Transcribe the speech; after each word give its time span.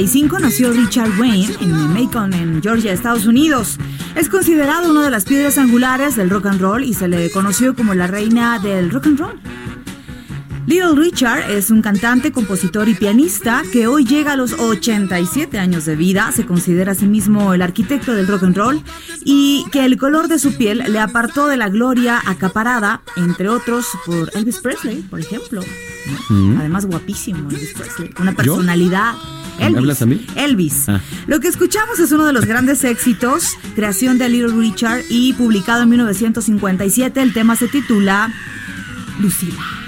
1935, 0.00 0.38
nació 0.38 0.72
Richard 0.72 1.20
Wayne 1.20 1.54
en 1.60 1.92
Macon, 1.92 2.32
en 2.32 2.62
Georgia, 2.62 2.92
Estados 2.92 3.26
Unidos. 3.26 3.76
Es 4.14 4.30
considerado 4.30 4.90
una 4.90 5.04
de 5.04 5.10
las 5.10 5.24
piedras 5.24 5.58
angulares 5.58 6.16
del 6.16 6.30
rock 6.30 6.46
and 6.46 6.60
roll 6.60 6.84
y 6.84 6.94
se 6.94 7.06
le 7.06 7.30
conoció 7.30 7.74
como 7.74 7.92
la 7.92 8.06
reina 8.06 8.58
del 8.58 8.90
rock 8.90 9.08
and 9.08 9.18
roll. 9.18 9.40
Little 10.66 10.94
Richard 10.94 11.50
es 11.50 11.70
un 11.70 11.82
cantante, 11.82 12.32
compositor 12.32 12.88
y 12.88 12.94
pianista 12.94 13.62
que 13.72 13.88
hoy 13.88 14.06
llega 14.06 14.32
a 14.32 14.36
los 14.36 14.52
87 14.52 15.58
años 15.58 15.84
de 15.84 15.96
vida. 15.96 16.32
Se 16.32 16.46
considera 16.46 16.92
a 16.92 16.94
sí 16.94 17.06
mismo 17.06 17.52
el 17.52 17.60
arquitecto 17.60 18.14
del 18.14 18.26
rock 18.26 18.44
and 18.44 18.56
roll 18.56 18.82
y 19.24 19.66
que 19.70 19.84
el 19.84 19.98
color 19.98 20.28
de 20.28 20.38
su 20.38 20.54
piel 20.54 20.82
le 20.88 20.98
apartó 20.98 21.46
de 21.48 21.58
la 21.58 21.68
gloria 21.68 22.22
acaparada, 22.24 23.02
entre 23.16 23.50
otros, 23.50 23.86
por 24.06 24.30
Elvis 24.34 24.60
Presley, 24.60 25.02
por 25.02 25.20
ejemplo. 25.20 25.62
¿no? 26.30 26.60
Además, 26.60 26.86
guapísimo 26.86 27.50
Elvis 27.50 27.74
Presley. 27.74 28.14
Una 28.18 28.32
personalidad. 28.32 29.14
Elvis. 29.60 29.78
¿Hablas 29.78 30.02
a 30.02 30.06
mí? 30.06 30.26
Elvis. 30.36 30.88
Ah. 30.88 31.00
Lo 31.26 31.40
que 31.40 31.48
escuchamos 31.48 31.98
es 31.98 32.12
uno 32.12 32.24
de 32.24 32.32
los 32.32 32.46
grandes 32.46 32.84
éxitos, 32.84 33.56
creación 33.74 34.18
de 34.18 34.28
Little 34.28 34.54
Richard 34.54 35.02
y 35.08 35.32
publicado 35.34 35.82
en 35.82 35.90
1957. 35.90 37.20
El 37.20 37.32
tema 37.32 37.56
se 37.56 37.68
titula 37.68 38.32
Lucila. 39.20 39.79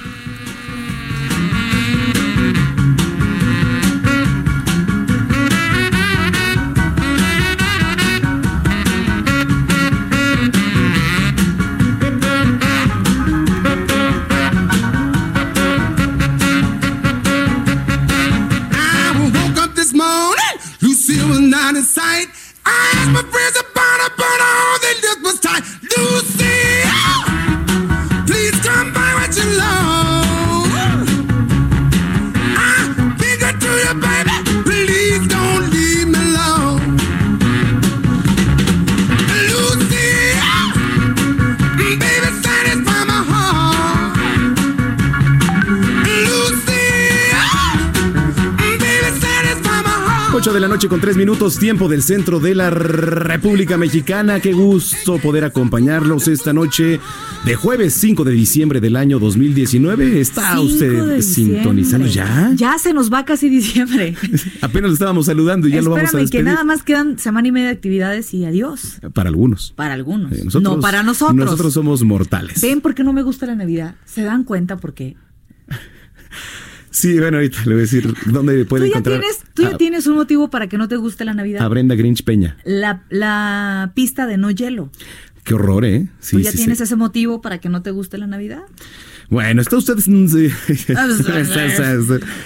inside 21.82 22.28
noche 50.82 50.88
con 50.88 51.00
3 51.00 51.16
minutos, 51.16 51.59
tiempo 51.60 51.88
del 51.88 52.03
centro 52.03 52.41
de 52.41 52.56
la 52.56 52.69
República 52.70 53.76
Mexicana. 53.78 54.41
Qué 54.41 54.53
gusto 54.53 55.19
poder 55.19 55.44
acompañarlos 55.44 56.26
esta 56.26 56.53
noche 56.53 56.98
de 57.44 57.54
jueves 57.54 57.94
5 57.94 58.25
de 58.25 58.32
diciembre 58.32 58.81
del 58.81 58.97
año 58.97 59.21
2019. 59.21 60.21
¿Está 60.21 60.56
5 60.56 60.62
usted 60.62 61.21
sintonizando 61.21 62.09
ya? 62.09 62.50
Ya 62.56 62.76
se 62.78 62.92
nos 62.92 63.12
va 63.12 63.25
casi 63.25 63.48
diciembre. 63.48 64.16
Apenas 64.60 64.91
lo 64.91 64.94
estábamos 64.94 65.26
saludando 65.26 65.69
y 65.69 65.71
ya 65.71 65.82
lo 65.82 65.91
vamos 65.91 66.00
a 66.00 66.04
Espérame, 66.04 66.31
que 66.31 66.38
despedir. 66.38 66.44
nada 66.47 66.65
más 66.65 66.82
quedan 66.82 67.16
semana 67.16 67.47
y 67.47 67.53
media 67.53 67.69
de 67.69 67.75
actividades 67.75 68.34
y 68.34 68.44
adiós. 68.44 68.98
Para 69.15 69.28
algunos. 69.28 69.72
Para 69.76 69.94
algunos. 69.94 70.32
Eh, 70.32 70.41
nosotros- 70.44 70.75
no 70.76 70.81
para 70.81 71.04
nosotros. 71.04 71.37
Nosotros 71.37 71.75
somos 71.75 72.03
mortales. 72.03 72.60
¿Ven 72.60 72.81
por 72.81 72.97
qué 72.97 73.04
no 73.04 73.12
me 73.12 73.22
gusta 73.22 73.47
la 73.47 73.54
Navidad? 73.54 73.94
¿Se 74.04 74.22
dan 74.22 74.42
cuenta 74.42 74.78
por 74.78 74.94
qué? 74.94 75.16
Sí, 76.92 77.19
bueno, 77.19 77.38
ahorita 77.38 77.60
le 77.64 77.72
voy 77.72 77.78
a 77.78 77.80
decir 77.80 78.14
dónde 78.26 78.64
puede 78.66 78.86
encontrar 78.88 79.19
tienes, 79.19 79.38
tú 79.54 79.62
ya 79.62 79.70
a, 79.70 79.76
tienes 79.78 80.06
un 80.06 80.14
motivo 80.14 80.50
para 80.50 80.69
que 80.69 80.76
no 80.76 80.88
te 80.88 80.97
guste 80.97 81.25
la 81.25 81.32
Navidad. 81.32 81.62
a 81.62 81.69
Brenda 81.69 81.94
Grinch 81.94 82.22
Peña. 82.22 82.58
La, 82.64 83.03
la 83.08 83.92
pista 83.94 84.26
de 84.26 84.36
no 84.36 84.50
hielo. 84.50 84.91
Qué 85.42 85.54
horror, 85.54 85.84
¿eh? 85.86 86.08
Sí, 86.20 86.36
¿Tú 86.36 86.42
ya 86.42 86.50
sí, 86.50 86.58
tienes 86.58 86.78
sí. 86.78 86.84
ese 86.84 86.97
motivo 86.97 87.41
para 87.41 87.58
que 87.58 87.69
no 87.69 87.82
te 87.82 87.91
guste 87.91 88.19
la 88.19 88.26
Navidad? 88.26 88.62
Bueno, 89.31 89.62
está 89.62 89.77
usted, 89.77 89.94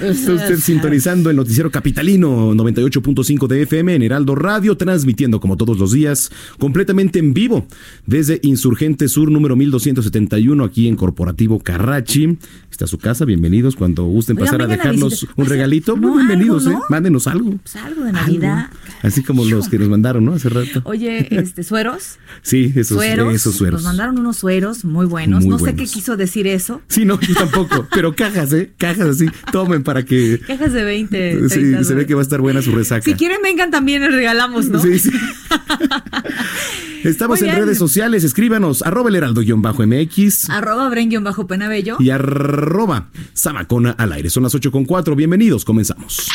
está, 0.00 0.56
sintonizando 0.56 1.30
el 1.30 1.36
noticiero 1.36 1.70
capitalino 1.70 2.54
98.5 2.54 3.46
de 3.46 3.62
FM 3.62 3.94
en 3.94 4.02
Heraldo 4.02 4.34
Radio, 4.34 4.76
transmitiendo 4.76 5.40
como 5.40 5.56
todos 5.56 5.78
los 5.78 5.92
días, 5.92 6.30
completamente 6.58 7.18
en 7.18 7.34
vivo, 7.34 7.66
desde 8.06 8.40
Insurgente 8.42 9.08
Sur 9.08 9.30
número 9.30 9.56
1271, 9.56 10.64
aquí 10.64 10.88
en 10.88 10.96
Corporativo 10.96 11.58
Carrachi. 11.60 12.38
Está 12.70 12.86
su 12.86 12.98
casa, 12.98 13.24
bienvenidos. 13.24 13.74
Cuando 13.74 14.04
gusten 14.04 14.36
pasar 14.36 14.60
a 14.62 14.66
dejarnos 14.66 15.26
un 15.36 15.46
regalito, 15.46 15.96
no, 15.96 16.08
muy 16.08 16.18
bienvenidos, 16.18 16.66
algo, 16.66 16.78
¿no? 16.78 16.84
¿eh? 16.84 16.88
Mándenos 16.90 17.26
algo. 17.26 17.50
Pues 17.52 17.76
algo 17.76 18.04
de 18.04 18.12
Navidad. 18.12 18.70
Así 19.02 19.22
como 19.22 19.44
los 19.44 19.68
que 19.68 19.78
nos 19.78 19.88
mandaron, 19.88 20.24
¿no? 20.24 20.34
Hace 20.34 20.50
rato. 20.50 20.82
Oye, 20.84 21.26
este, 21.30 21.62
sueros. 21.62 22.18
Sí, 22.42 22.72
esos 22.76 22.98
sueros. 22.98 23.34
esos 23.34 23.54
sueros. 23.54 23.82
Nos 23.82 23.90
mandaron 23.90 24.18
unos 24.18 24.36
sueros 24.36 24.84
muy 24.84 25.06
buenos. 25.06 25.42
Muy 25.42 25.50
no 25.50 25.58
sé 25.58 25.74
qué 25.74 25.84
quiso 25.84 26.16
decir 26.16 26.46
eso. 26.46 26.75
Sí, 26.88 27.04
no, 27.04 27.20
yo 27.20 27.34
tampoco. 27.34 27.86
Pero 27.94 28.14
cajas, 28.14 28.52
¿eh? 28.52 28.72
Cajas 28.78 29.08
así. 29.08 29.26
Tomen 29.52 29.82
para 29.82 30.04
que. 30.04 30.40
Cajas 30.46 30.72
de 30.72 30.84
20. 30.84 31.48
Sí, 31.48 31.54
30 31.60 31.84
se 31.84 31.94
ve 31.94 32.06
que 32.06 32.14
va 32.14 32.20
a 32.20 32.22
estar 32.22 32.40
buena 32.40 32.62
su 32.62 32.72
resaca. 32.72 33.02
Si 33.02 33.14
quieren, 33.14 33.38
vengan 33.42 33.70
también, 33.70 34.02
les 34.02 34.12
regalamos, 34.12 34.68
¿no? 34.68 34.80
Sí, 34.80 34.98
sí. 34.98 35.10
Estamos 37.04 37.40
en 37.42 37.54
redes 37.54 37.78
sociales, 37.78 38.24
escríbanos, 38.24 38.82
arroba 38.82 39.10
el 39.10 39.16
heraldo-mx 39.16 40.50
Arroba 40.50 40.90
Bren-Bajo 40.90 41.46
Penabello. 41.46 41.96
y 42.00 42.10
arroba 42.10 43.08
Samacona 43.32 43.92
al 43.92 44.12
aire. 44.12 44.28
Son 44.30 44.42
las 44.42 44.54
8 44.54 44.72
con 44.72 44.84
4. 44.84 45.14
Bienvenidos, 45.14 45.64
comenzamos. 45.64 46.26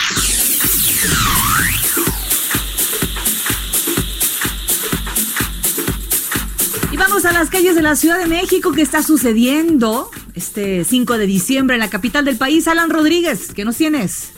Y 6.92 6.98
vamos 6.98 7.24
a 7.26 7.32
las 7.32 7.50
calles 7.50 7.76
de 7.76 7.82
la 7.82 7.96
Ciudad 7.96 8.20
de 8.20 8.28
México. 8.28 8.72
¿Qué 8.72 8.82
está 8.82 9.02
sucediendo 9.02 10.10
este 10.36 10.84
5 10.84 11.18
de 11.18 11.28
diciembre 11.28 11.76
en 11.76 11.80
la 11.80 11.90
capital 11.90 12.26
del 12.26 12.38
país? 12.38 12.68
Alan 12.68 12.90
Rodríguez, 12.90 13.54
¿qué 13.54 13.66
nos 13.66 13.78
tienes? 13.78 14.32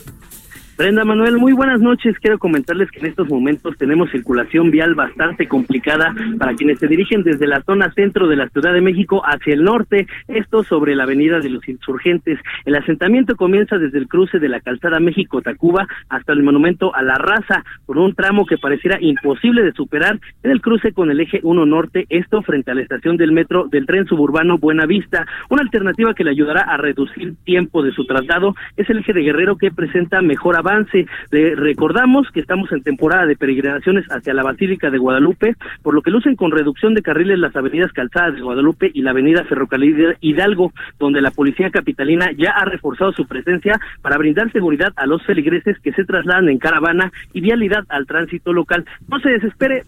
Brenda 0.76 1.04
Manuel, 1.04 1.38
muy 1.38 1.52
buenas 1.52 1.80
noches. 1.80 2.18
Quiero 2.18 2.36
comentarles 2.40 2.90
que 2.90 2.98
en 2.98 3.06
estos 3.06 3.28
momentos 3.28 3.76
tenemos 3.78 4.10
circulación 4.10 4.72
vial 4.72 4.96
bastante 4.96 5.46
complicada 5.46 6.12
para 6.36 6.54
quienes 6.54 6.80
se 6.80 6.88
dirigen 6.88 7.22
desde 7.22 7.46
la 7.46 7.62
zona 7.62 7.92
centro 7.92 8.26
de 8.26 8.34
la 8.34 8.48
Ciudad 8.48 8.72
de 8.72 8.80
México 8.80 9.22
hacia 9.24 9.54
el 9.54 9.62
norte, 9.62 10.08
esto 10.26 10.64
sobre 10.64 10.96
la 10.96 11.04
Avenida 11.04 11.38
de 11.38 11.50
los 11.50 11.68
Insurgentes. 11.68 12.40
El 12.64 12.74
asentamiento 12.74 13.36
comienza 13.36 13.78
desde 13.78 13.98
el 13.98 14.08
cruce 14.08 14.40
de 14.40 14.48
la 14.48 14.58
calzada 14.58 14.98
México-Tacuba 14.98 15.86
hasta 16.08 16.32
el 16.32 16.42
monumento 16.42 16.92
a 16.92 17.02
la 17.02 17.14
raza, 17.14 17.64
por 17.86 17.98
un 17.98 18.12
tramo 18.12 18.44
que 18.44 18.58
pareciera 18.58 18.98
imposible 19.00 19.62
de 19.62 19.72
superar 19.74 20.18
en 20.42 20.50
el 20.50 20.60
cruce 20.60 20.92
con 20.92 21.08
el 21.08 21.20
eje 21.20 21.38
1 21.44 21.66
norte, 21.66 22.06
esto 22.08 22.42
frente 22.42 22.72
a 22.72 22.74
la 22.74 22.82
estación 22.82 23.16
del 23.16 23.30
metro 23.30 23.68
del 23.68 23.86
tren 23.86 24.06
suburbano 24.06 24.58
Buenavista. 24.58 25.24
Una 25.50 25.62
alternativa 25.62 26.14
que 26.14 26.24
le 26.24 26.30
ayudará 26.30 26.62
a 26.62 26.78
reducir 26.78 27.34
tiempo 27.44 27.80
de 27.84 27.92
su 27.92 28.06
traslado 28.06 28.56
es 28.76 28.90
el 28.90 28.98
eje 28.98 29.12
de 29.12 29.22
Guerrero 29.22 29.56
que 29.56 29.70
presenta 29.70 30.20
mejor 30.20 30.63
avance. 30.64 31.06
Le 31.30 31.54
recordamos 31.54 32.30
que 32.30 32.40
estamos 32.40 32.72
en 32.72 32.82
temporada 32.82 33.26
de 33.26 33.36
peregrinaciones 33.36 34.06
hacia 34.10 34.34
la 34.34 34.42
Basílica 34.42 34.90
de 34.90 34.98
Guadalupe, 34.98 35.54
por 35.82 35.94
lo 35.94 36.02
que 36.02 36.10
lucen 36.10 36.36
con 36.36 36.50
reducción 36.50 36.94
de 36.94 37.02
carriles 37.02 37.38
las 37.38 37.54
avenidas 37.54 37.92
Calzadas 37.92 38.34
de 38.34 38.40
Guadalupe 38.40 38.90
y 38.92 39.02
la 39.02 39.10
avenida 39.10 39.44
Ferrocarril 39.44 40.16
Hidalgo, 40.20 40.72
donde 40.98 41.20
la 41.20 41.30
policía 41.30 41.70
capitalina 41.70 42.30
ya 42.36 42.50
ha 42.50 42.64
reforzado 42.64 43.12
su 43.12 43.26
presencia 43.26 43.78
para 44.02 44.18
brindar 44.18 44.50
seguridad 44.52 44.92
a 44.96 45.06
los 45.06 45.22
feligreses 45.24 45.78
que 45.80 45.92
se 45.92 46.04
trasladan 46.04 46.48
en 46.48 46.58
caravana 46.58 47.12
y 47.32 47.40
vialidad 47.40 47.84
al 47.88 48.06
tránsito 48.06 48.52
local. 48.52 48.84
No 49.08 49.20
se 49.20 49.30
desespere, 49.30 49.82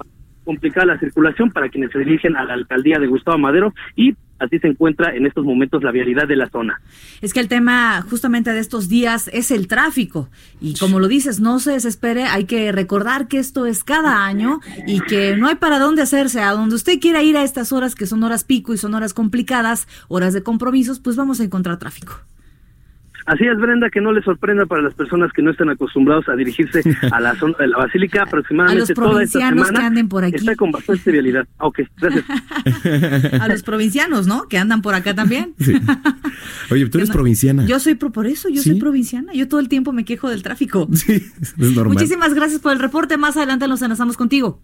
complicada 0.44 0.86
la 0.86 0.98
circulación 0.98 1.50
para 1.50 1.68
quienes 1.68 1.90
se 1.90 1.98
dirigen 1.98 2.36
a 2.36 2.44
la 2.44 2.54
alcaldía 2.54 2.98
de 2.98 3.06
Gustavo 3.06 3.38
Madero 3.38 3.74
y 3.96 4.14
así 4.38 4.58
se 4.58 4.68
encuentra 4.68 5.14
en 5.14 5.26
estos 5.26 5.44
momentos 5.44 5.82
la 5.82 5.92
vialidad 5.92 6.26
de 6.28 6.36
la 6.36 6.48
zona. 6.50 6.80
Es 7.20 7.32
que 7.32 7.40
el 7.40 7.48
tema 7.48 8.02
justamente 8.02 8.52
de 8.52 8.60
estos 8.60 8.88
días 8.88 9.30
es 9.32 9.50
el 9.50 9.68
tráfico 9.68 10.28
y 10.60 10.74
como 10.74 11.00
lo 11.00 11.08
dices, 11.08 11.40
no 11.40 11.58
se 11.58 11.72
desespere, 11.72 12.24
hay 12.24 12.44
que 12.44 12.72
recordar 12.72 13.28
que 13.28 13.38
esto 13.38 13.66
es 13.66 13.84
cada 13.84 14.24
año 14.24 14.60
y 14.86 15.00
que 15.00 15.36
no 15.36 15.48
hay 15.48 15.56
para 15.56 15.78
dónde 15.78 16.02
hacerse, 16.02 16.40
a 16.40 16.52
donde 16.52 16.74
usted 16.74 17.00
quiera 17.00 17.22
ir 17.22 17.36
a 17.36 17.44
estas 17.44 17.72
horas 17.72 17.94
que 17.94 18.06
son 18.06 18.22
horas 18.22 18.44
pico 18.44 18.74
y 18.74 18.78
son 18.78 18.94
horas 18.94 19.14
complicadas, 19.14 19.88
horas 20.08 20.34
de 20.34 20.42
compromisos, 20.42 21.00
pues 21.00 21.16
vamos 21.16 21.40
a 21.40 21.44
encontrar 21.44 21.78
tráfico. 21.78 22.20
Así 23.26 23.44
es, 23.44 23.58
Brenda, 23.58 23.90
que 23.90 24.00
no 24.00 24.12
le 24.12 24.22
sorprenda 24.22 24.66
para 24.66 24.82
las 24.82 24.94
personas 24.94 25.32
que 25.32 25.42
no 25.42 25.50
están 25.50 25.68
acostumbrados 25.68 26.28
a 26.28 26.36
dirigirse 26.36 26.82
a 27.10 27.20
la 27.20 27.34
zona 27.34 27.56
de 27.58 27.66
la 27.66 27.78
Basílica 27.78 28.22
aproximadamente 28.26 28.94
toda 28.94 29.20
esta 29.24 29.40
semana. 29.40 29.80
que 29.80 29.84
anden 29.84 30.08
por 30.08 30.22
aquí. 30.22 30.36
Está 30.36 30.54
con 30.54 30.70
bastante 30.70 31.10
vialidad. 31.10 31.46
Ok, 31.58 31.80
gracias. 32.00 32.24
a 33.40 33.48
los 33.48 33.64
provincianos, 33.64 34.28
¿no? 34.28 34.46
Que 34.46 34.58
andan 34.58 34.80
por 34.80 34.94
acá 34.94 35.12
también. 35.12 35.54
Sí. 35.58 35.74
Oye, 36.70 36.88
tú 36.88 36.98
eres 36.98 37.10
provinciana. 37.10 37.66
Yo 37.66 37.80
soy 37.80 37.96
por 37.96 38.26
eso, 38.26 38.48
yo 38.48 38.62
soy 38.62 38.78
provinciana. 38.78 39.32
Yo 39.32 39.48
todo 39.48 39.58
el 39.58 39.68
tiempo 39.68 39.92
me 39.92 40.04
quejo 40.04 40.30
del 40.30 40.42
tráfico. 40.42 40.88
Sí, 40.96 41.22
es 41.38 41.58
normal. 41.58 41.94
Muchísimas 41.94 42.34
gracias 42.34 42.60
por 42.60 42.72
el 42.72 42.78
reporte. 42.78 43.16
Más 43.16 43.36
adelante 43.36 43.68
nos 43.68 43.80
enlazamos 43.82 44.16
contigo. 44.16 44.60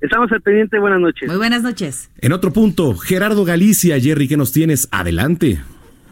Estamos 0.00 0.30
al 0.30 0.40
pendiente. 0.42 0.78
Buenas 0.78 1.00
noches. 1.00 1.26
Muy 1.26 1.38
buenas 1.38 1.62
noches. 1.62 2.10
En 2.18 2.32
otro 2.32 2.52
punto, 2.52 2.94
Gerardo 2.96 3.44
Galicia, 3.44 3.98
Jerry, 3.98 4.28
¿qué 4.28 4.36
nos 4.36 4.52
tienes? 4.52 4.88
Adelante 4.92 5.60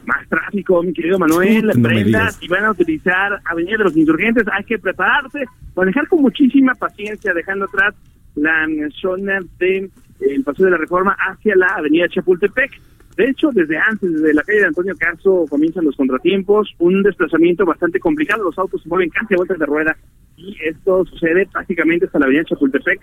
más 0.07 0.29
tráfico, 0.29 0.83
mi 0.83 0.93
querido 0.93 1.19
Manuel, 1.19 1.67
no 1.67 1.89
prenda, 1.89 2.31
si 2.31 2.49
van 2.49 2.65
a 2.65 2.71
utilizar 2.71 3.41
Avenida 3.45 3.79
de 3.79 3.85
los 3.85 3.97
Insurgentes, 3.97 4.45
hay 4.53 4.65
que 4.65 4.79
prepararse, 4.79 5.45
manejar 5.75 6.09
con 6.09 6.23
muchísima 6.23 6.75
paciencia, 6.75 7.33
dejando 7.33 7.67
atrás 7.67 7.95
la 8.35 8.67
zona 9.01 9.41
de 9.59 9.91
el 10.21 10.45
Paseo 10.45 10.67
de 10.67 10.73
la 10.73 10.79
Reforma 10.79 11.17
hacia 11.19 11.57
la 11.57 11.67
Avenida 11.67 12.09
Chapultepec. 12.09 12.71
De 13.17 13.29
hecho, 13.29 13.51
desde 13.53 13.77
antes, 13.77 14.11
desde 14.13 14.33
la 14.33 14.43
calle 14.43 14.61
de 14.61 14.67
Antonio 14.67 14.95
Caso, 14.97 15.45
comienzan 15.51 15.85
los 15.85 15.97
contratiempos, 15.97 16.75
un 16.79 17.03
desplazamiento 17.03 17.67
bastante 17.67 18.01
complicado, 18.01 18.45
los 18.45 18.59
autos 18.59 18.83
se 18.83 18.89
mueven 18.89 19.11
casi 19.11 19.35
a 19.35 19.37
vueltas 19.37 19.59
de 19.59 19.67
rueda 19.67 19.97
y 20.37 20.57
esto 20.65 21.05
sucede 21.05 21.47
prácticamente 21.53 22.07
hasta 22.07 22.19
la 22.19 22.25
avenida 22.25 22.45
Chapultepec 22.45 23.01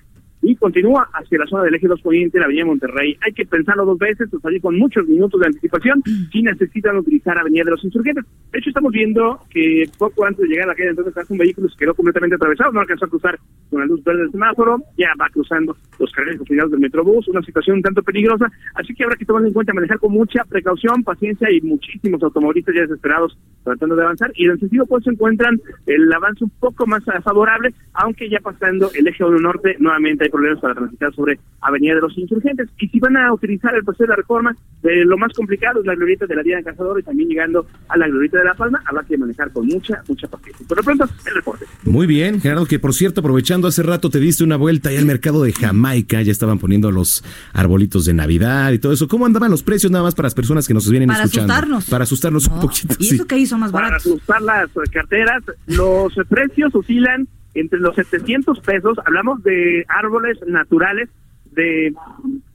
y 0.50 0.56
continúa 0.56 1.08
hacia 1.14 1.38
la 1.38 1.46
zona 1.46 1.64
del 1.64 1.76
eje 1.76 1.88
2 1.88 2.02
Poniente, 2.02 2.40
la 2.40 2.46
avenida 2.46 2.66
Monterrey. 2.66 3.16
Hay 3.22 3.34
que 3.34 3.46
pensarlo 3.46 3.86
dos 3.86 4.00
veces, 4.00 4.28
pues 4.32 4.42
salir 4.42 4.60
con 4.60 4.76
muchos 4.80 5.08
minutos 5.08 5.40
de 5.40 5.46
anticipación 5.46 6.02
si 6.32 6.42
necesitan 6.42 6.98
utilizar 6.98 7.38
avenida 7.38 7.66
de 7.66 7.72
los 7.72 7.84
insurgentes. 7.84 8.26
De 8.52 8.58
hecho, 8.58 8.70
estamos 8.72 8.92
viendo 8.92 9.40
que 9.52 9.88
poco 10.00 10.26
antes 10.26 10.42
de 10.42 10.48
llegar 10.48 10.66
a 10.66 10.72
la 10.72 10.76
calle 10.76 10.90
entonces 10.90 11.30
un 11.30 11.38
vehículo 11.38 11.70
se 11.70 11.78
quedó 11.78 11.94
completamente 11.94 12.36
atravesado, 12.36 12.72
no 12.72 12.80
alcanzó 12.80 13.06
a 13.06 13.10
cruzar 13.10 13.40
con 13.70 13.82
la 13.82 13.86
luz 13.86 14.04
verde 14.04 14.22
del 14.22 14.32
semáforo, 14.32 14.82
ya 14.98 15.10
va 15.22 15.30
cruzando 15.30 15.78
los 16.00 16.12
carriles 16.12 16.40
confinados 16.40 16.72
del 16.72 16.80
Metrobús, 16.80 17.28
una 17.28 17.44
situación 17.44 17.78
un 17.78 17.84
tanto 17.84 18.02
peligrosa, 18.02 18.52
así 18.74 18.96
que 18.96 19.04
habrá 19.04 19.16
que 19.16 19.26
tomar 19.26 19.46
en 19.46 19.54
cuenta 19.54 19.74
manejar 19.74 20.00
con 20.00 20.12
mucha 20.12 20.44
precaución, 20.46 21.04
paciencia 21.04 21.52
y 21.52 21.62
muchísimos 21.62 22.24
automovilistas 22.24 22.74
ya 22.74 22.82
desesperados 22.82 23.38
tratando 23.64 23.96
de 23.96 24.02
avanzar 24.02 24.32
y 24.34 24.46
en 24.46 24.52
el 24.52 24.60
sentido 24.60 24.88
pues 24.88 25.04
se 25.04 25.12
encuentran 25.12 25.62
el 25.86 26.12
avance 26.12 26.44
un 26.44 26.50
poco 26.60 26.88
más 26.88 27.04
favorable, 27.24 27.74
aunque 27.94 28.30
ya 28.30 28.40
pasando 28.40 28.90
el 28.96 29.08
eje 29.08 29.24
1 29.24 29.40
norte 29.40 29.76
nuevamente 29.80 30.24
hay 30.24 30.30
problemas 30.40 30.62
para 30.62 30.76
transitar 30.76 31.14
sobre 31.14 31.40
Avenida 31.62 31.96
de 31.96 32.02
los 32.02 32.18
Insurgentes. 32.18 32.70
Y 32.80 32.88
si 32.88 33.00
van 33.00 33.18
a 33.18 33.34
utilizar 33.34 33.76
el 33.76 33.84
proceso 33.84 34.04
de 34.04 34.10
la 34.10 34.16
reforma, 34.16 34.56
eh, 34.84 35.04
lo 35.06 35.18
más 35.18 35.34
complicado 35.34 35.82
es 35.82 35.86
la 35.86 35.96
glorieta 35.96 36.26
de 36.26 36.36
la 36.36 36.44
Diana 36.44 36.64
Cazador 36.64 37.00
y 37.00 37.04
también 37.04 37.30
llegando 37.30 37.68
a 37.90 37.98
la 37.98 38.08
glorieta 38.08 38.38
de 38.40 38.46
La 38.46 38.54
Palma, 38.54 38.82
habrá 38.86 39.04
que 39.04 39.18
manejar 39.18 39.52
con 39.52 39.68
mucha, 39.68 40.02
mucha 40.08 40.28
paciencia. 40.28 40.66
Por 40.68 40.78
lo 40.78 40.84
pronto, 40.84 41.06
el 41.26 41.36
reporte. 41.36 41.66
Muy 41.84 42.08
bien, 42.08 42.40
Gerardo, 42.40 42.66
que 42.66 42.80
por 42.80 42.94
cierto, 42.94 43.20
aprovechando 43.20 43.68
hace 43.68 43.84
rato 43.84 44.10
te 44.10 44.20
diste 44.20 44.44
una 44.44 44.56
vuelta 44.56 44.90
ahí 44.90 44.98
al 44.98 45.06
mercado 45.06 45.44
de 45.44 45.52
Jamaica, 45.52 46.22
ya 46.22 46.32
estaban 46.32 46.60
poniendo 46.60 46.92
los 46.92 47.24
arbolitos 47.54 48.06
de 48.06 48.14
Navidad 48.14 48.72
y 48.72 48.80
todo 48.80 48.94
eso. 48.94 49.08
¿Cómo 49.08 49.26
andaban 49.26 49.52
los 49.52 49.64
precios 49.64 49.92
nada 49.92 50.04
más 50.04 50.16
para 50.16 50.28
las 50.28 50.36
personas 50.36 50.68
que 50.68 50.74
nos 50.74 50.90
vienen 50.90 51.10
escuchando? 51.12 51.48
Para 51.48 51.60
asustarnos. 51.60 51.90
Para 51.90 52.04
asustarnos 52.04 52.48
un 52.48 52.62
poquito. 52.62 52.96
¿Y 53.00 53.16
eso 53.16 53.28
que 53.28 53.38
hizo 53.38 53.58
más 53.58 53.72
barato? 53.72 53.90
Para 53.90 53.98
asustar 53.98 54.42
las 54.42 54.90
carteras, 54.90 55.44
los 55.68 56.14
precios 56.30 56.74
oscilan 56.74 57.28
entre 57.54 57.80
los 57.80 57.96
700 57.96 58.60
pesos, 58.60 58.98
hablamos 59.06 59.44
de 59.44 59.86
árboles 59.88 60.38
naturales 60.48 61.10
de 61.52 61.94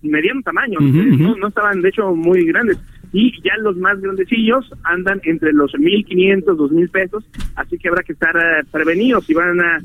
mediano 0.03 0.41
tamaño, 0.43 0.79
no, 0.81 1.37
no 1.37 1.49
estaban 1.49 1.83
de 1.83 1.89
hecho 1.89 2.15
muy 2.15 2.45
grandes. 2.45 2.79
Y 3.13 3.31
ya 3.43 3.57
los 3.59 3.77
más 3.77 4.01
grandecillos 4.01 4.69
andan 4.83 5.21
entre 5.23 5.53
los 5.53 5.73
1.500, 5.75 6.45
2.000 6.47 6.91
pesos, 6.91 7.25
así 7.55 7.79
que 7.79 7.89
habrá 7.89 8.03
que 8.03 8.13
estar 8.13 8.37
eh, 8.37 8.65
prevenidos 8.73 9.25
si 9.25 9.35
van 9.35 9.61
a, 9.61 9.81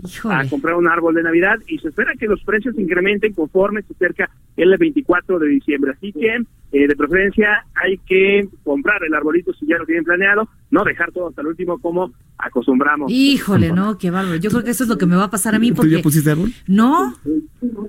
comprar 0.49 0.73
un 0.73 0.87
árbol 0.87 1.13
de 1.13 1.21
Navidad 1.21 1.59
y 1.67 1.77
se 1.77 1.89
espera 1.89 2.13
que 2.19 2.25
los 2.25 2.43
precios 2.43 2.75
incrementen 2.79 3.33
conforme 3.33 3.83
se 3.83 3.93
acerca 3.93 4.31
el 4.57 4.75
24 4.75 5.37
de 5.37 5.47
diciembre, 5.47 5.91
así 5.91 6.11
que 6.11 6.41
eh, 6.71 6.87
de 6.87 6.95
preferencia 6.95 7.65
hay 7.73 7.97
que 8.05 8.47
comprar 8.63 9.03
el 9.03 9.13
arbolito 9.13 9.53
si 9.53 9.65
ya 9.65 9.77
lo 9.77 9.85
tienen 9.85 10.03
planeado, 10.03 10.47
no 10.69 10.83
dejar 10.83 11.11
todo 11.11 11.29
hasta 11.29 11.41
el 11.41 11.47
último 11.47 11.79
como 11.79 12.11
acostumbramos. 12.37 13.11
Híjole, 13.11 13.71
no, 13.71 13.97
qué 13.97 14.11
bárbaro. 14.11 14.37
Yo 14.37 14.49
creo 14.49 14.63
que 14.63 14.71
eso 14.71 14.83
es 14.83 14.89
lo 14.89 14.97
que 14.97 15.05
me 15.05 15.15
va 15.15 15.25
a 15.25 15.29
pasar 15.29 15.55
a 15.55 15.59
mí. 15.59 15.71
Porque... 15.71 15.89
¿Tú 15.91 15.97
ya 15.97 16.03
pusiste 16.03 16.31
árbol? 16.31 16.53
No, 16.67 17.15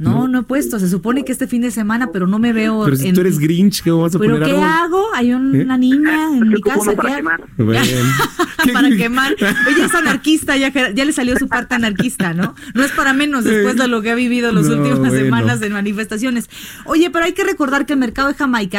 no, 0.00 0.28
no 0.28 0.40
he 0.40 0.42
puesto. 0.42 0.78
Se 0.78 0.88
supone 0.88 1.24
que 1.24 1.32
este 1.32 1.46
fin 1.46 1.62
de 1.62 1.70
semana, 1.70 2.10
pero 2.12 2.26
no 2.26 2.38
me 2.38 2.52
veo. 2.52 2.84
Pero 2.84 2.96
si 2.96 3.12
tú 3.12 3.20
eres 3.20 3.38
Grinch, 3.38 3.82
¿qué 3.82 3.90
vas 3.90 4.14
a 4.14 4.18
¿Pero 4.18 4.34
poner 4.34 4.48
qué 4.48 4.60
hago? 4.60 5.06
Hay 5.14 5.32
una 5.32 5.76
niña 5.76 6.28
en 6.36 6.48
mi 6.48 6.60
casa. 6.60 6.92
Para 6.96 7.16
quemar. 7.16 7.44
para 8.72 8.90
quemar. 8.90 9.32
Ella 9.32 9.86
es 9.86 9.94
anarquista, 9.94 10.56
ya, 10.56 10.72
ya 10.72 11.04
le 11.04 11.12
salió 11.12 11.36
su 11.36 11.48
parte 11.48 11.74
anarquista, 11.74 12.34
¿no? 12.34 12.54
No 12.74 12.82
es 12.82 12.92
para 12.92 13.12
menos 13.12 13.44
después 13.44 13.76
de 13.76 13.88
lo 13.88 14.02
que 14.02 14.10
ha 14.10 14.14
vivido 14.14 14.52
las 14.52 14.68
últimas 14.68 15.12
semanas 15.12 15.60
de 15.60 15.70
manifestaciones. 15.70 16.50
Oye, 16.86 17.10
pero 17.10 17.24
hay 17.24 17.32
que 17.32 17.44
recordar 17.44 17.86
que 17.86 17.92
el 17.92 17.98
mercado 17.98 18.28
de 18.28 18.34
Jamaica, 18.34 18.69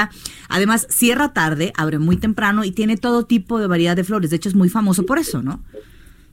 además, 0.49 0.87
cierra 0.89 1.33
tarde, 1.33 1.73
abre 1.77 1.99
muy 1.99 2.17
temprano 2.17 2.63
y 2.63 2.71
tiene 2.71 2.97
todo 2.97 3.25
tipo 3.25 3.59
de 3.59 3.67
variedad 3.67 3.95
de 3.95 4.03
flores. 4.03 4.29
De 4.29 4.37
hecho, 4.37 4.49
es 4.49 4.55
muy 4.55 4.69
famoso 4.69 5.05
por 5.05 5.19
eso, 5.19 5.41
¿no? 5.41 5.63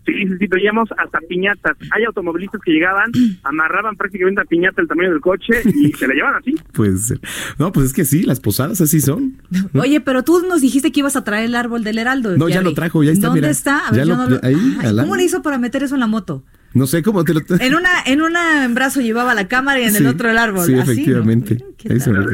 Sí, 0.09 0.15
sí, 0.39 0.47
veíamos 0.47 0.89
hasta 0.97 1.19
piñatas. 1.29 1.77
Hay 1.91 2.05
automovilistas 2.05 2.61
que 2.65 2.73
llegaban, 2.73 3.13
amarraban 3.43 3.97
prácticamente 3.97 4.41
a 4.41 4.45
piñata 4.45 4.81
el 4.81 4.89
tamaño 4.89 5.11
del 5.11 5.21
coche 5.21 5.63
y 5.65 5.93
se 5.93 6.09
la 6.09 6.15
llevan 6.15 6.35
así. 6.37 6.55
Pues, 6.73 7.13
no, 7.59 7.73
pues 7.73 7.87
es 7.87 7.93
que 7.93 8.05
sí, 8.05 8.23
las 8.23 8.39
posadas 8.39 8.81
así 8.81 9.01
son. 9.01 9.43
Oye, 9.75 10.01
pero 10.01 10.23
tú 10.23 10.45
nos 10.49 10.61
dijiste 10.61 10.93
que 10.93 11.01
ibas 11.01 11.17
a 11.17 11.25
traer 11.25 11.47
el 11.47 11.57
árbol 11.57 11.83
del 11.83 11.99
heraldo. 11.99 12.37
No, 12.37 12.49
ya 12.49 12.63
lo 12.63 12.73
trajo, 12.73 13.03
ya 13.03 13.11
está. 13.11 13.29
¿Dónde 13.29 13.51
está? 13.51 13.89
A 13.89 13.91
ver, 13.91 14.07
yo 14.07 14.17
no 14.17 14.29
lo... 14.29 14.41
¿Cómo 14.41 15.17
le 15.17 15.25
hizo 15.25 15.43
para 15.43 15.59
meter 15.59 15.83
eso 15.83 15.95
en 15.95 16.01
la 16.01 16.07
moto? 16.07 16.45
No 16.75 16.87
sé 16.87 17.03
cómo 17.03 17.25
te 17.25 17.35
lo. 17.35 17.41
En 17.61 17.75
una, 17.75 17.91
en 18.05 18.21
una 18.21 18.65
en 18.65 18.75
brazo 18.75 19.01
llevaba 19.01 19.35
la 19.35 19.49
cámara 19.49 19.81
y 19.81 19.85
en 19.85 19.97
el 19.97 20.07
otro 20.07 20.31
el 20.31 20.37
árbol. 20.37 20.67
Sí, 20.67 20.75
efectivamente. 20.75 21.59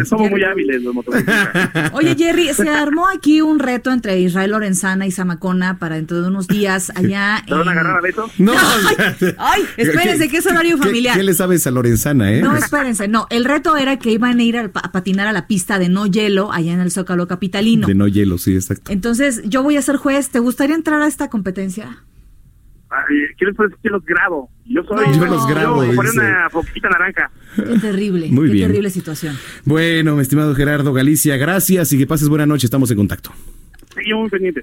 Somos 0.05 0.31
muy 0.31 0.43
hábiles 0.43 0.83
los 0.83 0.95
motoristas. 0.95 1.93
Oye, 1.93 2.17
Jerry, 2.17 2.53
se 2.53 2.69
armó 2.69 3.09
aquí 3.09 3.41
un 3.41 3.59
reto 3.59 3.93
entre 3.93 4.19
Israel 4.19 4.51
Lorenzana 4.51 5.07
y 5.07 5.13
Zamacona 5.13 5.79
para 5.79 5.97
dentro 5.97 6.21
de 6.21 6.29
unos 6.29 6.49
días 6.49 6.91
allá. 6.97 7.43
¿Te 7.47 7.55
van 7.55 7.69
a 7.69 7.73
agarrar 7.73 7.99
a 7.99 8.01
Beto? 8.01 8.29
No. 8.39 8.53
ay, 9.39 9.63
espérense, 9.77 10.29
que 10.29 10.39
es 10.39 10.47
horario 10.47 10.79
familiar. 10.79 11.17
¿Qué, 11.17 11.23
le 11.23 11.35
sabes 11.35 11.67
a 11.67 11.71
Lorenzana, 11.71 12.33
eh? 12.33 12.43
No, 12.43 12.57
espérense. 12.57 13.07
No, 13.07 13.27
el 13.31 13.45
reto 13.45 13.77
era 13.77 13.99
que 13.99 14.11
iban 14.11 14.39
a 14.41 14.43
ir 14.43 14.59
a, 14.59 14.65
a 14.65 14.93
patinar 14.93 15.29
a 15.29 15.33
la 15.33 15.47
pista 15.47 15.79
de 15.79 15.89
no 15.89 16.07
hielo 16.07 16.53
allá 16.53 16.73
en 16.73 16.81
el 16.81 16.91
Zócalo 16.91 17.29
Capitalino. 17.29 17.87
De 17.87 17.95
no 17.95 18.09
hielo, 18.09 18.39
sí, 18.39 18.55
exacto. 18.55 18.91
Entonces, 18.91 19.43
yo 19.45 19.63
voy 19.63 19.77
a 19.77 19.83
ser 19.83 19.97
juez. 19.97 20.31
¿Te 20.31 20.41
gustaría 20.41 20.75
entrar 20.75 21.01
a 21.03 21.07
esta 21.07 21.29
competencia? 21.29 21.99
¿Qué 23.39 23.45
les 23.45 23.55
parece 23.55 23.77
que 23.83 23.89
los 23.89 24.05
grabo? 24.05 24.51
Yo 24.65 24.83
soy. 24.85 25.07
Yo 25.15 25.27
los 25.27 25.47
grabo. 25.47 25.85
Yo 25.85 26.01
una 26.01 26.49
foquita 26.51 26.89
naranja. 26.89 27.31
Qué 27.57 27.79
terrible. 27.79 28.29
Muy 28.31 28.51
qué 28.51 28.61
terrible 28.61 28.91
situación. 28.91 29.37
Bueno, 29.65 30.17
mi 30.17 30.23
estimado 30.23 30.55
Gerardo 30.55 30.93
Galicia, 30.93 31.37
gracias 31.37 31.93
y 31.93 31.99
que 31.99 32.07
pases 32.07 32.29
buena 32.29 32.47
noche. 32.47 32.67
Estamos 32.67 32.91
en 32.91 32.97
contacto. 32.97 33.33
Sí, 33.95 34.13
muy 34.13 34.29
pendiente. 34.29 34.63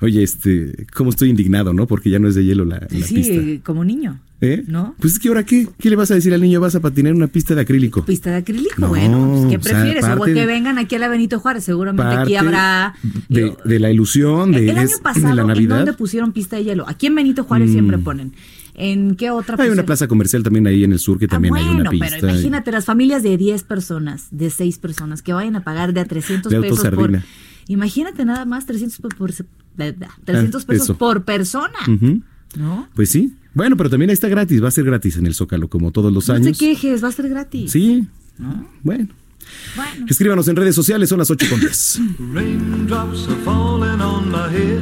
Oye, 0.00 0.22
este, 0.22 0.86
cómo 0.94 1.10
estoy 1.10 1.30
indignado, 1.30 1.72
¿no? 1.72 1.86
Porque 1.86 2.10
ya 2.10 2.18
no 2.18 2.28
es 2.28 2.34
de 2.34 2.44
hielo 2.44 2.64
la, 2.64 2.80
la 2.90 3.06
sí, 3.06 3.14
pista. 3.14 3.64
como 3.64 3.84
niño. 3.84 4.20
¿Eh? 4.42 4.64
¿No? 4.66 4.94
Pues 5.00 5.14
es 5.14 5.18
que 5.18 5.28
ahora 5.28 5.46
qué, 5.46 5.66
¿qué 5.78 5.88
le 5.88 5.96
vas 5.96 6.10
a 6.10 6.14
decir 6.14 6.34
al 6.34 6.42
niño? 6.42 6.60
¿Vas 6.60 6.74
a 6.74 6.80
patinar 6.80 7.12
en 7.12 7.16
una 7.16 7.26
pista 7.26 7.54
de 7.54 7.62
acrílico? 7.62 8.04
Pista 8.04 8.28
de 8.30 8.36
acrílico, 8.36 8.74
No, 8.76 8.88
bueno, 8.88 9.30
pues, 9.32 9.46
¿qué 9.50 9.56
o 9.56 9.62
sea, 9.62 9.80
prefieres? 9.82 10.04
o 10.04 10.24
que 10.24 10.34
de- 10.34 10.44
vengan 10.44 10.76
aquí 10.76 10.94
a 10.96 10.98
la 10.98 11.08
Benito 11.08 11.40
Juárez, 11.40 11.64
seguramente 11.64 12.14
aquí 12.14 12.36
habrá... 12.36 12.94
de, 13.30 13.56
de 13.64 13.78
la 13.78 13.90
ilusión 13.90 14.52
de, 14.52 14.58
el 14.58 14.66
de- 14.66 14.80
año 14.80 14.88
de 14.90 14.98
pasado, 15.02 15.34
la 15.34 15.40
¿en 15.40 15.48
Navidad. 15.48 15.76
dónde 15.78 15.92
pusieron 15.94 16.32
pista 16.32 16.56
de 16.56 16.64
hielo? 16.64 16.86
Aquí 16.86 17.06
en 17.06 17.14
Benito 17.14 17.44
Juárez 17.44 17.70
Mm. 17.70 17.72
siempre 17.72 17.96
ponen. 17.98 18.32
¿En 18.74 19.16
qué 19.16 19.30
otra 19.30 19.56
Hay 19.58 19.70
una 19.70 19.86
plaza 19.86 20.06
comercial 20.06 20.42
también 20.42 20.66
ahí 20.66 20.84
en 20.84 20.92
el 20.92 20.98
sur 20.98 21.18
que 21.18 21.24
Ah, 21.24 21.28
también 21.28 21.54
bueno, 21.54 21.70
hay 21.70 21.80
una 21.80 21.88
pista. 21.88 22.08
pero 22.20 22.28
imagínate 22.34 22.70
las 22.72 22.84
familias 22.84 23.22
de 23.22 23.38
10 23.38 23.62
personas, 23.62 24.26
de 24.32 24.50
6 24.50 24.76
personas, 24.76 25.22
que 25.22 25.32
vayan 25.32 25.56
a 25.56 25.64
pagar 25.64 25.94
de 25.94 26.00
a 26.00 26.04
300 26.04 26.52
De 26.52 26.60
pesos 26.60 26.86
por... 26.90 27.10
Imagínate 27.68 28.24
nada 28.26 28.44
más 28.44 28.66
300, 28.66 28.98
por, 28.98 29.16
por- 29.16 29.32
300 29.76 30.62
Ah, 30.62 30.66
pesos 30.66 30.84
eso. 30.84 30.96
por 30.98 31.24
persona. 31.24 31.78
¿no? 32.56 32.88
Pues 32.94 33.10
sí. 33.10 33.34
Bueno, 33.54 33.76
pero 33.76 33.88
también 33.90 34.10
está 34.10 34.28
gratis, 34.28 34.62
va 34.62 34.68
a 34.68 34.70
ser 34.70 34.84
gratis 34.84 35.16
en 35.16 35.26
el 35.26 35.34
Zócalo, 35.34 35.68
como 35.68 35.90
todos 35.90 36.12
los 36.12 36.28
No 36.28 36.34
te 36.34 36.40
años. 36.40 36.58
quejes, 36.58 37.02
va 37.02 37.08
a 37.08 37.12
ser 37.12 37.28
gratis. 37.28 37.72
Sí. 37.72 38.06
¿no? 38.38 38.68
Bueno. 38.82 39.08
Bueno. 39.76 40.06
Escríbanos 40.08 40.48
en 40.48 40.56
redes 40.56 40.74
sociales, 40.74 41.08
son 41.08 41.18
las 41.18 41.30
8 41.30 41.46
con 41.48 41.60
10. 41.60 42.00
Raindrops 42.34 43.28
are 43.28 43.36
falling 43.44 44.00
on 44.00 44.30
my 44.30 44.48
head. 44.52 44.80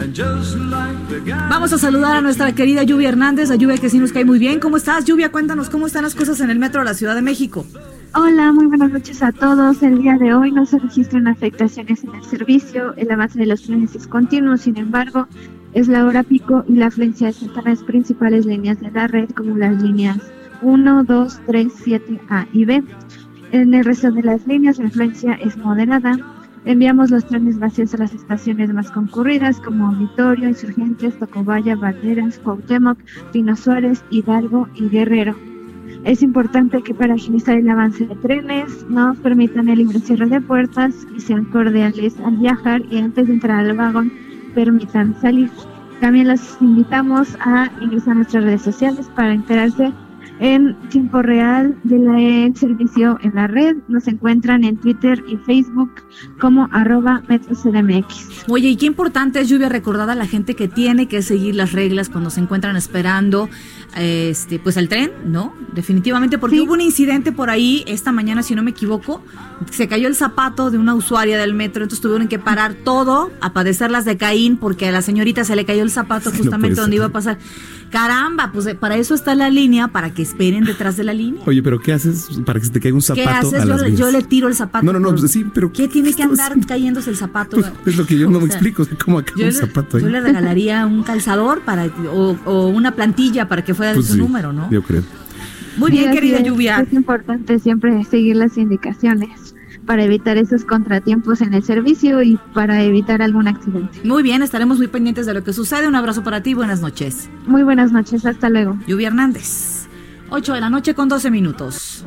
And 0.00 0.12
just 0.14 0.56
like 0.56 0.96
the 1.08 1.20
guy 1.20 1.48
Vamos 1.50 1.72
a 1.72 1.78
saludar 1.78 2.16
a 2.16 2.20
nuestra 2.20 2.52
querida 2.54 2.82
Lluvia 2.82 3.08
Hernández, 3.08 3.50
a 3.50 3.56
Lluvia 3.56 3.78
que 3.78 3.88
sí 3.90 3.98
nos 3.98 4.12
cae 4.12 4.24
muy 4.24 4.38
bien. 4.38 4.60
¿Cómo 4.60 4.76
estás, 4.76 5.04
Lluvia? 5.04 5.30
Cuéntanos 5.30 5.70
cómo 5.70 5.86
están 5.86 6.02
las 6.04 6.14
cosas 6.14 6.40
en 6.40 6.50
el 6.50 6.58
metro 6.58 6.80
de 6.80 6.84
la 6.86 6.94
Ciudad 6.94 7.14
de 7.14 7.22
México. 7.22 7.66
Hola, 8.16 8.52
muy 8.52 8.66
buenas 8.66 8.92
noches 8.92 9.24
a 9.24 9.32
todos. 9.32 9.82
El 9.82 9.98
día 9.98 10.16
de 10.16 10.32
hoy 10.32 10.52
no 10.52 10.64
se 10.66 10.78
registran 10.78 11.26
afectaciones 11.26 12.04
en 12.04 12.14
el 12.14 12.22
servicio. 12.22 12.94
El 12.94 13.10
avance 13.10 13.36
de 13.36 13.46
los 13.46 13.62
trenes 13.62 13.96
es 13.96 14.06
continuo, 14.06 14.56
sin 14.56 14.76
embargo, 14.76 15.26
es 15.72 15.88
la 15.88 16.06
hora 16.06 16.22
pico 16.22 16.64
y 16.68 16.74
la 16.74 16.86
afluencia 16.86 17.30
es 17.30 17.42
en 17.42 17.50
las 17.64 17.82
principales 17.82 18.46
líneas 18.46 18.78
de 18.78 18.92
la 18.92 19.08
red, 19.08 19.30
como 19.30 19.56
las 19.56 19.82
líneas 19.82 20.18
1, 20.62 21.02
2, 21.02 21.40
3, 21.44 21.72
7, 21.76 22.20
A 22.28 22.46
y 22.52 22.64
B. 22.64 22.84
En 23.50 23.74
el 23.74 23.84
resto 23.84 24.12
de 24.12 24.22
las 24.22 24.46
líneas, 24.46 24.78
la 24.78 24.84
influencia 24.84 25.32
es 25.34 25.56
moderada. 25.56 26.16
Enviamos 26.66 27.10
los 27.10 27.26
trenes 27.26 27.58
vacíos 27.58 27.94
a 27.94 27.98
las 27.98 28.14
estaciones 28.14 28.72
más 28.72 28.92
concurridas, 28.92 29.58
como 29.58 29.88
Auditorio, 29.88 30.48
Insurgentes, 30.48 31.18
Tocobaya, 31.18 31.74
Valderas, 31.74 32.38
Cuauhtémoc, 32.38 32.96
Pino 33.32 33.56
Suárez, 33.56 34.04
Hidalgo 34.10 34.68
y 34.76 34.88
Guerrero. 34.88 35.34
Es 36.04 36.22
importante 36.22 36.82
que 36.82 36.92
para 36.92 37.14
agilizar 37.14 37.56
el 37.56 37.68
avance 37.70 38.06
de 38.06 38.14
trenes 38.16 38.86
nos 38.90 39.16
permitan 39.20 39.70
el 39.70 39.78
libre 39.78 40.00
cierre 40.00 40.26
de 40.26 40.38
puertas 40.38 40.94
y 41.16 41.20
sean 41.20 41.46
cordiales 41.46 42.20
al 42.20 42.36
viajar 42.36 42.82
y 42.90 42.98
antes 42.98 43.26
de 43.26 43.32
entrar 43.32 43.64
al 43.64 43.74
vagón 43.74 44.12
permitan 44.54 45.18
salir. 45.22 45.50
También 46.02 46.28
los 46.28 46.58
invitamos 46.60 47.38
a 47.40 47.70
ingresar 47.80 48.12
a 48.12 48.14
nuestras 48.16 48.44
redes 48.44 48.60
sociales 48.60 49.10
para 49.16 49.32
enterarse 49.32 49.94
en 50.44 50.76
tiempo 50.90 51.22
real 51.22 51.74
del 51.84 52.54
servicio 52.54 53.18
en 53.22 53.34
la 53.34 53.46
red. 53.46 53.76
Nos 53.88 54.06
encuentran 54.08 54.62
en 54.62 54.76
Twitter 54.76 55.24
y 55.26 55.38
Facebook 55.38 55.90
como 56.38 56.68
arroba 56.70 57.22
metrocdmx. 57.30 58.44
Oye, 58.48 58.68
y 58.68 58.76
qué 58.76 58.84
importante 58.84 59.40
es 59.40 59.48
lluvia 59.48 59.70
recordada 59.70 60.12
a 60.12 60.16
la 60.16 60.26
gente 60.26 60.54
que 60.54 60.68
tiene 60.68 61.08
que 61.08 61.22
seguir 61.22 61.54
las 61.54 61.72
reglas 61.72 62.10
cuando 62.10 62.28
se 62.28 62.40
encuentran 62.40 62.76
esperando 62.76 63.48
este 63.96 64.58
pues 64.58 64.76
el 64.76 64.90
tren, 64.90 65.12
¿no? 65.24 65.54
Definitivamente, 65.74 66.36
porque 66.36 66.56
Sí. 66.56 66.62
hubo 66.62 66.74
un 66.74 66.82
incidente 66.82 67.32
por 67.32 67.48
ahí 67.48 67.82
esta 67.86 68.12
mañana, 68.12 68.42
si 68.42 68.54
no 68.54 68.62
me 68.62 68.72
equivoco, 68.72 69.22
se 69.70 69.88
cayó 69.88 70.08
el 70.08 70.14
zapato 70.14 70.70
de 70.70 70.76
una 70.76 70.94
usuaria 70.94 71.38
del 71.38 71.54
metro, 71.54 71.84
entonces 71.84 72.02
tuvieron 72.02 72.28
que 72.28 72.38
parar 72.38 72.74
todo 72.74 73.30
a 73.40 73.54
padecer 73.54 73.90
las 73.90 74.04
de 74.04 74.18
Caín 74.18 74.58
porque 74.58 74.88
a 74.88 74.92
la 74.92 75.00
señorita 75.00 75.44
se 75.44 75.56
le 75.56 75.64
cayó 75.64 75.82
el 75.82 75.90
zapato 75.90 76.30
justamente 76.30 76.80
donde 76.82 76.96
iba 76.96 77.06
a 77.06 77.12
pasar. 77.12 77.38
Caramba, 77.94 78.50
pues 78.52 78.66
eh, 78.66 78.74
para 78.74 78.96
eso 78.96 79.14
está 79.14 79.36
la 79.36 79.48
línea, 79.50 79.86
para 79.86 80.10
que 80.12 80.20
esperen 80.22 80.64
detrás 80.64 80.96
de 80.96 81.04
la 81.04 81.14
línea. 81.14 81.40
Oye, 81.46 81.62
pero 81.62 81.78
¿qué 81.78 81.92
haces 81.92 82.28
para 82.44 82.58
que 82.58 82.66
se 82.66 82.72
te 82.72 82.80
caiga 82.80 82.96
un 82.96 83.00
¿Qué 83.00 83.06
zapato 83.24 83.46
haces? 83.48 83.60
a 83.60 83.64
Yo, 83.64 83.68
las 83.70 83.80
le- 83.82 83.86
vías? 83.90 84.00
yo 84.00 84.10
le 84.10 84.22
tiro 84.24 84.48
el 84.48 84.54
zapato. 84.56 84.84
No, 84.84 84.92
no, 84.92 84.98
no, 84.98 85.10
por- 85.14 85.28
sí, 85.28 85.46
pero 85.54 85.72
¿Qué 85.72 85.86
tiene 85.86 86.12
que 86.12 86.24
andar 86.24 86.48
haciendo? 86.48 86.66
cayéndose 86.66 87.10
el 87.10 87.16
zapato? 87.16 87.56
Pues, 87.56 87.70
es 87.86 87.96
lo 87.96 88.04
que 88.04 88.18
yo 88.18 88.28
no 88.28 88.38
O 88.38 88.40
me 88.40 88.48
sea, 88.48 88.56
explico, 88.56 88.84
cómo 89.04 89.20
acaba 89.20 89.38
Yo 89.38 89.46
un 89.46 89.52
le, 89.52 89.58
zapato 89.58 89.96
ahí. 89.98 90.02
yo 90.02 90.08
le 90.08 90.20
regalaría 90.20 90.84
un 90.86 91.04
calzador 91.04 91.60
para 91.62 91.86
o, 92.12 92.36
o 92.44 92.66
una 92.66 92.96
plantilla 92.96 93.46
para 93.48 93.62
que 93.62 93.74
fuera 93.74 93.90
de 93.92 93.98
Pues 93.98 94.08
su 94.08 94.14
sí, 94.14 94.18
número, 94.18 94.52
¿no? 94.52 94.68
Yo 94.72 94.82
creo. 94.82 95.02
Muy 95.76 95.90
Sí, 95.92 95.98
bien, 95.98 96.10
así 96.10 96.18
querida 96.18 96.38
es. 96.38 96.44
Lluvia. 96.46 96.80
Es 96.80 96.92
importante 96.92 97.58
siempre 97.60 98.04
seguir 98.04 98.36
las 98.36 98.56
indicaciones 98.58 99.43
para 99.86 100.04
evitar 100.04 100.36
esos 100.36 100.64
contratiempos 100.64 101.40
en 101.40 101.54
el 101.54 101.62
servicio 101.62 102.22
y 102.22 102.38
para 102.54 102.82
evitar 102.82 103.22
algún 103.22 103.48
accidente. 103.48 104.00
Muy 104.04 104.22
bien, 104.22 104.42
estaremos 104.42 104.78
muy 104.78 104.88
pendientes 104.88 105.26
de 105.26 105.34
lo 105.34 105.44
que 105.44 105.52
sucede. 105.52 105.88
Un 105.88 105.94
abrazo 105.94 106.22
para 106.22 106.42
ti, 106.42 106.54
buenas 106.54 106.80
noches. 106.80 107.28
Muy 107.46 107.62
buenas 107.62 107.92
noches, 107.92 108.26
hasta 108.26 108.50
luego. 108.50 108.78
Lluvia 108.86 109.08
Hernández. 109.08 109.86
8 110.30 110.54
de 110.54 110.60
la 110.60 110.70
noche 110.70 110.94
con 110.94 111.08
12 111.08 111.30
minutos. 111.30 112.04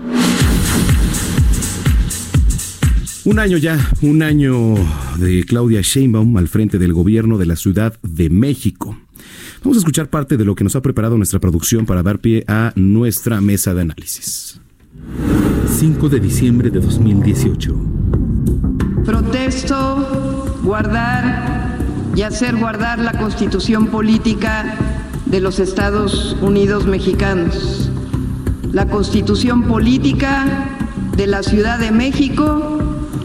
Un 3.26 3.40
año 3.40 3.58
ya, 3.58 3.78
un 4.02 4.24
año 4.24 4.76
de 5.20 5.44
Claudia 5.44 5.82
Sheinbaum 5.82 6.38
al 6.38 6.48
frente 6.48 6.80
del 6.80 6.94
gobierno 6.94 7.38
de 7.38 7.46
la 7.46 7.58
Ciudad 7.58 8.00
de 8.02 8.30
México. 8.30 8.98
Vamos 9.64 9.78
a 9.78 9.80
escuchar 9.80 10.10
parte 10.10 10.38
de 10.38 10.46
lo 10.46 10.56
que 10.56 10.64
nos 10.64 10.76
ha 10.78 10.82
preparado 10.82 11.18
nuestra 11.18 11.40
producción 11.40 11.86
para 11.86 12.04
dar 12.04 12.20
pie 12.20 12.46
a 12.48 12.72
nuestra 12.76 13.42
mesa 13.42 13.74
de 13.74 13.82
análisis. 13.82 14.62
5 15.68 16.10
de 16.10 16.20
diciembre 16.20 16.70
de 16.70 16.80
2018. 16.80 17.76
Protesto 19.06 20.58
guardar 20.64 21.78
y 22.16 22.24
hacer 22.24 22.56
guardar 22.56 23.00
la 23.00 23.14
constitución 23.14 23.88
política 23.88 24.76
de 25.26 25.40
los 25.40 25.60
Estados 25.60 26.36
Unidos 26.42 26.86
mexicanos, 26.86 27.92
la 28.72 28.88
constitución 28.88 29.64
política 29.64 30.46
de 31.16 31.28
la 31.28 31.44
Ciudad 31.44 31.80
de 31.80 31.92
México 31.92 32.80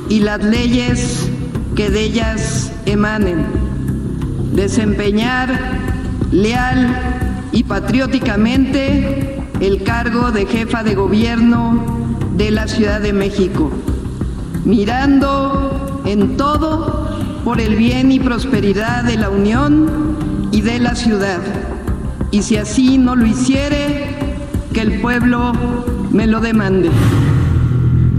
y 0.08 0.20
las 0.20 0.44
leyes 0.44 1.28
que 1.74 1.90
de 1.90 2.02
ellas 2.02 2.72
emanen. 2.86 3.46
Desempeñar 4.54 5.48
leal 6.30 7.48
y 7.52 7.64
patrióticamente 7.64 9.41
el 9.62 9.84
cargo 9.84 10.32
de 10.32 10.44
jefa 10.44 10.82
de 10.82 10.96
gobierno 10.96 11.84
de 12.36 12.50
la 12.50 12.66
Ciudad 12.66 13.00
de 13.00 13.12
México 13.12 13.70
mirando 14.64 16.02
en 16.04 16.36
todo 16.36 17.08
por 17.44 17.60
el 17.60 17.76
bien 17.76 18.10
y 18.10 18.18
prosperidad 18.18 19.04
de 19.04 19.16
la 19.16 19.30
Unión 19.30 20.48
y 20.50 20.62
de 20.62 20.80
la 20.80 20.96
ciudad. 20.96 21.40
Y 22.32 22.42
si 22.42 22.56
así 22.56 22.98
no 22.98 23.14
lo 23.14 23.24
hiciere, 23.24 24.06
que 24.72 24.80
el 24.80 25.00
pueblo 25.00 25.52
me 26.10 26.26
lo 26.26 26.40
demande. 26.40 26.90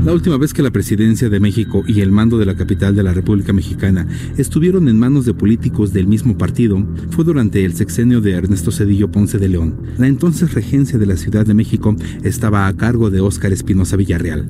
La 0.05 0.12
última 0.12 0.36
vez 0.36 0.53
que 0.53 0.62
la 0.62 0.72
presidencia 0.72 1.29
de 1.29 1.39
México 1.39 1.86
y 1.88 2.01
el 2.01 2.12
mando 2.12 2.38
de 2.38 2.45
la 2.45 2.55
capital 2.55 2.93
de 2.93 3.03
la 3.03 3.13
República 3.13 3.53
Mexicana 3.53 4.05
estuvieron 4.36 4.89
en 4.89 5.00
manos 5.00 5.24
de 5.24 5.33
políticos 5.33 5.93
del 5.93 6.07
mismo 6.07 6.38
partido 6.38 6.86
fue 7.12 7.24
durante 7.24 7.63
el 7.63 7.74
sexenio 7.74 8.19
de 8.19 8.33
Ernesto 8.33 8.69
Cedillo 8.69 9.10
Ponce 9.10 9.38
de 9.38 9.48
León. 9.48 9.77
La 9.98 10.07
entonces 10.07 10.53
regencia 10.53 11.00
de 11.00 11.05
la 11.05 11.15
Ciudad 11.15 11.45
de 11.45 11.53
México 11.53 11.95
estaba 12.22 12.67
a 12.67 12.74
cargo 12.75 13.12
de 13.12 13.22
Óscar 13.22 13.53
Espinosa 13.53 13.95
Villarreal. 13.95 14.50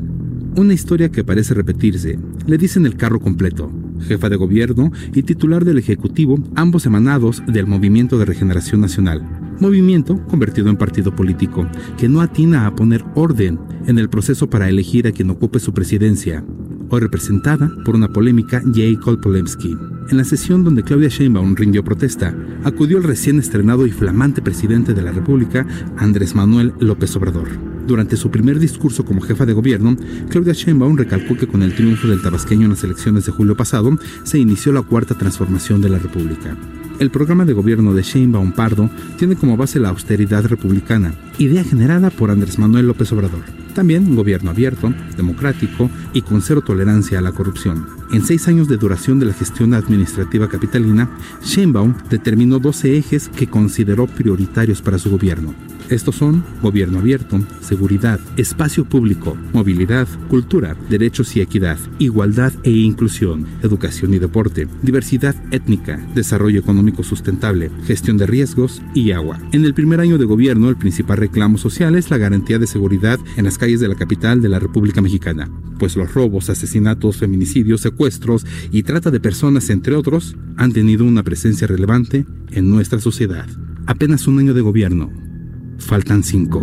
Una 0.55 0.73
historia 0.73 1.09
que 1.09 1.23
parece 1.23 1.53
repetirse. 1.53 2.17
Le 2.47 2.57
dicen 2.57 2.87
el 2.87 2.95
carro 2.95 3.19
completo, 3.19 3.71
jefa 4.07 4.29
de 4.29 4.37
gobierno 4.37 4.91
y 5.13 5.21
titular 5.21 5.65
del 5.65 5.77
Ejecutivo, 5.77 6.39
ambos 6.55 6.87
emanados 6.87 7.43
del 7.45 7.67
Movimiento 7.67 8.17
de 8.17 8.25
Regeneración 8.25 8.81
Nacional. 8.81 9.42
Movimiento 9.63 10.21
convertido 10.27 10.69
en 10.69 10.75
partido 10.75 11.15
político, 11.15 11.65
que 11.97 12.09
no 12.09 12.19
atina 12.19 12.67
a 12.67 12.75
poner 12.75 13.05
orden 13.15 13.57
en 13.87 13.97
el 13.97 14.09
proceso 14.09 14.49
para 14.49 14.67
elegir 14.67 15.07
a 15.07 15.13
quien 15.13 15.29
ocupe 15.29 15.57
su 15.61 15.73
presidencia, 15.73 16.43
hoy 16.89 16.99
representada 16.99 17.71
por 17.85 17.95
una 17.95 18.09
polémica 18.09 18.61
J. 18.61 19.21
Polemski. 19.21 19.77
En 20.09 20.17
la 20.17 20.25
sesión 20.25 20.65
donde 20.65 20.83
Claudia 20.83 21.07
Sheinbaum 21.07 21.55
rindió 21.55 21.81
protesta, 21.81 22.35
acudió 22.65 22.97
el 22.97 23.05
recién 23.05 23.39
estrenado 23.39 23.87
y 23.87 23.91
flamante 23.91 24.41
presidente 24.41 24.93
de 24.93 25.01
la 25.01 25.13
República, 25.13 25.65
Andrés 25.95 26.35
Manuel 26.35 26.73
López 26.81 27.15
Obrador. 27.15 27.47
Durante 27.87 28.17
su 28.17 28.31
primer 28.31 28.59
discurso 28.59 29.05
como 29.05 29.21
jefa 29.21 29.45
de 29.45 29.53
gobierno, 29.53 29.95
Claudia 30.27 30.51
Sheinbaum 30.51 30.97
recalcó 30.97 31.37
que 31.37 31.47
con 31.47 31.63
el 31.63 31.73
triunfo 31.73 32.09
del 32.09 32.21
tabasqueño 32.21 32.65
en 32.65 32.71
las 32.71 32.83
elecciones 32.83 33.25
de 33.27 33.31
julio 33.31 33.55
pasado, 33.55 33.97
se 34.23 34.39
inició 34.39 34.73
la 34.73 34.81
cuarta 34.81 35.17
transformación 35.17 35.79
de 35.79 35.87
la 35.87 35.99
República. 35.99 36.57
El 36.99 37.09
programa 37.09 37.43
de 37.43 37.53
gobierno 37.53 37.93
de 37.93 38.03
Sheinbaum 38.03 38.51
Pardo 38.51 38.89
tiene 39.17 39.35
como 39.35 39.57
base 39.57 39.79
la 39.79 39.89
austeridad 39.89 40.45
republicana, 40.45 41.13
idea 41.39 41.63
generada 41.63 42.11
por 42.11 42.29
Andrés 42.29 42.59
Manuel 42.59 42.87
López 42.87 43.11
Obrador. 43.11 43.41
También 43.73 44.07
un 44.07 44.15
gobierno 44.15 44.51
abierto, 44.51 44.93
democrático 45.17 45.89
y 46.13 46.21
con 46.21 46.41
cero 46.41 46.61
tolerancia 46.61 47.17
a 47.17 47.21
la 47.21 47.31
corrupción. 47.31 47.87
En 48.11 48.23
seis 48.23 48.47
años 48.47 48.67
de 48.67 48.77
duración 48.77 49.19
de 49.19 49.25
la 49.25 49.33
gestión 49.33 49.73
administrativa 49.73 50.47
capitalina, 50.47 51.09
Sheinbaum 51.43 51.95
determinó 52.09 52.59
12 52.59 52.95
ejes 52.97 53.29
que 53.29 53.47
consideró 53.47 54.05
prioritarios 54.05 54.81
para 54.81 54.99
su 54.99 55.09
gobierno. 55.09 55.55
Estos 55.93 56.15
son 56.15 56.43
gobierno 56.63 56.97
abierto, 56.97 57.39
seguridad, 57.61 58.19
espacio 58.35 58.83
público, 58.83 59.37
movilidad, 59.53 60.07
cultura, 60.27 60.75
derechos 60.89 61.35
y 61.35 61.41
equidad, 61.41 61.77
igualdad 61.99 62.51
e 62.63 62.71
inclusión, 62.71 63.45
educación 63.61 64.11
y 64.15 64.17
deporte, 64.17 64.67
diversidad 64.81 65.35
étnica, 65.51 66.03
desarrollo 66.15 66.59
económico 66.59 67.03
sustentable, 67.03 67.69
gestión 67.85 68.17
de 68.17 68.25
riesgos 68.25 68.81
y 68.95 69.11
agua. 69.11 69.37
En 69.51 69.65
el 69.65 69.75
primer 69.75 69.99
año 69.99 70.17
de 70.17 70.25
gobierno, 70.25 70.69
el 70.69 70.77
principal 70.77 71.17
reclamo 71.17 71.59
social 71.59 71.93
es 71.93 72.09
la 72.09 72.17
garantía 72.17 72.57
de 72.57 72.65
seguridad 72.65 73.19
en 73.37 73.45
las 73.45 73.59
calles 73.59 73.79
de 73.79 73.87
la 73.87 73.95
capital 73.95 74.41
de 74.41 74.49
la 74.49 74.57
República 74.57 74.99
Mexicana, 74.99 75.47
pues 75.77 75.95
los 75.95 76.11
robos, 76.11 76.49
asesinatos, 76.49 77.17
feminicidios, 77.17 77.81
secuestros 77.81 78.47
y 78.71 78.81
trata 78.81 79.11
de 79.11 79.19
personas, 79.19 79.69
entre 79.69 79.93
otros, 79.93 80.35
han 80.57 80.73
tenido 80.73 81.05
una 81.05 81.21
presencia 81.21 81.67
relevante 81.67 82.25
en 82.49 82.71
nuestra 82.71 82.99
sociedad. 82.99 83.45
Apenas 83.85 84.25
un 84.25 84.39
año 84.39 84.55
de 84.55 84.61
gobierno. 84.61 85.32
Faltan 85.79 86.23
cinco. 86.23 86.61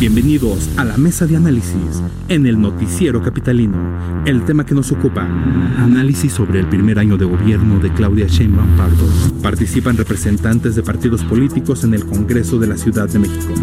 Bienvenidos 0.00 0.70
a 0.76 0.84
la 0.84 0.96
mesa 0.96 1.26
de 1.26 1.36
análisis 1.36 2.02
en 2.28 2.46
el 2.46 2.60
noticiero 2.60 3.22
capitalino. 3.22 3.76
El 4.24 4.44
tema 4.44 4.64
que 4.64 4.74
nos 4.74 4.92
ocupa, 4.92 5.22
análisis 5.22 6.32
sobre 6.32 6.60
el 6.60 6.66
primer 6.66 7.00
año 7.00 7.16
de 7.16 7.24
gobierno 7.24 7.80
de 7.80 7.92
Claudia 7.92 8.26
Sheinbaum 8.26 8.76
Pardo. 8.76 9.08
Participan 9.42 9.96
representantes 9.96 10.76
de 10.76 10.82
partidos 10.82 11.24
políticos 11.24 11.82
en 11.82 11.94
el 11.94 12.06
Congreso 12.06 12.60
de 12.60 12.68
la 12.68 12.76
Ciudad 12.76 13.08
de 13.08 13.18
México. 13.18 13.54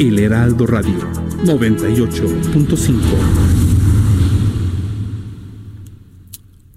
El 0.00 0.18
Heraldo 0.18 0.66
Radio 0.66 0.98
98.5. 1.44 3.79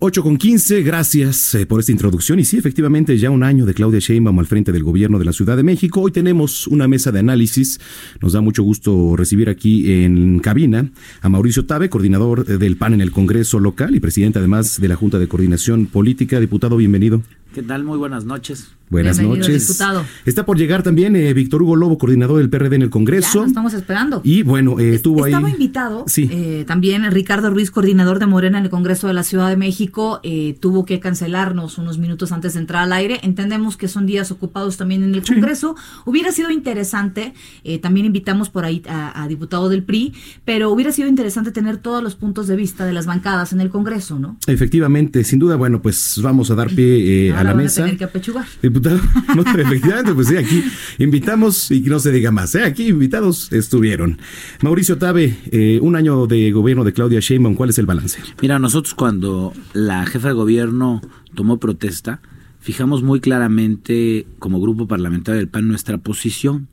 8 0.05 0.21
con 0.21 0.35
15, 0.35 0.83
gracias 0.83 1.55
eh, 1.55 1.65
por 1.65 1.79
esta 1.79 1.93
introducción. 1.93 2.37
Y 2.37 2.43
sí, 2.43 2.57
efectivamente, 2.57 3.17
ya 3.17 3.29
un 3.29 3.41
año 3.41 3.65
de 3.65 3.73
Claudia 3.73 4.01
Sheinbaum 4.01 4.37
al 4.37 4.47
frente 4.47 4.73
del 4.73 4.83
gobierno 4.83 5.17
de 5.17 5.23
la 5.23 5.31
Ciudad 5.31 5.55
de 5.55 5.63
México. 5.63 6.01
Hoy 6.01 6.11
tenemos 6.11 6.67
una 6.67 6.89
mesa 6.89 7.13
de 7.13 7.19
análisis. 7.19 7.79
Nos 8.19 8.33
da 8.33 8.41
mucho 8.41 8.63
gusto 8.63 9.15
recibir 9.15 9.47
aquí 9.47 10.03
en 10.03 10.39
cabina 10.39 10.89
a 11.21 11.29
Mauricio 11.29 11.65
Tabe, 11.65 11.89
coordinador 11.89 12.43
eh, 12.49 12.57
del 12.57 12.75
PAN 12.75 12.95
en 12.95 12.99
el 12.99 13.11
Congreso 13.11 13.61
local 13.61 13.95
y 13.95 14.01
presidente 14.01 14.39
además 14.39 14.81
de 14.81 14.89
la 14.89 14.97
Junta 14.97 15.19
de 15.19 15.29
Coordinación 15.29 15.85
Política. 15.85 16.41
Diputado, 16.41 16.75
bienvenido. 16.75 17.21
¿Qué 17.53 17.63
tal? 17.63 17.85
Muy 17.85 17.97
buenas 17.97 18.25
noches. 18.25 18.73
Buenas 18.93 19.17
Bienvenido, 19.17 19.47
noches. 19.47 19.67
diputado. 19.67 20.05
Está 20.23 20.45
por 20.45 20.57
llegar 20.57 20.83
también 20.83 21.15
eh, 21.15 21.33
Víctor 21.33 21.63
Hugo 21.63 21.75
Lobo, 21.75 21.97
coordinador 21.97 22.37
del 22.37 22.49
PRD 22.49 22.75
en 22.75 22.81
el 22.83 22.87
Ya 22.89 22.91
Congreso. 22.91 23.39
lo 23.41 23.45
estamos 23.47 23.73
esperando. 23.73 24.21
Y 24.23 24.43
bueno, 24.43 24.79
eh, 24.79 24.93
estuvo 24.93 25.23
ahí. 25.23 25.31
Estaba 25.33 25.49
invitado 25.49 26.05
Sí. 26.07 26.29
eh, 26.31 26.63
también 26.67 27.09
Ricardo 27.11 27.49
Ruiz, 27.49 27.71
coordinador 27.71 28.19
de 28.19 28.27
Morena 28.27 28.59
en 28.59 28.65
el 28.65 28.69
Congreso 28.69 29.07
de 29.07 29.13
la 29.15 29.23
Ciudad 29.23 29.49
de 29.49 29.57
México. 29.57 30.19
eh, 30.23 30.55
tuvo 30.59 30.85
que 30.85 30.99
cancelarnos 30.99 31.77
unos 31.79 31.97
minutos 31.97 32.31
antes 32.31 32.53
de 32.53 32.59
entrar 32.59 32.83
al 32.83 32.93
aire. 32.93 33.19
Entendemos 33.23 33.77
que 33.77 33.87
son 33.87 34.05
días 34.05 34.29
ocupados 34.31 34.77
también 34.77 35.03
en 35.03 35.15
el 35.15 35.23
Congreso. 35.23 35.75
Hubiera 36.05 36.31
sido 36.31 36.51
interesante, 36.51 37.33
eh, 37.63 37.79
también 37.79 38.05
invitamos 38.05 38.49
por 38.49 38.63
ahí 38.63 38.83
a, 38.87 39.23
a 39.23 39.27
diputado 39.27 39.69
del 39.69 39.81
PRI, 39.83 40.13
pero 40.45 40.69
hubiera 40.69 40.91
sido 40.91 41.07
interesante 41.07 41.51
tener 41.51 41.77
todos 41.77 42.03
los 42.03 42.15
puntos 42.15 42.47
de 42.47 42.55
vista 42.55 42.85
de 42.85 42.93
las 42.93 43.05
bancadas 43.07 43.53
en 43.53 43.61
el 43.61 43.69
Congreso, 43.69 44.19
¿no? 44.19 44.37
Efectivamente, 44.47 45.23
sin 45.23 45.39
duda, 45.39 45.55
bueno, 45.55 45.81
pues 45.81 46.19
vamos 46.21 46.51
a 46.51 46.55
dar 46.55 46.69
pie 46.69 47.27
eh, 47.29 47.33
a 47.33 47.43
la 47.43 47.53
van 47.53 47.63
mesa. 47.63 47.81
a 47.81 47.85
tener 47.85 47.97
que 47.97 48.03
apechugar. 48.03 48.45
No, 49.35 49.41
efectivamente, 49.41 50.13
pues 50.13 50.27
sí, 50.27 50.37
aquí 50.37 50.63
invitamos 50.99 51.71
y 51.71 51.81
que 51.81 51.89
no 51.89 51.99
se 51.99 52.11
diga 52.11 52.31
más, 52.31 52.53
¿eh? 52.55 52.63
aquí 52.63 52.87
invitados 52.87 53.51
estuvieron. 53.51 54.19
Mauricio 54.61 54.97
Tabe, 54.97 55.37
eh, 55.51 55.79
un 55.81 55.95
año 55.95 56.27
de 56.27 56.51
gobierno 56.51 56.83
de 56.83 56.93
Claudia 56.93 57.19
Sheinbaum, 57.19 57.55
¿cuál 57.55 57.69
es 57.69 57.79
el 57.79 57.85
balance? 57.85 58.19
Mira, 58.41 58.59
nosotros 58.59 58.93
cuando 58.93 59.53
la 59.73 60.05
jefa 60.05 60.29
de 60.29 60.33
gobierno 60.33 61.01
tomó 61.33 61.57
protesta, 61.57 62.21
fijamos 62.59 63.03
muy 63.03 63.19
claramente 63.19 64.27
como 64.39 64.61
grupo 64.61 64.87
parlamentario 64.87 65.39
del 65.39 65.49
PAN 65.49 65.67
nuestra 65.67 65.97
posición, 65.97 66.67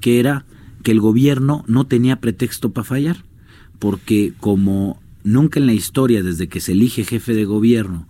que 0.00 0.20
era 0.20 0.44
que 0.82 0.92
el 0.92 1.00
gobierno 1.00 1.64
no 1.66 1.86
tenía 1.86 2.20
pretexto 2.20 2.72
para 2.72 2.84
fallar, 2.84 3.24
porque 3.78 4.32
como 4.38 5.00
nunca 5.24 5.60
en 5.60 5.66
la 5.66 5.72
historia, 5.72 6.22
desde 6.22 6.48
que 6.48 6.60
se 6.60 6.72
elige 6.72 7.04
jefe 7.04 7.34
de 7.34 7.44
gobierno 7.44 8.08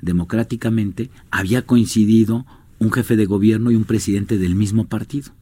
democráticamente, 0.00 1.10
había 1.30 1.62
coincidido 1.62 2.46
un 2.78 2.92
jefe 2.92 3.16
de 3.16 3.26
gobierno 3.26 3.70
y 3.70 3.76
un 3.76 3.84
presidente 3.84 4.38
del 4.38 4.54
mismo 4.54 4.86
partido. 4.86 5.32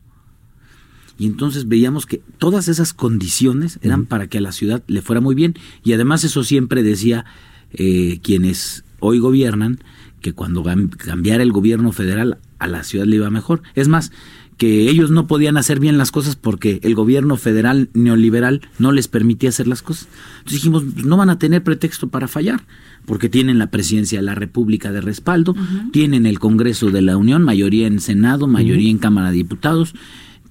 Y 1.18 1.26
entonces 1.26 1.68
veíamos 1.68 2.06
que 2.06 2.22
todas 2.38 2.68
esas 2.68 2.92
condiciones 2.92 3.78
eran 3.82 4.06
para 4.06 4.26
que 4.26 4.38
a 4.38 4.40
la 4.40 4.52
ciudad 4.52 4.82
le 4.88 5.02
fuera 5.02 5.20
muy 5.20 5.34
bien. 5.34 5.54
Y 5.84 5.92
además 5.92 6.24
eso 6.24 6.42
siempre 6.42 6.82
decía 6.82 7.24
eh, 7.72 8.18
quienes 8.22 8.84
hoy 8.98 9.18
gobiernan, 9.18 9.78
que 10.20 10.32
cuando 10.32 10.64
cambiara 10.96 11.42
el 11.42 11.52
gobierno 11.52 11.92
federal 11.92 12.38
a 12.58 12.66
la 12.66 12.82
ciudad 12.82 13.06
le 13.06 13.16
iba 13.16 13.30
mejor. 13.30 13.62
Es 13.74 13.88
más, 13.88 14.10
que 14.56 14.88
ellos 14.88 15.10
no 15.10 15.26
podían 15.26 15.56
hacer 15.56 15.80
bien 15.80 15.98
las 15.98 16.10
cosas 16.10 16.36
porque 16.36 16.80
el 16.82 16.94
gobierno 16.94 17.36
federal 17.36 17.88
neoliberal 17.92 18.62
no 18.78 18.92
les 18.92 19.08
permitía 19.08 19.48
hacer 19.48 19.66
las 19.66 19.82
cosas. 19.82 20.08
Entonces 20.38 20.60
dijimos, 20.60 20.84
"Pues 20.92 21.04
no 21.04 21.16
van 21.16 21.30
a 21.30 21.38
tener 21.38 21.62
pretexto 21.62 22.08
para 22.08 22.28
fallar, 22.28 22.64
porque 23.04 23.28
tienen 23.28 23.58
la 23.58 23.70
presidencia 23.70 24.18
de 24.18 24.24
la 24.24 24.34
República 24.34 24.92
de 24.92 25.00
respaldo, 25.00 25.54
tienen 25.92 26.26
el 26.26 26.38
Congreso 26.38 26.90
de 26.90 27.02
la 27.02 27.16
Unión, 27.16 27.42
mayoría 27.42 27.86
en 27.86 28.00
Senado, 28.00 28.46
mayoría 28.46 28.90
en 28.90 28.98
Cámara 28.98 29.30
de 29.30 29.36
Diputados, 29.36 29.94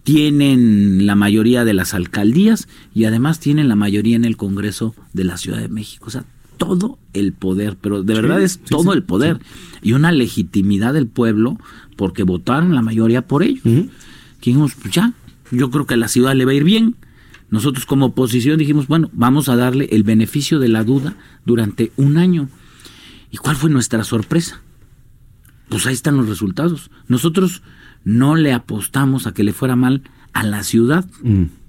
tienen 0.03 1.05
la 1.05 1.15
mayoría 1.15 1.63
de 1.63 1.73
las 1.73 1.93
alcaldías 1.93 2.67
y 2.93 3.05
además 3.05 3.39
tienen 3.39 3.69
la 3.69 3.75
mayoría 3.75 4.15
en 4.15 4.25
el 4.25 4.37
Congreso 4.37 4.93
de 5.13 5.23
la 5.23 5.37
Ciudad 5.37 5.59
de 5.59 5.69
México. 5.69 6.05
O 6.07 6.09
sea, 6.09 6.25
todo 6.65 6.97
el 7.13 7.33
poder, 7.33 7.77
pero 7.79 8.03
de 8.03 8.15
Sí, 8.15 8.21
verdad 8.21 8.41
es 8.41 8.53
sí, 8.53 8.59
todo 8.69 8.91
sí, 8.91 8.97
el 8.97 9.03
poder 9.03 9.39
y 9.81 9.93
una 9.93 10.11
legitimidad 10.11 10.93
del 10.93 11.07
pueblo 11.07 11.57
porque 11.95 12.23
votaron 12.23 12.73
la 12.75 12.81
mayoría 12.81 13.27
por 13.27 13.43
ellos. 13.43 13.63
Dijimos, 14.43 14.73
pues 14.81 14.93
ya, 14.93 15.13
yo 15.51 15.69
creo 15.69 15.85
que 15.85 15.93
a 15.93 15.97
la 15.97 16.07
ciudad 16.07 16.35
le 16.35 16.45
va 16.45 16.51
a 16.51 16.55
ir 16.55 16.63
bien. 16.63 16.95
Nosotros 17.49 17.85
como 17.85 18.07
oposición 18.07 18.57
dijimos, 18.57 18.87
bueno, 18.87 19.09
vamos 19.13 19.47
a 19.47 19.55
darle 19.55 19.87
el 19.91 20.03
beneficio 20.03 20.59
de 20.59 20.69
la 20.69 20.83
duda 20.83 21.15
durante 21.45 21.91
un 21.97 22.17
año. 22.17 22.49
¿Y 23.31 23.37
cuál 23.37 23.55
fue 23.55 23.69
nuestra 23.69 24.03
sorpresa? 24.03 24.61
Pues 25.69 25.85
ahí 25.85 25.93
están 25.93 26.17
los 26.17 26.27
resultados. 26.27 26.89
Nosotros 27.07 27.61
no 28.03 28.35
le 28.35 28.53
apostamos 28.53 29.27
a 29.27 29.33
que 29.33 29.43
le 29.43 29.53
fuera 29.53 29.75
mal 29.75 30.01
a 30.33 30.43
la 30.43 30.63
ciudad. 30.63 31.05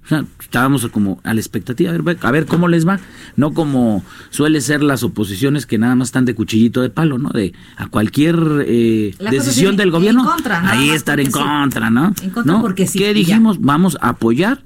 O 0.04 0.08
sea, 0.08 0.24
estábamos 0.38 0.86
como 0.88 1.18
a 1.24 1.32
la 1.32 1.40
expectativa, 1.40 1.90
a 1.90 1.96
ver, 1.98 2.18
a 2.20 2.30
ver 2.30 2.44
cómo 2.44 2.68
les 2.68 2.86
va. 2.86 3.00
No 3.36 3.54
como 3.54 4.04
suele 4.28 4.60
ser 4.60 4.82
las 4.82 5.02
oposiciones 5.02 5.64
que 5.64 5.78
nada 5.78 5.94
más 5.94 6.08
están 6.08 6.26
de 6.26 6.34
cuchillito 6.34 6.82
de 6.82 6.90
palo, 6.90 7.16
¿no? 7.18 7.30
De 7.30 7.54
a 7.76 7.86
cualquier 7.86 8.64
eh, 8.66 9.14
decisión 9.18 9.76
del 9.76 9.90
gobierno, 9.90 10.24
contra, 10.24 10.70
ahí 10.70 10.90
estar 10.90 11.20
en 11.20 11.26
sí. 11.26 11.32
contra, 11.32 11.88
¿no? 11.88 12.12
En 12.22 12.30
contra 12.30 12.52
¿No? 12.52 12.60
porque 12.60 12.86
sí, 12.86 12.98
¿Qué 12.98 13.06
ya. 13.06 13.12
dijimos? 13.14 13.62
Vamos 13.62 13.96
a 14.02 14.10
apoyar 14.10 14.62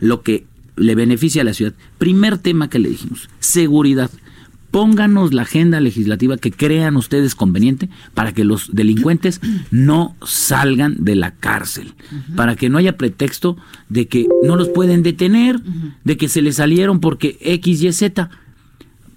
lo 0.00 0.22
que 0.22 0.46
le 0.76 0.96
beneficia 0.96 1.42
a 1.42 1.44
la 1.44 1.54
ciudad. 1.54 1.74
Primer 1.98 2.38
tema 2.38 2.68
que 2.68 2.80
le 2.80 2.88
dijimos, 2.88 3.28
seguridad. 3.38 4.10
Pónganos 4.70 5.34
la 5.34 5.42
agenda 5.42 5.80
legislativa 5.80 6.36
que 6.36 6.52
crean 6.52 6.96
ustedes 6.96 7.34
conveniente 7.34 7.88
para 8.14 8.32
que 8.32 8.44
los 8.44 8.70
delincuentes 8.72 9.40
no 9.72 10.14
salgan 10.24 10.96
de 11.04 11.16
la 11.16 11.32
cárcel, 11.34 11.94
para 12.36 12.54
que 12.54 12.68
no 12.70 12.78
haya 12.78 12.96
pretexto 12.96 13.56
de 13.88 14.06
que 14.06 14.28
no 14.44 14.54
los 14.56 14.68
pueden 14.68 15.02
detener, 15.02 15.60
de 16.04 16.16
que 16.16 16.28
se 16.28 16.40
les 16.42 16.56
salieron 16.56 17.00
porque 17.00 17.36
X, 17.40 17.82
Y, 17.82 17.92
Z. 17.92 18.30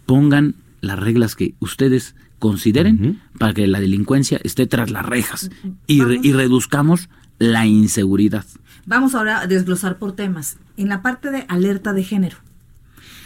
Pongan 0.05 0.55
las 0.81 0.99
reglas 0.99 1.35
que 1.35 1.53
ustedes 1.59 2.15
consideren 2.39 3.21
para 3.37 3.53
que 3.53 3.67
la 3.67 3.79
delincuencia 3.79 4.39
esté 4.43 4.67
tras 4.67 4.91
las 4.91 5.05
rejas 5.05 5.49
y, 5.87 6.01
re- 6.01 6.19
y 6.21 6.33
reduzcamos 6.33 7.09
la 7.39 7.65
inseguridad. 7.65 8.45
Vamos 8.85 9.15
ahora 9.15 9.39
a 9.39 9.47
desglosar 9.47 9.97
por 9.97 10.11
temas. 10.13 10.57
En 10.75 10.89
la 10.89 11.01
parte 11.01 11.31
de 11.31 11.45
alerta 11.47 11.93
de 11.93 12.03
género. 12.03 12.37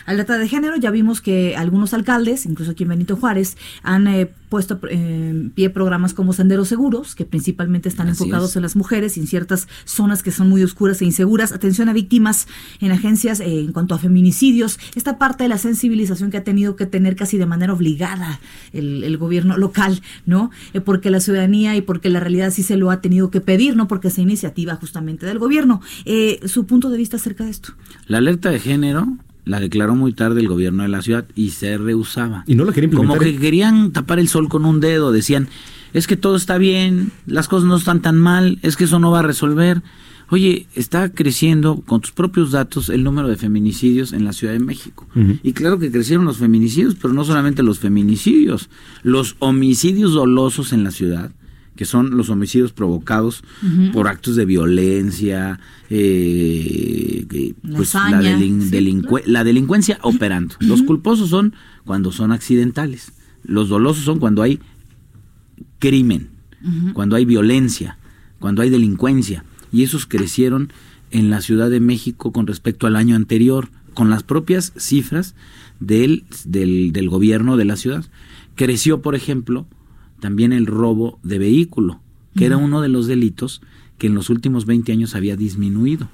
Alerta 0.07 0.37
de 0.37 0.47
género, 0.47 0.77
ya 0.77 0.89
vimos 0.89 1.19
que 1.19 1.55
algunos 1.57 1.93
alcaldes, 1.93 2.45
incluso 2.45 2.71
aquí 2.71 2.83
en 2.83 2.89
Benito 2.89 3.17
Juárez, 3.17 3.57
han 3.83 4.07
eh, 4.07 4.31
puesto 4.49 4.79
eh, 4.89 5.27
en 5.29 5.49
pie 5.49 5.69
programas 5.69 6.13
como 6.13 6.31
Senderos 6.31 6.69
Seguros, 6.69 7.13
que 7.13 7.25
principalmente 7.25 7.89
están 7.89 8.07
Así 8.07 8.23
enfocados 8.23 8.51
es. 8.51 8.55
en 8.55 8.61
las 8.61 8.75
mujeres 8.77 9.17
y 9.17 9.19
en 9.19 9.27
ciertas 9.27 9.67
zonas 9.83 10.23
que 10.23 10.31
son 10.31 10.47
muy 10.49 10.63
oscuras 10.63 11.01
e 11.01 11.05
inseguras. 11.05 11.51
Atención 11.51 11.89
a 11.89 11.93
víctimas 11.93 12.47
en 12.79 12.91
agencias 12.91 13.41
eh, 13.41 13.59
en 13.59 13.73
cuanto 13.73 13.95
a 13.95 13.99
feminicidios. 13.99 14.79
Esta 14.95 15.17
parte 15.17 15.43
de 15.43 15.49
la 15.49 15.57
sensibilización 15.57 16.31
que 16.31 16.37
ha 16.37 16.43
tenido 16.43 16.75
que 16.75 16.85
tener 16.85 17.15
casi 17.15 17.37
de 17.37 17.45
manera 17.45 17.73
obligada 17.73 18.39
el, 18.73 19.03
el 19.03 19.17
gobierno 19.17 19.57
local, 19.57 20.01
¿no? 20.25 20.51
Eh, 20.73 20.79
porque 20.79 21.09
la 21.09 21.19
ciudadanía 21.19 21.75
y 21.75 21.81
porque 21.81 22.09
la 22.09 22.21
realidad 22.21 22.51
sí 22.51 22.63
se 22.63 22.77
lo 22.77 22.91
ha 22.91 23.01
tenido 23.01 23.29
que 23.29 23.41
pedir, 23.41 23.75
¿no? 23.75 23.87
Porque 23.89 24.07
es 24.07 24.17
iniciativa 24.17 24.75
justamente 24.75 25.25
del 25.25 25.39
gobierno. 25.39 25.81
Eh, 26.05 26.39
su 26.45 26.65
punto 26.65 26.89
de 26.89 26.97
vista 26.97 27.17
acerca 27.17 27.43
de 27.43 27.51
esto. 27.51 27.73
La 28.07 28.19
alerta 28.19 28.49
de 28.49 28.59
género 28.59 29.17
la 29.47 29.59
declaró 29.59 29.95
muy 29.95 30.13
tarde 30.13 30.41
el 30.41 30.47
gobierno 30.47 30.83
de 30.83 30.89
la 30.89 31.01
ciudad 31.01 31.25
y 31.35 31.51
se 31.51 31.77
rehusaba. 31.77 32.43
Y 32.47 32.55
no 32.55 32.65
la 32.65 32.73
quería 32.73 32.85
implementar. 32.85 33.17
Como 33.17 33.31
que 33.31 33.39
querían 33.39 33.91
tapar 33.91 34.19
el 34.19 34.27
sol 34.27 34.49
con 34.49 34.65
un 34.65 34.79
dedo, 34.79 35.11
decían, 35.11 35.47
es 35.93 36.07
que 36.07 36.17
todo 36.17 36.35
está 36.35 36.57
bien, 36.57 37.11
las 37.25 37.47
cosas 37.47 37.67
no 37.67 37.77
están 37.77 38.01
tan 38.01 38.19
mal, 38.19 38.59
es 38.61 38.75
que 38.75 38.83
eso 38.83 38.99
no 38.99 39.11
va 39.11 39.19
a 39.19 39.23
resolver. 39.23 39.81
oye, 40.29 40.67
está 40.75 41.09
creciendo 41.09 41.81
con 41.85 42.01
tus 42.01 42.11
propios 42.11 42.51
datos 42.51 42.89
el 42.89 43.03
número 43.03 43.29
de 43.29 43.37
feminicidios 43.37 44.11
en 44.11 44.25
la 44.25 44.33
Ciudad 44.33 44.53
de 44.53 44.59
México. 44.59 45.07
Y 45.41 45.53
claro 45.53 45.79
que 45.79 45.89
crecieron 45.89 46.25
los 46.25 46.37
feminicidios, 46.37 46.95
pero 46.95 47.13
no 47.13 47.23
solamente 47.23 47.63
los 47.63 47.79
feminicidios, 47.79 48.69
los 49.03 49.37
homicidios 49.39 50.13
dolosos 50.13 50.73
en 50.73 50.83
la 50.83 50.91
ciudad, 50.91 51.31
que 51.77 51.85
son 51.85 52.17
los 52.17 52.29
homicidios 52.29 52.73
provocados 52.73 53.43
por 53.93 54.09
actos 54.09 54.35
de 54.35 54.45
violencia, 54.45 55.59
eh, 55.89 57.53
La 57.63 57.77
pues, 57.77 57.93
la, 57.93 58.05
hazaña, 58.07 58.37
delin- 58.37 58.61
sí, 58.63 58.69
delincue- 58.71 59.23
la 59.25 59.43
delincuencia 59.45 59.99
operando. 60.01 60.55
Los 60.59 60.81
culposos 60.83 61.29
son 61.29 61.53
cuando 61.85 62.11
son 62.11 62.31
accidentales. 62.33 63.13
Los 63.43 63.69
dolosos 63.69 64.03
son 64.03 64.19
cuando 64.19 64.41
hay 64.41 64.59
crimen, 65.79 66.29
cuando 66.93 67.15
hay 67.15 67.23
violencia, 67.25 67.97
cuando 68.39 68.61
hay 68.61 68.69
delincuencia. 68.69 69.45
Y 69.71 69.83
esos 69.83 70.05
crecieron 70.05 70.71
en 71.11 71.29
la 71.29 71.41
Ciudad 71.41 71.69
de 71.69 71.79
México 71.79 72.31
con 72.31 72.47
respecto 72.47 72.87
al 72.87 72.95
año 72.95 73.15
anterior, 73.15 73.69
con 73.93 74.09
las 74.09 74.23
propias 74.23 74.73
cifras 74.77 75.35
del, 75.79 76.25
del, 76.45 76.91
del 76.91 77.09
gobierno 77.09 77.57
de 77.57 77.65
la 77.65 77.75
ciudad. 77.77 78.05
Creció, 78.55 79.01
por 79.01 79.15
ejemplo, 79.15 79.67
también 80.19 80.53
el 80.53 80.65
robo 80.65 81.19
de 81.23 81.39
vehículo, 81.39 82.01
que 82.35 82.45
era 82.45 82.57
uno 82.57 82.81
de 82.81 82.89
los 82.89 83.07
delitos 83.07 83.61
que 83.97 84.07
en 84.07 84.15
los 84.15 84.29
últimos 84.29 84.65
20 84.65 84.91
años 84.91 85.15
había 85.15 85.35
disminuido 85.35 86.09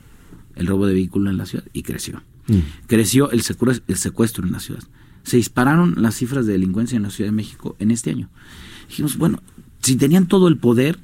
el 0.56 0.68
robo 0.68 0.86
de 0.86 0.94
vehículo 0.94 1.30
en 1.30 1.38
la 1.38 1.46
ciudad 1.46 1.66
y 1.74 1.84
creció. 1.84 2.22
Creció 2.88 3.32
el 3.32 3.42
secuestro, 3.42 3.86
el 3.88 3.98
secuestro 3.98 4.46
en 4.46 4.52
la 4.52 4.60
ciudad. 4.60 4.84
Se 5.24 5.38
dispararon 5.38 5.96
las 5.98 6.16
cifras 6.16 6.46
de 6.46 6.54
delincuencia 6.54 6.98
en 6.98 7.04
la 7.04 7.10
Ciudad 7.10 7.30
de 7.30 7.36
México 7.36 7.78
en 7.80 7.92
este 7.92 8.10
año. 8.10 8.30
Dijimos, 8.90 9.18
bueno, 9.18 9.42
si 9.82 9.96
tenían 9.96 10.28
todo 10.28 10.50
el 10.50 10.58
poder, 10.58 11.00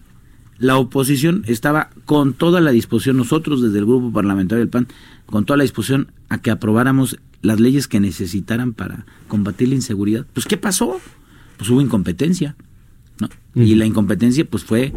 la 0.57 0.77
oposición 0.77 1.43
estaba 1.47 1.89
con 2.05 2.33
toda 2.33 2.59
la 2.59 2.71
disposición, 2.71 3.15
nosotros 3.15 3.61
desde 3.61 3.79
el 3.79 3.85
grupo 3.85 4.11
parlamentario 4.11 4.59
del 4.59 4.69
PAN, 4.69 4.87
con 5.25 5.45
toda 5.45 5.55
la 5.55 5.63
disposición 5.63 6.11
a 6.27 6.41
que 6.41 6.51
aprobáramos 6.51 7.17
las 7.41 7.61
leyes 7.61 7.87
que 7.87 8.01
necesitaran 8.01 8.73
para 8.73 9.05
combatir 9.29 9.69
la 9.69 9.75
inseguridad. 9.75 10.25
Pues 10.33 10.45
¿qué 10.45 10.57
pasó? 10.57 10.99
Pues 11.57 11.69
hubo 11.69 11.79
incompetencia. 11.79 12.57
¿No? 13.19 13.29
Y 13.55 13.75
la 13.75 13.85
incompetencia 13.85 14.45
pues 14.45 14.63
fue, 14.63 14.93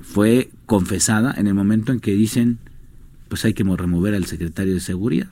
fue 0.00 0.50
confesada 0.66 1.34
en 1.36 1.46
el 1.46 1.54
momento 1.54 1.92
en 1.92 2.00
que 2.00 2.14
dicen 2.14 2.58
pues 3.28 3.44
hay 3.44 3.54
que 3.54 3.64
mo- 3.64 3.76
remover 3.76 4.14
al 4.14 4.24
secretario 4.24 4.74
de 4.74 4.80
seguridad. 4.80 5.28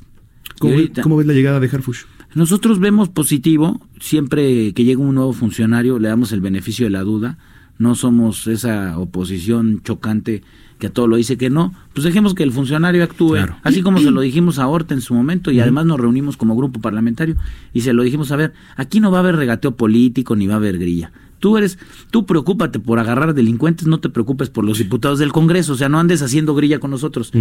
Y 0.56 0.58
¿Cómo, 0.58 0.70
ve- 0.72 0.76
ahorita- 0.80 1.02
cómo 1.02 1.16
ves 1.16 1.26
la 1.26 1.32
llegada 1.32 1.60
de 1.60 1.68
Harfush? 1.68 2.02
nosotros 2.34 2.80
vemos 2.80 3.08
positivo, 3.08 3.80
siempre 4.00 4.72
que 4.72 4.82
llega 4.84 5.00
un 5.00 5.14
nuevo 5.14 5.32
funcionario 5.32 5.98
le 6.00 6.08
damos 6.08 6.32
el 6.32 6.40
beneficio 6.40 6.84
de 6.86 6.90
la 6.90 7.02
duda, 7.02 7.38
no 7.78 7.94
somos 7.94 8.46
esa 8.48 8.98
oposición 8.98 9.80
chocante 9.84 10.42
que 10.80 10.88
a 10.88 10.90
todo 10.90 11.06
lo 11.06 11.14
dice 11.16 11.36
que 11.38 11.48
no, 11.50 11.72
pues 11.92 12.02
dejemos 12.04 12.34
que 12.34 12.42
el 12.42 12.50
funcionario 12.50 13.04
actúe, 13.04 13.36
así 13.62 13.82
como 13.82 13.98
se 14.00 14.10
lo 14.10 14.20
dijimos 14.20 14.58
a 14.58 14.66
Horta 14.66 14.94
en 14.94 15.00
su 15.00 15.14
momento 15.14 15.52
y 15.52 15.60
además 15.60 15.86
nos 15.86 16.00
reunimos 16.00 16.36
como 16.36 16.56
grupo 16.56 16.80
parlamentario 16.80 17.36
y 17.72 17.82
se 17.82 17.92
lo 17.92 18.02
dijimos, 18.02 18.32
a 18.32 18.36
ver, 18.36 18.52
aquí 18.76 18.98
no 18.98 19.12
va 19.12 19.18
a 19.18 19.20
haber 19.20 19.36
regateo 19.36 19.76
político 19.76 20.34
ni 20.34 20.48
va 20.48 20.54
a 20.54 20.56
haber 20.56 20.78
grilla. 20.78 21.12
Tú 21.44 21.58
eres, 21.58 21.78
tú 22.10 22.24
preocúpate 22.24 22.80
por 22.80 22.98
agarrar 22.98 23.34
delincuentes, 23.34 23.86
no 23.86 24.00
te 24.00 24.08
preocupes 24.08 24.48
por 24.48 24.64
los 24.64 24.78
diputados 24.78 25.18
del 25.18 25.30
Congreso, 25.30 25.74
o 25.74 25.76
sea, 25.76 25.90
no 25.90 25.98
andes 25.98 26.22
haciendo 26.22 26.54
grilla 26.54 26.78
con 26.78 26.90
nosotros. 26.90 27.32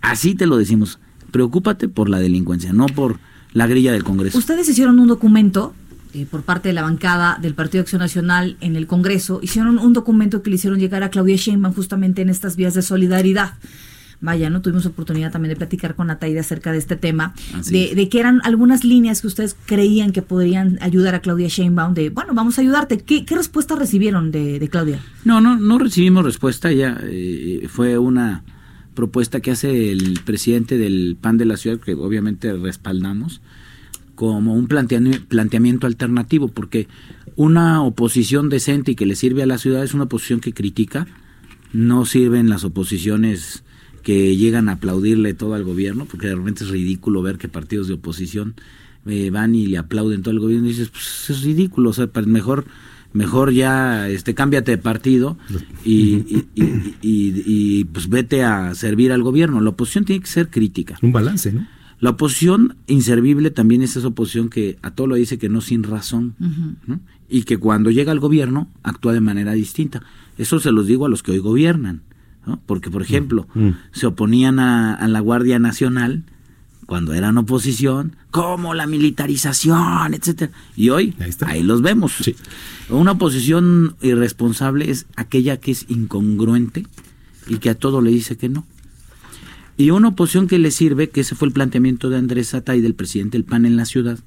Así 0.00 0.34
te 0.34 0.46
lo 0.46 0.56
decimos, 0.56 0.98
preocúpate 1.30 1.90
por 1.90 2.08
la 2.08 2.20
delincuencia, 2.20 2.72
no 2.72 2.86
por 2.86 3.18
la 3.52 3.66
grilla 3.66 3.92
del 3.92 4.02
Congreso. 4.02 4.38
Ustedes 4.38 4.66
hicieron 4.66 4.98
un 4.98 5.08
documento 5.08 5.74
eh, 6.14 6.24
por 6.24 6.40
parte 6.40 6.70
de 6.70 6.72
la 6.72 6.80
bancada 6.80 7.38
del 7.38 7.52
Partido 7.52 7.82
Acción 7.82 8.00
Nacional 8.00 8.56
en 8.62 8.76
el 8.76 8.86
Congreso. 8.86 9.40
Hicieron 9.42 9.78
un 9.78 9.92
documento 9.92 10.42
que 10.42 10.48
le 10.48 10.56
hicieron 10.56 10.78
llegar 10.78 11.02
a 11.02 11.10
Claudia 11.10 11.36
Sheinbaum 11.36 11.74
justamente 11.74 12.22
en 12.22 12.30
estas 12.30 12.56
vías 12.56 12.72
de 12.72 12.80
solidaridad. 12.80 13.58
Vaya, 14.24 14.48
¿no? 14.48 14.62
Tuvimos 14.62 14.86
oportunidad 14.86 15.30
también 15.30 15.50
de 15.50 15.56
platicar 15.56 15.94
con 15.96 16.08
Ataide 16.08 16.40
acerca 16.40 16.72
de 16.72 16.78
este 16.78 16.96
tema, 16.96 17.34
de, 17.70 17.90
es. 17.90 17.94
de 17.94 18.08
que 18.08 18.18
eran 18.20 18.40
algunas 18.42 18.82
líneas 18.82 19.20
que 19.20 19.26
ustedes 19.26 19.54
creían 19.66 20.12
que 20.12 20.22
podrían 20.22 20.78
ayudar 20.80 21.14
a 21.14 21.20
Claudia 21.20 21.48
Sheinbaum, 21.48 21.92
de, 21.92 22.08
bueno, 22.08 22.32
vamos 22.32 22.56
a 22.56 22.62
ayudarte. 22.62 22.96
¿Qué, 22.96 23.26
qué 23.26 23.36
respuesta 23.36 23.76
recibieron 23.76 24.30
de, 24.30 24.58
de 24.58 24.68
Claudia? 24.68 24.98
No, 25.26 25.42
no, 25.42 25.58
no 25.58 25.78
recibimos 25.78 26.24
respuesta. 26.24 26.72
Ya 26.72 26.98
eh, 27.02 27.66
fue 27.68 27.98
una 27.98 28.44
propuesta 28.94 29.40
que 29.40 29.50
hace 29.50 29.92
el 29.92 30.20
presidente 30.24 30.78
del 30.78 31.18
PAN 31.20 31.36
de 31.36 31.44
la 31.44 31.58
ciudad, 31.58 31.78
que 31.78 31.92
obviamente 31.92 32.50
respaldamos, 32.54 33.42
como 34.14 34.54
un 34.54 34.68
planteami- 34.68 35.20
planteamiento 35.20 35.86
alternativo, 35.86 36.48
porque 36.48 36.88
una 37.36 37.82
oposición 37.82 38.48
decente 38.48 38.92
y 38.92 38.94
que 38.94 39.04
le 39.04 39.16
sirve 39.16 39.42
a 39.42 39.46
la 39.46 39.58
ciudad 39.58 39.84
es 39.84 39.92
una 39.92 40.04
oposición 40.04 40.40
que 40.40 40.54
critica, 40.54 41.06
no 41.74 42.06
sirven 42.06 42.48
las 42.48 42.64
oposiciones 42.64 43.64
que 44.04 44.36
llegan 44.36 44.68
a 44.68 44.72
aplaudirle 44.72 45.34
todo 45.34 45.54
al 45.54 45.64
gobierno, 45.64 46.04
porque 46.04 46.28
de 46.28 46.36
repente 46.36 46.62
es 46.62 46.70
ridículo 46.70 47.22
ver 47.22 47.38
que 47.38 47.48
partidos 47.48 47.88
de 47.88 47.94
oposición 47.94 48.54
eh, 49.06 49.30
van 49.30 49.54
y 49.56 49.66
le 49.66 49.78
aplauden 49.78 50.22
todo 50.22 50.30
al 50.32 50.38
gobierno 50.40 50.66
y 50.66 50.70
dices, 50.70 50.90
pues 50.90 51.30
es 51.30 51.42
ridículo, 51.42 51.90
o 51.90 51.92
sea, 51.92 52.06
pues, 52.06 52.26
mejor 52.26 52.64
mejor 53.12 53.52
ya 53.52 54.08
este 54.08 54.34
cámbiate 54.34 54.72
de 54.72 54.78
partido 54.78 55.36
y, 55.84 55.92
y- 55.94 56.46
y- 56.54 56.94
y- 57.00 57.42
y, 57.46 57.84
pues 57.84 58.08
vete 58.08 58.42
a 58.42 58.74
servir 58.74 59.12
al 59.12 59.22
gobierno. 59.22 59.60
La 59.60 59.70
oposición 59.70 60.04
tiene 60.04 60.20
que 60.20 60.26
ser 60.28 60.50
crítica. 60.50 60.98
Un 61.00 61.12
balance, 61.12 61.52
¿no? 61.52 61.66
La 62.00 62.10
oposición 62.10 62.76
inservible 62.88 63.50
también 63.52 63.82
es 63.82 63.96
esa 63.96 64.08
oposición 64.08 64.48
que 64.50 64.78
a 64.82 64.90
todo 64.90 65.06
lo 65.06 65.14
dice 65.14 65.38
que 65.38 65.48
no 65.48 65.60
sin 65.60 65.84
razón 65.84 66.34
¿no? 66.86 67.00
y 67.30 67.44
que 67.44 67.56
cuando 67.56 67.90
llega 67.90 68.10
al 68.12 68.18
gobierno 68.20 68.68
actúa 68.82 69.12
de 69.14 69.20
manera 69.20 69.52
distinta. 69.52 70.02
Eso 70.36 70.58
se 70.58 70.72
los 70.72 70.86
digo 70.88 71.06
a 71.06 71.08
los 71.08 71.22
que 71.22 71.30
hoy 71.30 71.38
gobiernan, 71.38 72.02
¿no? 72.46 72.60
porque 72.66 72.90
por 72.90 73.02
ejemplo 73.02 73.46
se 73.92 74.06
oponían 74.06 74.58
a, 74.58 74.94
a 74.94 75.08
la 75.08 75.20
Guardia 75.20 75.58
Nacional 75.58 76.24
cuando 76.86 77.14
eran 77.14 77.38
oposición, 77.38 78.16
como 78.30 78.74
la 78.74 78.86
militarización, 78.86 80.14
etcétera. 80.14 80.52
Y 80.76 80.90
hoy 80.90 81.14
ahí, 81.46 81.62
los 81.62 81.82
vemos. 81.82 82.12
Una 82.88 83.12
oposición 83.12 83.96
irresponsable 84.02 84.90
es 84.90 85.06
aquella 85.16 85.58
que 85.58 85.70
es 85.70 85.86
incongruente 85.88 86.86
y 87.46 87.58
que 87.58 87.70
a 87.70 87.74
todo 87.74 88.00
le 88.00 88.10
dice 88.10 88.36
que 88.36 88.48
no. 88.48 88.66
Y 89.76 89.90
una 89.90 90.08
oposición 90.08 90.46
que 90.46 90.58
le 90.58 90.70
sirve, 90.70 91.10
que 91.10 91.22
ese 91.22 91.34
fue 91.34 91.48
el 91.48 91.54
planteamiento 91.54 92.08
de 92.10 92.18
Andrés 92.18 92.54
Atay, 92.54 92.80
del 92.80 92.94
presidente 92.94 93.36
del 93.36 93.44
PAN 93.44 93.66
en 93.66 93.76
la 93.76 93.86
ciudad, 93.86 94.18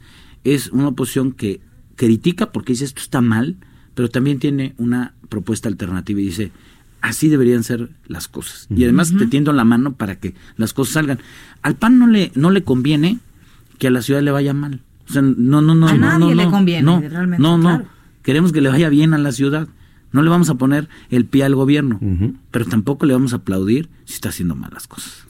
es 0.44 0.68
una 0.70 0.90
oposición 0.90 1.32
que 1.32 1.62
critica 1.96 2.52
porque 2.52 2.74
dice 2.74 2.86
esto 2.86 3.02
está 3.02 3.22
mal, 3.22 3.56
pero 3.96 4.10
también 4.10 4.40
tiene 4.40 4.74
una 4.78 5.14
propuesta 5.30 5.70
alternativa 5.70 6.20
y 6.20 6.26
dice 6.26 6.52
así 7.08 7.30
deberían 7.30 7.64
ser 7.64 7.90
las 8.08 8.28
cosas. 8.28 8.68
Y 8.70 8.84
además 8.84 9.14
te 9.18 9.28
tiendo 9.28 9.54
la 9.54 9.64
mano 9.64 9.94
para 9.94 10.16
que 10.20 10.36
las 10.58 10.74
cosas 10.74 10.94
salgan. 10.94 11.20
Al 11.62 11.76
PAN 11.76 12.00
no 12.00 12.08
le, 12.08 12.32
no 12.36 12.52
le 12.52 12.64
conviene 12.64 13.20
que 13.80 13.88
a 13.88 13.92
la 13.92 14.02
ciudad 14.02 14.22
le 14.22 14.32
vaya 14.32 14.54
mal. 14.54 14.82
O 15.10 15.14
sea, 15.14 15.22
no, 15.22 15.62
no, 15.62 15.74
no. 15.74 15.88
A 15.88 15.94
no, 15.94 16.00
nadie 16.00 16.36
no, 16.36 16.44
le 16.44 16.50
conviene, 16.50 16.84
no, 16.84 17.00
realmente, 17.00 17.42
No, 17.42 17.58
no. 17.58 17.64
claro. 17.64 17.86
Queremos 18.24 18.52
que 18.52 18.60
le 18.62 18.70
vaya 18.70 18.90
bien 18.90 19.14
a 19.14 19.18
la 19.18 19.32
ciudad. 19.32 19.68
No 20.12 20.22
le 20.22 20.30
vamos 20.30 20.50
a 20.50 20.56
poner 20.56 20.88
el 21.10 21.26
pie 21.26 21.44
al 21.44 21.54
gobierno, 21.56 22.00
pero 22.52 22.66
tampoco 22.66 23.06
le 23.06 23.14
vamos 23.14 23.34
a 23.34 23.38
aplaudir 23.38 23.90
si 24.06 24.14
está 24.16 24.30
haciendo 24.30 24.56
malas 24.56 24.88
cosas. 24.88 25.26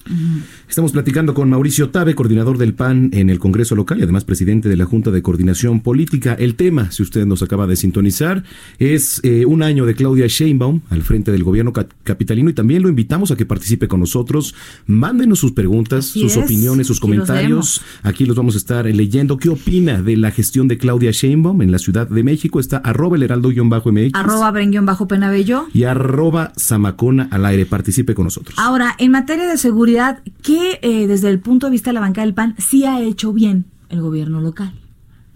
Estamos 0.70 0.92
platicando 0.92 1.34
con 1.34 1.50
Mauricio 1.50 1.90
Tabe, 1.90 2.14
coordinador 2.14 2.58
del 2.60 2.74
PAN 2.76 3.10
en 3.12 3.30
el 3.32 3.40
Congreso 3.40 3.76
local 3.76 4.00
y 4.00 4.04
además 4.04 4.24
presidente 4.24 4.70
de 4.70 4.78
la 4.78 4.86
Junta 4.86 5.10
de 5.12 5.22
Coordinación 5.24 5.82
Política. 5.82 6.34
El 6.36 6.56
tema, 6.56 6.92
si 6.92 7.02
usted 7.02 7.26
nos 7.26 7.42
acaba 7.42 7.66
de 7.68 7.76
sintonizar, 7.76 8.44
es 8.78 9.20
eh, 9.24 9.46
un 9.46 9.64
año 9.64 9.86
de 9.86 9.96
Claudia 9.96 10.28
Sheinbaum 10.28 10.82
al 10.90 11.02
frente 11.02 11.32
del 11.32 11.44
gobierno 11.44 11.74
ca- 11.74 11.88
capitalino 12.04 12.50
y 12.50 12.54
también 12.54 12.84
lo 12.84 12.90
invitamos 12.90 13.32
a 13.32 13.36
que 13.36 13.46
participe 13.48 13.88
con 13.88 14.00
nosotros. 14.00 14.54
Mándenos 14.86 15.40
sus 15.40 15.54
preguntas, 15.54 16.10
Así 16.12 16.22
sus 16.22 16.38
es, 16.38 16.44
opiniones, 16.44 16.86
sus 16.88 16.98
aquí 17.00 17.08
los 17.08 17.18
comentarios. 17.26 17.82
Aquí 18.04 18.26
los 18.26 18.36
vamos 18.38 18.54
a 18.54 18.60
estar 18.60 18.86
eh, 18.88 18.94
leyendo. 18.94 19.38
¿Qué 19.38 19.50
opina 19.50 20.02
de 20.04 20.18
la 20.18 20.30
gestión 20.32 20.68
de 20.68 20.78
Claudia 20.78 21.12
Sheinbaum 21.12 21.64
en 21.64 21.72
la 21.72 21.80
Ciudad 21.80 22.08
de 22.08 22.24
México? 22.24 22.60
Está 22.60 22.78
arroba 22.78 23.18
el 23.18 23.24
heraldo-mx 23.24 24.12
Arroba 24.14 24.52
bajo 24.86 25.08
penabello. 25.08 25.68
y 25.74 25.84
arroba 25.84 26.54
zamacona 26.60 27.28
al 27.32 27.46
aire. 27.46 27.66
Participe 27.66 28.14
con 28.16 28.26
nosotros. 28.26 28.56
Ahora, 28.60 28.96
en 28.98 29.12
materia 29.12 29.48
de 29.48 29.58
seguridad, 29.58 30.20
¿qué 30.44 30.80
desde 31.08 31.30
el 31.30 31.40
punto 31.40 31.68
de 31.68 31.72
vista 31.72 31.90
de 31.90 31.96
la 31.96 32.00
bancada 32.02 32.26
del 32.26 32.34
PAN 32.34 32.56
sí 32.58 32.86
ha 32.86 33.02
hecho 33.02 33.34
bien 33.34 33.66
el 33.90 34.02
gobierno 34.02 34.42
local? 34.42 34.74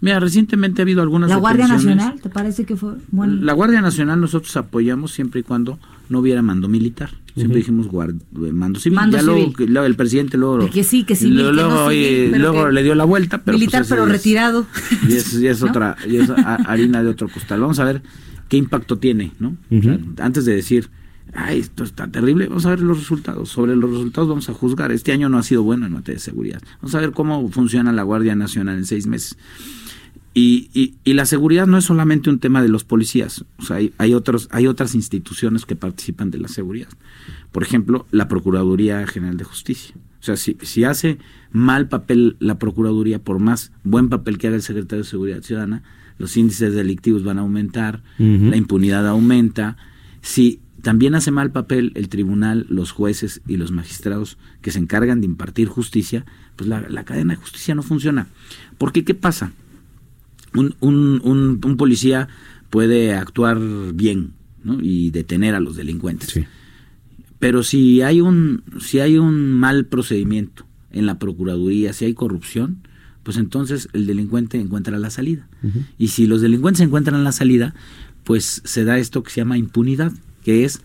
Mira, 0.00 0.18
recientemente 0.18 0.82
ha 0.82 0.84
habido 0.84 1.00
algunas 1.00 1.30
¿La 1.30 1.36
Guardia. 1.36 1.68
Nacional 1.68 2.20
te 2.20 2.28
parece 2.28 2.64
que 2.64 2.74
fue 2.74 2.94
bueno? 3.12 3.34
La 3.40 3.52
Guardia 3.52 3.80
Nacional 3.80 4.20
nosotros 4.20 4.56
apoyamos 4.56 5.12
siempre 5.12 5.40
y 5.40 5.42
cuando 5.44 5.78
no 6.08 6.18
hubiera 6.18 6.42
mando 6.42 6.68
militar. 6.68 7.10
Siempre 7.34 7.58
dijimos 7.58 7.86
guard- 7.86 8.20
mando 8.52 8.78
civil. 8.80 8.96
Mando 8.96 9.16
ya 9.16 9.22
luego, 9.22 9.86
el 9.86 9.94
presidente 9.94 10.36
luego, 10.36 10.68
Que 10.68 10.82
sí, 10.84 11.04
que 11.04 11.14
civil, 11.16 11.36
luego, 11.54 11.88
luego, 11.90 12.70
le 12.70 12.82
dio 12.82 12.94
la 12.96 13.04
vuelta. 13.04 13.40
Militar, 13.46 13.86
pero 13.88 14.04
retirado. 14.04 14.66
Y 15.08 15.46
es, 15.46 15.62
otra, 15.62 15.96
ya 16.10 16.24
es 16.24 16.30
ha- 16.30 16.56
harina 16.66 17.02
de 17.02 17.08
otro 17.08 17.28
costal. 17.28 17.60
Vamos 17.60 17.78
a 17.78 17.84
ver 17.84 18.02
qué 18.52 18.58
impacto 18.58 18.98
tiene, 18.98 19.32
¿no? 19.38 19.56
O 19.70 19.80
sea, 19.80 19.98
antes 20.18 20.44
de 20.44 20.54
decir, 20.54 20.90
ay, 21.32 21.60
esto 21.60 21.84
está 21.84 22.06
terrible, 22.08 22.48
vamos 22.48 22.66
a 22.66 22.68
ver 22.68 22.80
los 22.80 22.98
resultados. 22.98 23.48
Sobre 23.48 23.74
los 23.74 23.90
resultados 23.90 24.28
vamos 24.28 24.46
a 24.50 24.52
juzgar. 24.52 24.92
Este 24.92 25.10
año 25.10 25.30
no 25.30 25.38
ha 25.38 25.42
sido 25.42 25.62
bueno 25.62 25.86
en 25.86 25.92
materia 25.92 26.16
de 26.16 26.20
seguridad. 26.20 26.60
Vamos 26.82 26.94
a 26.94 27.00
ver 27.00 27.12
cómo 27.12 27.48
funciona 27.48 27.92
la 27.92 28.02
Guardia 28.02 28.34
Nacional 28.36 28.76
en 28.76 28.84
seis 28.84 29.06
meses. 29.06 29.38
Y, 30.34 30.68
y, 30.74 30.96
y, 31.02 31.14
la 31.14 31.24
seguridad 31.24 31.66
no 31.66 31.78
es 31.78 31.86
solamente 31.86 32.28
un 32.28 32.40
tema 32.40 32.60
de 32.60 32.68
los 32.68 32.84
policías, 32.84 33.42
o 33.56 33.62
sea, 33.62 33.76
hay, 33.76 33.94
hay, 33.96 34.12
otros, 34.12 34.48
hay 34.50 34.66
otras 34.66 34.94
instituciones 34.94 35.64
que 35.64 35.74
participan 35.74 36.30
de 36.30 36.38
la 36.38 36.48
seguridad. 36.48 36.88
Por 37.52 37.62
ejemplo, 37.62 38.06
la 38.10 38.28
Procuraduría 38.28 39.06
General 39.06 39.38
de 39.38 39.44
Justicia. 39.44 39.94
O 40.20 40.24
sea, 40.24 40.36
si, 40.36 40.58
si 40.60 40.84
hace 40.84 41.16
mal 41.52 41.88
papel 41.88 42.36
la 42.38 42.58
Procuraduría, 42.58 43.18
por 43.18 43.38
más 43.38 43.72
buen 43.82 44.10
papel 44.10 44.36
que 44.36 44.48
haga 44.48 44.56
el 44.56 44.62
secretario 44.62 45.04
de 45.04 45.10
Seguridad 45.10 45.40
Ciudadana, 45.40 45.82
los 46.22 46.36
índices 46.36 46.72
delictivos 46.72 47.24
van 47.24 47.38
a 47.38 47.40
aumentar, 47.40 48.04
uh 48.20 48.22
-huh. 48.22 48.50
la 48.50 48.56
impunidad 48.56 49.08
aumenta. 49.08 49.76
Si 50.20 50.60
también 50.80 51.16
hace 51.16 51.32
mal 51.32 51.50
papel 51.50 51.90
el 51.96 52.08
tribunal, 52.08 52.64
los 52.68 52.92
jueces 52.92 53.42
y 53.48 53.56
los 53.56 53.72
magistrados 53.72 54.38
que 54.60 54.70
se 54.70 54.78
encargan 54.78 55.20
de 55.20 55.26
impartir 55.26 55.66
justicia, 55.66 56.24
pues 56.54 56.68
la, 56.68 56.88
la 56.88 57.02
cadena 57.04 57.34
de 57.34 57.40
justicia 57.40 57.74
no 57.74 57.82
funciona. 57.82 58.28
Porque, 58.78 59.02
¿qué 59.04 59.14
pasa? 59.14 59.50
Un, 60.54 60.76
un, 60.78 61.20
un, 61.24 61.60
un 61.60 61.76
policía 61.76 62.28
puede 62.70 63.14
actuar 63.14 63.58
bien 63.92 64.34
¿no? 64.62 64.78
y 64.80 65.10
detener 65.10 65.56
a 65.56 65.60
los 65.60 65.74
delincuentes. 65.74 66.30
Sí. 66.30 66.44
Pero 67.40 67.64
si 67.64 68.00
hay 68.02 68.20
un 68.20 68.62
si 68.78 69.00
hay 69.00 69.18
un 69.18 69.50
mal 69.50 69.86
procedimiento 69.86 70.66
en 70.92 71.06
la 71.06 71.18
procuraduría, 71.18 71.92
si 71.92 72.04
hay 72.04 72.14
corrupción, 72.14 72.86
pues 73.22 73.36
entonces 73.36 73.88
el 73.92 74.06
delincuente 74.06 74.58
encuentra 74.58 74.98
la 74.98 75.10
salida. 75.10 75.46
Uh 75.62 75.68
-huh. 75.68 75.86
Y 75.98 76.08
si 76.08 76.26
los 76.26 76.40
delincuentes 76.40 76.80
encuentran 76.80 77.22
la 77.24 77.32
salida, 77.32 77.74
pues 78.24 78.62
se 78.64 78.84
da 78.84 78.98
esto 78.98 79.22
que 79.22 79.30
se 79.30 79.40
llama 79.40 79.58
impunidad, 79.58 80.12
que 80.44 80.64
es 80.64 80.80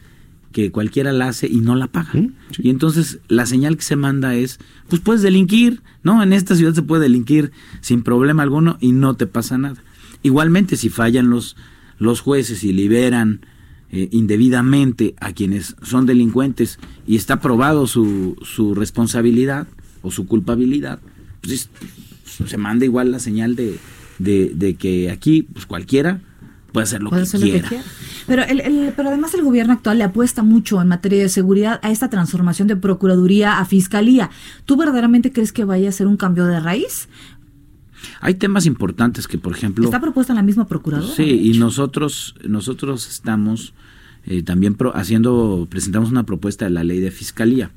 que 0.51 0.71
cualquiera 0.71 1.11
la 1.11 1.27
hace 1.27 1.47
y 1.47 1.59
no 1.59 1.75
la 1.75 1.87
paga. 1.87 2.11
¿Sí? 2.13 2.31
Sí. 2.51 2.61
Y 2.65 2.69
entonces 2.69 3.19
la 3.27 3.45
señal 3.45 3.75
que 3.77 3.83
se 3.83 3.95
manda 3.95 4.35
es, 4.35 4.59
pues 4.89 5.01
puedes 5.01 5.21
delinquir, 5.21 5.81
¿no? 6.03 6.23
En 6.23 6.33
esta 6.33 6.55
ciudad 6.55 6.73
se 6.73 6.81
puede 6.81 7.03
delinquir 7.03 7.51
sin 7.81 8.01
problema 8.01 8.43
alguno 8.43 8.77
y 8.79 8.91
no 8.91 9.15
te 9.15 9.27
pasa 9.27 9.57
nada. 9.57 9.83
Igualmente, 10.23 10.75
si 10.77 10.89
fallan 10.89 11.29
los, 11.29 11.55
los 11.99 12.21
jueces 12.21 12.63
y 12.63 12.73
liberan 12.73 13.41
eh, 13.91 14.09
indebidamente 14.11 15.15
a 15.19 15.31
quienes 15.31 15.75
son 15.81 16.05
delincuentes 16.05 16.79
y 17.05 17.15
está 17.15 17.39
probado 17.39 17.87
su, 17.87 18.35
su 18.41 18.73
responsabilidad 18.73 19.67
o 20.01 20.11
su 20.11 20.25
culpabilidad, 20.25 20.99
pues 21.41 21.69
se 22.45 22.57
manda 22.57 22.85
igual 22.85 23.11
la 23.11 23.19
señal 23.19 23.55
de, 23.55 23.79
de, 24.19 24.51
de 24.53 24.75
que 24.75 25.09
aquí 25.09 25.43
pues 25.43 25.65
cualquiera 25.65 26.21
puede 26.71 26.83
hacer 26.83 27.01
lo, 27.01 27.09
puede 27.09 27.23
que, 27.23 27.27
hacer 27.27 27.41
quiera. 27.41 27.57
lo 27.57 27.63
que 27.63 27.69
quiera. 27.69 27.83
Pero, 28.27 28.43
el, 28.43 28.59
el, 28.59 28.93
pero 28.95 29.09
además 29.09 29.33
el 29.33 29.41
gobierno 29.41 29.73
actual 29.73 29.97
le 29.97 30.03
apuesta 30.03 30.43
mucho 30.43 30.81
en 30.81 30.89
materia 30.89 31.21
de 31.21 31.29
seguridad 31.29 31.79
a 31.81 31.91
esta 31.91 32.09
transformación 32.09 32.67
de 32.67 32.75
Procuraduría 32.75 33.59
a 33.59 33.65
Fiscalía. 33.65 34.29
¿Tú 34.65 34.75
verdaderamente 34.75 35.31
crees 35.31 35.53
que 35.53 35.63
vaya 35.63 35.89
a 35.89 35.91
ser 35.91 36.07
un 36.07 36.17
cambio 36.17 36.45
de 36.45 36.59
raíz? 36.59 37.07
Hay 38.21 38.35
temas 38.35 38.65
importantes 38.65 39.27
que, 39.27 39.37
por 39.37 39.53
ejemplo... 39.55 39.85
Está 39.85 39.99
propuesta 39.99 40.33
en 40.33 40.37
la 40.37 40.43
misma 40.43 40.67
Procuradora. 40.67 41.11
Sí, 41.13 41.23
y 41.23 41.57
nosotros, 41.57 42.35
nosotros 42.47 43.07
estamos 43.07 43.73
eh, 44.25 44.43
también 44.43 44.75
pro, 44.75 44.95
haciendo, 44.95 45.67
presentamos 45.69 46.11
una 46.11 46.23
propuesta 46.23 46.65
de 46.65 46.71
la 46.71 46.83
ley 46.83 46.99
de 46.99 47.11
Fiscalía. 47.11 47.71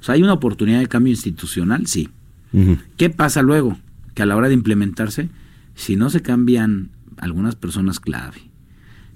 O 0.00 0.04
sea, 0.04 0.14
hay 0.14 0.22
una 0.22 0.32
oportunidad 0.32 0.78
de 0.78 0.86
cambio 0.86 1.10
institucional, 1.10 1.86
sí. 1.86 2.08
Uh 2.52 2.58
-huh. 2.60 2.78
¿Qué 2.96 3.10
pasa 3.10 3.42
luego? 3.42 3.76
Que 4.16 4.22
a 4.22 4.26
la 4.26 4.34
hora 4.34 4.48
de 4.48 4.54
implementarse, 4.54 5.28
si 5.74 5.94
no 5.94 6.10
se 6.10 6.22
cambian 6.22 6.90
algunas 7.18 7.54
personas 7.54 8.00
clave, 8.00 8.50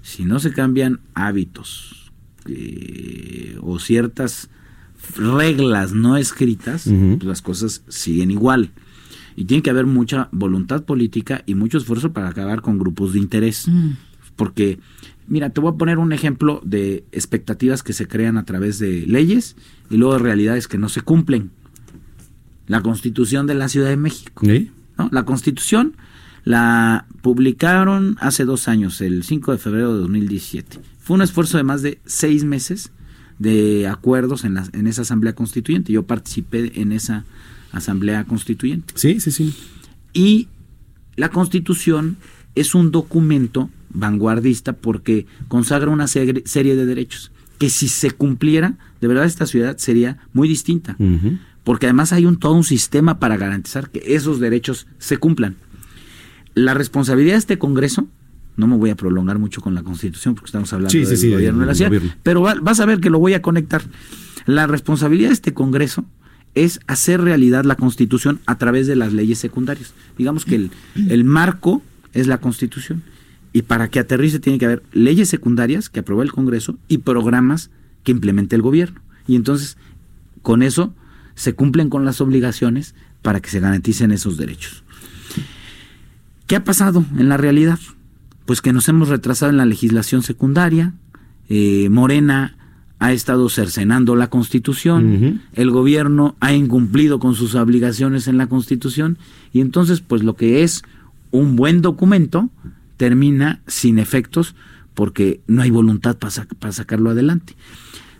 si 0.01 0.25
no 0.25 0.39
se 0.39 0.53
cambian 0.53 1.01
hábitos 1.15 2.11
eh, 2.45 3.57
o 3.61 3.79
ciertas 3.79 4.49
reglas 5.17 5.93
no 5.93 6.17
escritas, 6.17 6.85
uh 6.85 6.91
-huh. 6.91 7.17
pues 7.17 7.27
las 7.27 7.41
cosas 7.41 7.83
siguen 7.87 8.31
igual. 8.31 8.69
Y 9.35 9.45
tiene 9.45 9.63
que 9.63 9.71
haber 9.71 9.87
mucha 9.87 10.29
voluntad 10.31 10.83
política 10.83 11.43
y 11.47 11.55
mucho 11.55 11.79
esfuerzo 11.79 12.13
para 12.13 12.29
acabar 12.29 12.61
con 12.61 12.77
grupos 12.77 13.13
de 13.13 13.19
interés. 13.19 13.67
Mm. 13.67 13.91
Porque, 14.35 14.77
mira, 15.27 15.49
te 15.49 15.61
voy 15.61 15.73
a 15.73 15.77
poner 15.77 15.97
un 15.97 16.13
ejemplo 16.13 16.61
de 16.63 17.05
expectativas 17.11 17.81
que 17.81 17.93
se 17.93 18.07
crean 18.07 18.37
a 18.37 18.45
través 18.45 18.77
de 18.77 19.07
leyes 19.07 19.55
y 19.89 19.97
luego 19.97 20.13
de 20.13 20.19
realidades 20.19 20.67
que 20.67 20.77
no 20.77 20.89
se 20.89 21.01
cumplen. 21.01 21.49
La 22.67 22.81
constitución 22.81 23.47
de 23.47 23.55
la 23.55 23.67
Ciudad 23.67 23.89
de 23.89 23.97
México. 23.97 24.45
¿Sí? 24.45 24.69
¿No? 25.03 25.09
La 25.11 25.23
constitución 25.23 25.95
la 26.43 27.05
publicaron 27.21 28.17
hace 28.19 28.45
dos 28.45 28.67
años, 28.67 29.01
el 29.01 29.23
5 29.23 29.51
de 29.51 29.57
febrero 29.57 29.93
de 29.93 29.99
2017. 30.01 30.79
Fue 30.99 31.15
un 31.15 31.21
esfuerzo 31.21 31.57
de 31.57 31.63
más 31.63 31.81
de 31.81 31.99
seis 32.05 32.43
meses 32.43 32.91
de 33.39 33.87
acuerdos 33.87 34.43
en, 34.43 34.55
la, 34.55 34.67
en 34.73 34.87
esa 34.87 35.01
asamblea 35.01 35.33
constituyente. 35.33 35.93
Yo 35.93 36.03
participé 36.03 36.79
en 36.81 36.91
esa 36.91 37.25
asamblea 37.71 38.23
constituyente. 38.25 38.93
Sí, 38.95 39.19
sí, 39.19 39.31
sí. 39.31 39.53
Y 40.13 40.47
la 41.15 41.29
constitución 41.29 42.17
es 42.55 42.75
un 42.75 42.91
documento 42.91 43.69
vanguardista 43.93 44.73
porque 44.73 45.25
consagra 45.47 45.91
una 45.91 46.07
serie 46.07 46.75
de 46.75 46.85
derechos 46.85 47.31
que 47.61 47.69
si 47.69 47.87
se 47.89 48.09
cumpliera, 48.09 48.75
de 49.01 49.07
verdad 49.07 49.25
esta 49.25 49.45
ciudad 49.45 49.77
sería 49.77 50.17
muy 50.33 50.47
distinta. 50.47 50.95
Uh 50.97 51.03
-huh. 51.03 51.39
Porque 51.63 51.85
además 51.85 52.11
hay 52.13 52.25
un 52.25 52.37
todo 52.37 52.53
un 52.53 52.63
sistema 52.63 53.19
para 53.19 53.37
garantizar 53.37 53.89
que 53.89 54.15
esos 54.15 54.39
derechos 54.39 54.87
se 54.97 55.17
cumplan. 55.17 55.55
La 56.53 56.73
responsabilidad 56.73 57.33
de 57.33 57.39
este 57.39 57.59
Congreso, 57.59 58.07
no 58.57 58.67
me 58.67 58.77
voy 58.77 58.89
a 58.89 58.95
prolongar 58.95 59.39
mucho 59.39 59.61
con 59.61 59.75
la 59.75 59.83
Constitución 59.83 60.35
porque 60.35 60.47
estamos 60.47 60.71
hablando 60.73 60.91
sí, 60.91 60.99
del 60.99 61.07
sí, 61.07 61.17
sí, 61.17 61.31
gobierno 61.31 61.61
de 61.61 61.65
la 61.67 61.75
ciudad, 61.75 61.91
pero 62.23 62.41
va, 62.41 62.55
vas 62.55 62.79
a 62.79 62.85
ver 62.85 62.99
que 62.99 63.09
lo 63.09 63.19
voy 63.19 63.33
a 63.33 63.41
conectar. 63.41 63.81
La 64.45 64.67
responsabilidad 64.67 65.29
de 65.29 65.33
este 65.33 65.53
Congreso 65.53 66.05
es 66.55 66.79
hacer 66.87 67.21
realidad 67.21 67.63
la 67.63 67.75
Constitución 67.75 68.39
a 68.45 68.57
través 68.57 68.87
de 68.87 68.95
las 68.95 69.13
leyes 69.13 69.39
secundarias. 69.39 69.93
Digamos 70.17 70.45
que 70.45 70.55
el, 70.55 70.71
el, 71.09 71.23
marco 71.23 71.81
es 72.13 72.27
la 72.27 72.39
Constitución. 72.39 73.03
Y 73.53 73.63
para 73.63 73.89
que 73.89 73.99
aterrice 73.99 74.39
tiene 74.39 74.59
que 74.59 74.65
haber 74.65 74.83
leyes 74.93 75.29
secundarias 75.29 75.89
que 75.89 76.01
apruebe 76.01 76.23
el 76.23 76.31
Congreso 76.31 76.77
y 76.87 76.99
programas 76.99 77.69
que 78.03 78.11
implemente 78.11 78.55
el 78.55 78.61
gobierno. 78.61 79.01
Y 79.27 79.35
entonces, 79.35 79.77
con 80.41 80.63
eso 80.63 80.93
se 81.35 81.53
cumplen 81.53 81.89
con 81.89 82.05
las 82.05 82.21
obligaciones 82.21 82.95
para 83.21 83.39
que 83.39 83.49
se 83.49 83.59
garanticen 83.59 84.11
esos 84.11 84.37
derechos. 84.37 84.83
¿Qué 86.47 86.55
ha 86.55 86.63
pasado 86.63 87.05
en 87.17 87.29
la 87.29 87.37
realidad? 87.37 87.79
Pues 88.45 88.61
que 88.61 88.73
nos 88.73 88.89
hemos 88.89 89.09
retrasado 89.09 89.51
en 89.51 89.57
la 89.57 89.65
legislación 89.65 90.23
secundaria. 90.23 90.93
Eh, 91.47 91.89
Morena 91.89 92.57
ha 92.99 93.13
estado 93.13 93.49
cercenando 93.49 94.15
la 94.15 94.29
Constitución, 94.29 95.05
uh 95.05 95.19
-huh. 95.19 95.39
el 95.53 95.71
gobierno 95.71 96.35
ha 96.39 96.53
incumplido 96.53 97.19
con 97.19 97.33
sus 97.33 97.55
obligaciones 97.55 98.27
en 98.27 98.37
la 98.37 98.47
Constitución 98.47 99.17
y 99.53 99.61
entonces 99.61 100.01
pues 100.01 100.23
lo 100.23 100.35
que 100.35 100.61
es 100.61 100.83
un 101.31 101.55
buen 101.55 101.81
documento 101.81 102.49
termina 102.97 103.61
sin 103.65 103.97
efectos 103.97 104.53
porque 104.93 105.41
no 105.47 105.63
hay 105.63 105.71
voluntad 105.71 106.17
para, 106.17 106.29
sac 106.29 106.53
para 106.55 106.73
sacarlo 106.73 107.09
adelante. 107.09 107.55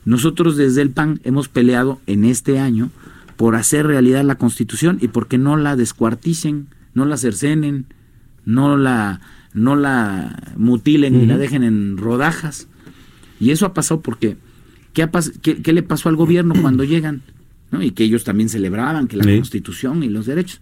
Nosotros 0.04 0.58
desde 0.58 0.82
el 0.82 0.89
PAN 0.89 1.21
hemos 1.24 1.47
peleado 1.47 2.02
en 2.08 2.26
este 2.26 2.58
año 2.58 2.89
por 3.41 3.56
hacer 3.56 3.88
realidad 3.88 4.23
la 4.23 4.36
Constitución 4.36 4.99
y 5.01 5.08
porque 5.08 5.39
no 5.39 5.58
la 5.58 5.75
descuarticen, 5.75 6.67
no 6.93 7.06
la 7.06 7.17
cercenen, 7.17 7.88
no 8.45 8.77
la, 8.77 9.19
no 9.56 9.75
la 9.75 10.54
mutilen 10.58 11.15
uh 11.15 11.17
-huh. 11.17 11.23
y 11.23 11.25
la 11.25 11.39
dejen 11.39 11.63
en 11.63 11.97
rodajas. 11.97 12.67
Y 13.39 13.49
eso 13.49 13.65
ha 13.65 13.73
pasado 13.73 14.01
porque 14.01 14.38
¿Qué, 14.93 15.10
qué, 15.41 15.63
qué 15.63 15.73
le 15.73 15.82
pasó 15.82 16.08
al 16.10 16.17
gobierno 16.17 16.54
cuando 16.62 16.84
llegan? 16.84 17.23
¿no? 17.71 17.82
Y 17.82 17.89
que 17.91 18.04
ellos 18.04 18.23
también 18.23 18.47
celebraban 18.47 19.08
que 19.08 19.17
la 19.17 19.23
sí. 19.23 19.36
constitución 19.38 20.04
y 20.04 20.10
los 20.10 20.27
derechos. 20.27 20.62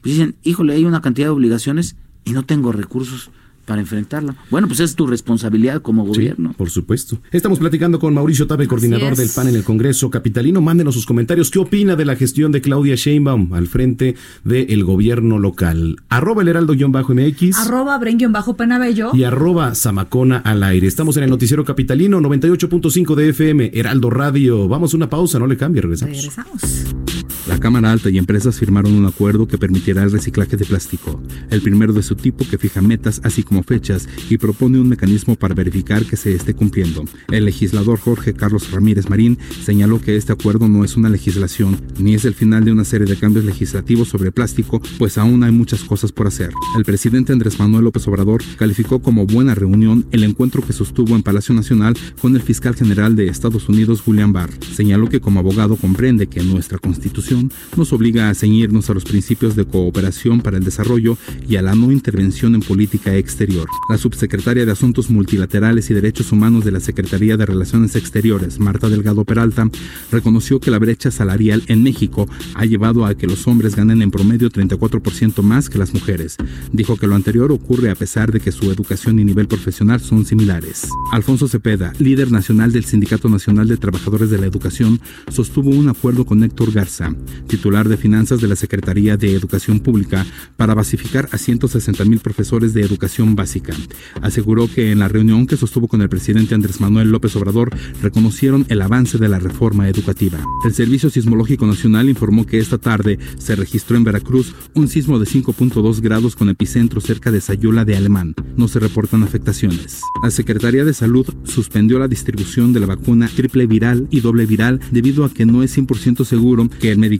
Pues 0.00 0.14
dicen, 0.14 0.36
híjole, 0.44 0.74
hay 0.74 0.84
una 0.84 1.00
cantidad 1.00 1.26
de 1.26 1.30
obligaciones 1.30 1.96
y 2.24 2.34
no 2.34 2.44
tengo 2.44 2.70
recursos 2.70 3.32
para 3.72 3.80
enfrentarla. 3.80 4.36
Bueno, 4.50 4.68
pues 4.68 4.80
es 4.80 4.94
tu 4.94 5.06
responsabilidad 5.06 5.80
como 5.80 6.04
gobierno. 6.04 6.50
Sí, 6.50 6.54
por 6.58 6.68
supuesto. 6.68 7.16
Estamos 7.30 7.58
platicando 7.58 7.98
con 7.98 8.12
Mauricio 8.12 8.46
Tabe, 8.46 8.68
coordinador 8.68 9.16
del 9.16 9.30
PAN 9.34 9.48
en 9.48 9.56
el 9.56 9.64
Congreso 9.64 10.10
Capitalino. 10.10 10.60
Mándenos 10.60 10.92
sus 10.92 11.06
comentarios. 11.06 11.50
¿Qué 11.50 11.58
opina 11.58 11.96
de 11.96 12.04
la 12.04 12.14
gestión 12.14 12.52
de 12.52 12.60
Claudia 12.60 12.96
Sheinbaum 12.96 13.54
al 13.54 13.68
frente 13.68 14.14
del 14.44 14.84
gobierno 14.84 15.38
local? 15.38 15.96
Arroba 16.10 16.42
el 16.42 16.48
heraldo-mx. 16.48 17.56
Arroba 17.56 17.98
bren-penabello. 17.98 19.12
Y 19.14 19.24
arroba 19.24 19.74
zamacona 19.74 20.36
al 20.36 20.62
aire. 20.64 20.86
Estamos 20.86 21.16
en 21.16 21.22
el 21.22 21.30
noticiero 21.30 21.64
Capitalino 21.64 22.20
98.5 22.20 23.14
de 23.14 23.30
FM, 23.30 23.70
Heraldo 23.72 24.10
Radio. 24.10 24.68
Vamos 24.68 24.92
a 24.92 24.98
una 24.98 25.08
pausa, 25.08 25.38
no 25.38 25.46
le 25.46 25.56
cambie, 25.56 25.80
regresamos. 25.80 26.14
Regresamos. 26.14 27.01
La 27.48 27.58
Cámara 27.58 27.90
Alta 27.90 28.08
y 28.08 28.18
empresas 28.18 28.56
firmaron 28.56 28.92
un 28.92 29.04
acuerdo 29.04 29.48
que 29.48 29.58
permitirá 29.58 30.04
el 30.04 30.12
reciclaje 30.12 30.56
de 30.56 30.64
plástico, 30.64 31.20
el 31.50 31.60
primero 31.60 31.92
de 31.92 32.04
su 32.04 32.14
tipo 32.14 32.44
que 32.48 32.56
fija 32.56 32.80
metas 32.80 33.20
así 33.24 33.42
como 33.42 33.64
fechas 33.64 34.08
y 34.30 34.38
propone 34.38 34.78
un 34.78 34.88
mecanismo 34.88 35.34
para 35.34 35.54
verificar 35.54 36.04
que 36.04 36.16
se 36.16 36.34
esté 36.34 36.54
cumpliendo. 36.54 37.04
El 37.32 37.44
legislador 37.44 37.98
Jorge 37.98 38.34
Carlos 38.34 38.70
Ramírez 38.70 39.10
Marín 39.10 39.38
señaló 39.64 40.00
que 40.00 40.16
este 40.16 40.32
acuerdo 40.32 40.68
no 40.68 40.84
es 40.84 40.96
una 40.96 41.08
legislación 41.08 41.80
ni 41.98 42.14
es 42.14 42.24
el 42.24 42.34
final 42.34 42.64
de 42.64 42.70
una 42.70 42.84
serie 42.84 43.08
de 43.08 43.16
cambios 43.16 43.44
legislativos 43.44 44.08
sobre 44.08 44.30
plástico, 44.30 44.80
pues 44.98 45.18
aún 45.18 45.42
hay 45.42 45.50
muchas 45.50 45.82
cosas 45.82 46.12
por 46.12 46.28
hacer. 46.28 46.50
El 46.76 46.84
presidente 46.84 47.32
Andrés 47.32 47.58
Manuel 47.58 47.84
López 47.84 48.06
Obrador 48.06 48.42
calificó 48.56 49.02
como 49.02 49.26
buena 49.26 49.56
reunión 49.56 50.06
el 50.12 50.22
encuentro 50.22 50.62
que 50.62 50.72
sostuvo 50.72 51.16
en 51.16 51.24
Palacio 51.24 51.54
Nacional 51.54 51.96
con 52.20 52.36
el 52.36 52.42
fiscal 52.42 52.76
general 52.76 53.16
de 53.16 53.26
Estados 53.26 53.68
Unidos, 53.68 54.02
William 54.06 54.32
Barr. 54.32 54.50
Señaló 54.74 55.08
que 55.08 55.20
como 55.20 55.40
abogado 55.40 55.74
comprende 55.76 56.28
que 56.28 56.42
nuestra 56.42 56.78
constitución 56.78 57.31
nos 57.76 57.92
obliga 57.92 58.28
a 58.28 58.34
ceñirnos 58.34 58.90
a 58.90 58.94
los 58.94 59.04
principios 59.04 59.56
de 59.56 59.64
cooperación 59.64 60.40
para 60.40 60.56
el 60.56 60.64
desarrollo 60.64 61.16
y 61.48 61.56
a 61.56 61.62
la 61.62 61.74
no 61.74 61.90
intervención 61.90 62.54
en 62.54 62.60
política 62.60 63.16
exterior. 63.16 63.66
La 63.88 63.98
subsecretaria 63.98 64.66
de 64.66 64.72
Asuntos 64.72 65.10
Multilaterales 65.10 65.90
y 65.90 65.94
Derechos 65.94 66.32
Humanos 66.32 66.64
de 66.64 66.72
la 66.72 66.80
Secretaría 66.80 67.36
de 67.36 67.46
Relaciones 67.46 67.96
Exteriores, 67.96 68.58
Marta 68.58 68.88
Delgado 68.88 69.24
Peralta, 69.24 69.68
reconoció 70.10 70.60
que 70.60 70.70
la 70.70 70.78
brecha 70.78 71.10
salarial 71.10 71.62
en 71.66 71.82
México 71.82 72.28
ha 72.54 72.64
llevado 72.64 73.06
a 73.06 73.14
que 73.14 73.26
los 73.26 73.46
hombres 73.46 73.76
ganen 73.76 74.02
en 74.02 74.10
promedio 74.10 74.50
34% 74.50 75.42
más 75.42 75.68
que 75.68 75.78
las 75.78 75.94
mujeres. 75.94 76.36
Dijo 76.72 76.96
que 76.96 77.06
lo 77.06 77.14
anterior 77.14 77.52
ocurre 77.52 77.90
a 77.90 77.94
pesar 77.94 78.32
de 78.32 78.40
que 78.40 78.52
su 78.52 78.70
educación 78.70 79.18
y 79.18 79.24
nivel 79.24 79.48
profesional 79.48 80.00
son 80.00 80.24
similares. 80.24 80.88
Alfonso 81.12 81.48
Cepeda, 81.48 81.92
líder 81.98 82.30
nacional 82.30 82.72
del 82.72 82.84
Sindicato 82.84 83.28
Nacional 83.28 83.68
de 83.68 83.76
Trabajadores 83.76 84.30
de 84.30 84.38
la 84.38 84.46
Educación, 84.46 85.00
sostuvo 85.30 85.70
un 85.70 85.88
acuerdo 85.88 86.24
con 86.24 86.42
Héctor 86.42 86.72
Garza, 86.72 87.14
titular 87.46 87.88
de 87.88 87.96
Finanzas 87.96 88.40
de 88.40 88.48
la 88.48 88.56
Secretaría 88.56 89.16
de 89.16 89.34
Educación 89.34 89.80
Pública, 89.80 90.26
para 90.56 90.74
basificar 90.74 91.28
a 91.32 91.38
160 91.38 92.04
mil 92.04 92.20
profesores 92.20 92.74
de 92.74 92.82
educación 92.82 93.34
básica. 93.34 93.74
Aseguró 94.20 94.68
que 94.68 94.92
en 94.92 94.98
la 94.98 95.08
reunión 95.08 95.46
que 95.46 95.56
sostuvo 95.56 95.88
con 95.88 96.02
el 96.02 96.08
presidente 96.08 96.54
Andrés 96.54 96.80
Manuel 96.80 97.10
López 97.10 97.34
Obrador 97.36 97.70
reconocieron 98.00 98.66
el 98.68 98.82
avance 98.82 99.18
de 99.18 99.28
la 99.28 99.38
reforma 99.38 99.88
educativa. 99.88 100.38
El 100.64 100.74
Servicio 100.74 101.10
Sismológico 101.10 101.66
Nacional 101.66 102.08
informó 102.08 102.46
que 102.46 102.58
esta 102.58 102.78
tarde 102.78 103.18
se 103.38 103.56
registró 103.56 103.96
en 103.96 104.04
Veracruz 104.04 104.54
un 104.74 104.88
sismo 104.88 105.18
de 105.18 105.26
5.2 105.26 106.00
grados 106.00 106.36
con 106.36 106.48
epicentro 106.48 107.00
cerca 107.00 107.30
de 107.30 107.40
Sayula 107.40 107.84
de 107.84 107.96
Alemán. 107.96 108.34
No 108.56 108.68
se 108.68 108.78
reportan 108.78 109.22
afectaciones. 109.22 110.00
La 110.22 110.30
Secretaría 110.30 110.84
de 110.84 110.94
Salud 110.94 111.26
suspendió 111.44 111.98
la 111.98 112.08
distribución 112.08 112.72
de 112.72 112.80
la 112.80 112.86
vacuna 112.86 113.28
triple 113.28 113.66
viral 113.66 114.06
y 114.10 114.20
doble 114.20 114.46
viral 114.46 114.80
debido 114.90 115.24
a 115.24 115.32
que 115.32 115.46
no 115.46 115.62
es 115.62 115.76
100% 115.76 116.24
seguro 116.24 116.68
que 116.80 116.90
el 116.90 116.98
medicamento 116.98 117.11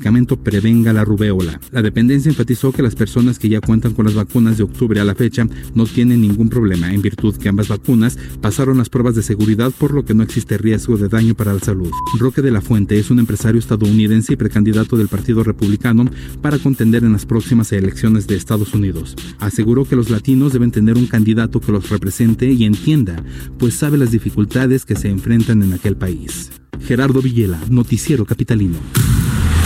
prevenga 0.42 0.92
la 0.92 1.04
rubeola. 1.04 1.60
La 1.70 1.82
dependencia 1.82 2.30
enfatizó 2.30 2.72
que 2.72 2.82
las 2.82 2.94
personas 2.94 3.38
que 3.38 3.48
ya 3.48 3.60
cuentan 3.60 3.92
con 3.92 4.04
las 4.06 4.14
vacunas 4.14 4.56
de 4.56 4.64
octubre 4.64 5.00
a 5.00 5.04
la 5.04 5.14
fecha 5.14 5.46
no 5.74 5.86
tienen 5.86 6.20
ningún 6.20 6.48
problema 6.48 6.92
en 6.92 7.02
virtud 7.02 7.36
que 7.36 7.48
ambas 7.48 7.68
vacunas 7.68 8.18
pasaron 8.40 8.78
las 8.78 8.88
pruebas 8.88 9.14
de 9.14 9.22
seguridad 9.22 9.72
por 9.76 9.92
lo 9.92 10.04
que 10.04 10.14
no 10.14 10.22
existe 10.22 10.58
riesgo 10.58 10.96
de 10.96 11.08
daño 11.08 11.34
para 11.34 11.52
la 11.52 11.60
salud. 11.60 11.90
Roque 12.18 12.42
de 12.42 12.50
la 12.50 12.60
Fuente 12.60 12.98
es 12.98 13.10
un 13.10 13.18
empresario 13.18 13.58
estadounidense 13.58 14.32
y 14.32 14.36
precandidato 14.36 14.96
del 14.96 15.08
Partido 15.08 15.42
Republicano 15.42 16.04
para 16.40 16.58
contender 16.58 17.04
en 17.04 17.12
las 17.12 17.26
próximas 17.26 17.72
elecciones 17.72 18.26
de 18.26 18.36
Estados 18.36 18.74
Unidos. 18.74 19.14
Aseguró 19.38 19.84
que 19.84 19.96
los 19.96 20.10
latinos 20.10 20.52
deben 20.52 20.70
tener 20.70 20.96
un 20.96 21.06
candidato 21.06 21.60
que 21.60 21.72
los 21.72 21.90
represente 21.90 22.50
y 22.50 22.64
entienda, 22.64 23.22
pues 23.58 23.74
sabe 23.74 23.98
las 23.98 24.10
dificultades 24.10 24.84
que 24.84 24.96
se 24.96 25.08
enfrentan 25.08 25.62
en 25.62 25.72
aquel 25.72 25.96
país. 25.96 26.50
Gerardo 26.80 27.22
Villela, 27.22 27.60
Noticiero 27.68 28.24
Capitalino. 28.24 28.78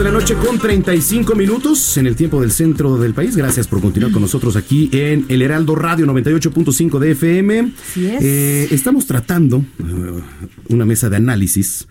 De 0.00 0.04
la 0.04 0.12
noche 0.12 0.34
con 0.34 0.58
35 0.58 1.34
minutos 1.34 1.98
en 1.98 2.06
el 2.06 2.16
tiempo 2.16 2.40
del 2.40 2.52
centro 2.52 2.96
del 2.96 3.12
país. 3.12 3.36
Gracias 3.36 3.68
por 3.68 3.82
continuar 3.82 4.10
con 4.10 4.22
nosotros 4.22 4.56
aquí 4.56 4.88
en 4.92 5.26
el 5.28 5.42
Heraldo 5.42 5.74
Radio 5.74 6.06
98.5 6.06 6.98
de 6.98 7.10
FM. 7.10 7.72
Así 7.90 8.06
es. 8.06 8.22
Eh, 8.22 8.68
estamos 8.70 9.04
tratando 9.04 9.58
eh, 9.58 10.22
una 10.70 10.86
mesa 10.86 11.10
de 11.10 11.16
análisis 11.16 11.86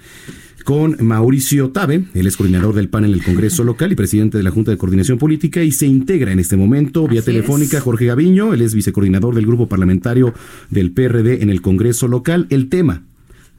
con 0.63 0.97
Mauricio 0.99 1.69
Tabe, 1.69 2.05
él 2.15 2.25
es 2.25 2.35
coordinador 2.35 2.73
del 2.73 2.89
PAN 2.89 3.05
en 3.05 3.13
el 3.13 3.23
Congreso 3.23 3.63
local 3.63 3.91
y 3.91 3.95
presidente 3.95 4.37
de 4.37 4.43
la 4.43 4.51
Junta 4.51 4.71
de 4.71 4.77
Coordinación 4.77 5.19
Política 5.19 5.61
y 5.61 5.71
se 5.71 5.85
integra 5.85 6.31
en 6.31 6.39
este 6.39 6.57
momento 6.57 7.07
vía 7.07 7.19
Así 7.19 7.27
telefónica 7.27 7.77
es. 7.77 7.83
Jorge 7.83 8.07
Gaviño, 8.07 8.55
él 8.55 8.61
es 8.61 8.73
vicecoordinador 8.73 9.35
del 9.35 9.45
grupo 9.45 9.67
parlamentario 9.67 10.33
del 10.71 10.91
PRD 10.91 11.43
en 11.43 11.51
el 11.51 11.61
Congreso 11.61 12.07
local. 12.07 12.47
El 12.49 12.69
tema, 12.69 13.03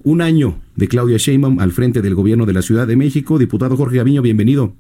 un 0.04 0.22
año 0.22 0.60
de 0.76 0.88
Claudia 0.88 1.18
Sheinbaum 1.18 1.60
al 1.60 1.72
frente 1.72 2.02
del 2.02 2.14
gobierno 2.14 2.46
de 2.46 2.52
la 2.52 2.62
Ciudad 2.62 2.86
de 2.86 2.96
México. 2.96 3.38
Diputado 3.38 3.76
Jorge 3.76 3.98
Gaviño, 3.98 4.22
bienvenido. 4.22 4.74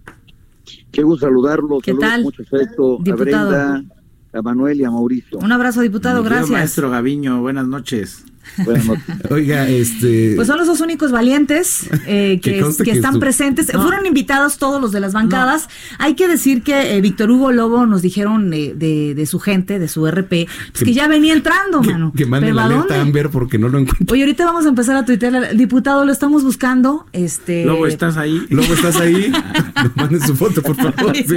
Qué 0.90 1.02
gusto 1.02 1.26
saludarlos. 1.26 1.82
¿Qué 1.82 1.92
Saludos 1.92 2.08
tal, 2.08 2.22
con 2.22 2.24
Mucho 2.24 2.42
afecto 2.42 2.98
diputado? 3.02 3.56
a 3.56 3.72
Brenda, 3.72 3.94
a 4.32 4.42
Manuel 4.42 4.80
y 4.80 4.84
a 4.84 4.90
Mauricio. 4.90 5.38
Un 5.38 5.52
abrazo, 5.52 5.80
diputado, 5.80 6.22
gracias. 6.22 6.50
Maestro 6.50 6.90
Gaviño, 6.90 7.40
buenas 7.40 7.66
noches. 7.66 8.24
Buenas 8.64 8.86
noches. 8.86 9.04
Oiga, 9.30 9.68
este... 9.68 10.32
Pues 10.36 10.48
son 10.48 10.58
los 10.58 10.66
dos 10.66 10.80
únicos 10.80 11.12
valientes 11.12 11.88
eh, 12.06 12.40
que, 12.42 12.60
están 12.90 13.14
su- 13.14 13.20
presentes. 13.20 13.72
No. 13.72 13.82
Fueron 13.82 14.06
invitados 14.06 14.58
todos 14.58 14.80
los 14.80 14.92
de 14.92 15.00
las 15.00 15.12
bancadas. 15.12 15.68
Hay 15.98 16.14
que 16.14 16.28
decir 16.28 16.62
que 16.62 16.96
eh, 16.96 17.00
Víctor 17.00 17.30
Hugo 17.30 17.52
Lobo 17.52 17.86
nos 17.86 18.02
dijeron 18.02 18.52
eh, 18.52 18.72
de, 18.74 19.14
de 19.14 19.26
su 19.26 19.38
gente, 19.38 19.78
de 19.78 19.88
su 19.88 20.06
RP, 20.10 20.48
pues 20.72 20.84
que, 20.84 20.92
ya 20.92 21.08
venía 21.08 21.32
entrando, 21.32 21.80
que, 21.80 21.92
mano. 21.92 22.12
que 22.16 22.26
mande 22.26 22.46
Pero 22.46 22.56
la 22.56 22.62
¿a 22.62 22.66
alerta? 22.66 23.00
Amber 23.00 23.30
porque 23.30 23.58
no 23.58 23.68
lo 23.68 23.78
encuentro. 23.78 24.12
Oye, 24.12 24.22
ahorita 24.22 24.44
vamos 24.44 24.66
a 24.66 24.68
empezar 24.70 24.96
a 24.96 25.04
tuitear. 25.04 25.54
Diputado, 25.56 26.04
lo 26.04 26.12
estamos 26.12 26.42
buscando. 26.42 27.06
Este. 27.12 27.64
Lobo, 27.64 27.86
¿estás 27.86 28.16
ahí? 28.16 28.46
Lobo, 28.50 28.72
¿estás 28.72 28.96
ahí? 28.96 29.32
Manden 29.94 30.20
su 30.20 30.34
foto, 30.34 30.62
por 30.62 30.76
favor. 30.76 31.14
Sí, 31.16 31.36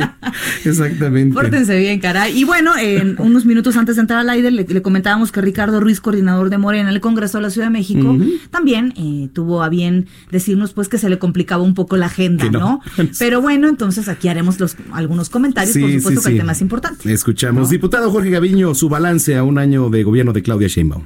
exactamente. 0.65 1.33
Pórtense 1.33 1.77
bien, 1.77 1.99
caray. 1.99 2.37
Y 2.37 2.43
bueno, 2.43 2.77
en 2.77 3.15
unos 3.19 3.45
minutos 3.45 3.75
antes 3.77 3.95
de 3.95 4.01
entrar 4.01 4.19
al 4.19 4.29
aire, 4.29 4.51
le, 4.51 4.63
le 4.63 4.81
comentábamos 4.81 5.31
que 5.31 5.41
Ricardo 5.41 5.79
Ruiz, 5.79 5.99
coordinador 6.01 6.49
de 6.49 6.57
Morena 6.57 6.91
en 6.93 6.97
el 6.97 7.01
Congreso 7.01 7.39
de 7.39 7.41
la 7.41 7.49
Ciudad 7.49 7.67
de 7.67 7.73
México, 7.73 8.15
también 8.51 8.93
eh, 8.95 9.29
tuvo 9.33 9.63
a 9.63 9.69
bien 9.69 10.07
decirnos 10.31 10.73
pues 10.73 10.87
que 10.87 10.97
se 10.97 11.09
le 11.09 11.19
complicaba 11.19 11.63
un 11.63 11.73
poco 11.73 11.97
la 11.97 12.05
agenda, 12.05 12.49
¿no? 12.49 12.59
no. 12.59 12.81
Pero 13.19 13.41
bueno, 13.41 13.67
entonces 13.67 14.07
aquí 14.07 14.27
haremos 14.27 14.59
los, 14.59 14.77
algunos 14.91 15.29
comentarios, 15.29 15.77
por 15.77 15.91
supuesto 15.91 16.21
sí, 16.21 16.27
que 16.27 16.33
el 16.33 16.39
tema 16.39 16.51
es 16.51 16.61
importante. 16.61 17.11
Escuchamos. 17.11 17.69
Diputado 17.69 18.11
Jorge 18.11 18.29
Gaviño, 18.29 18.73
su 18.75 18.89
balance 18.89 19.35
a 19.35 19.43
un 19.43 19.57
año 19.57 19.89
de 19.89 20.03
gobierno 20.03 20.33
de 20.33 20.43
Claudia 20.43 20.67
Sheinbaum. 20.67 21.03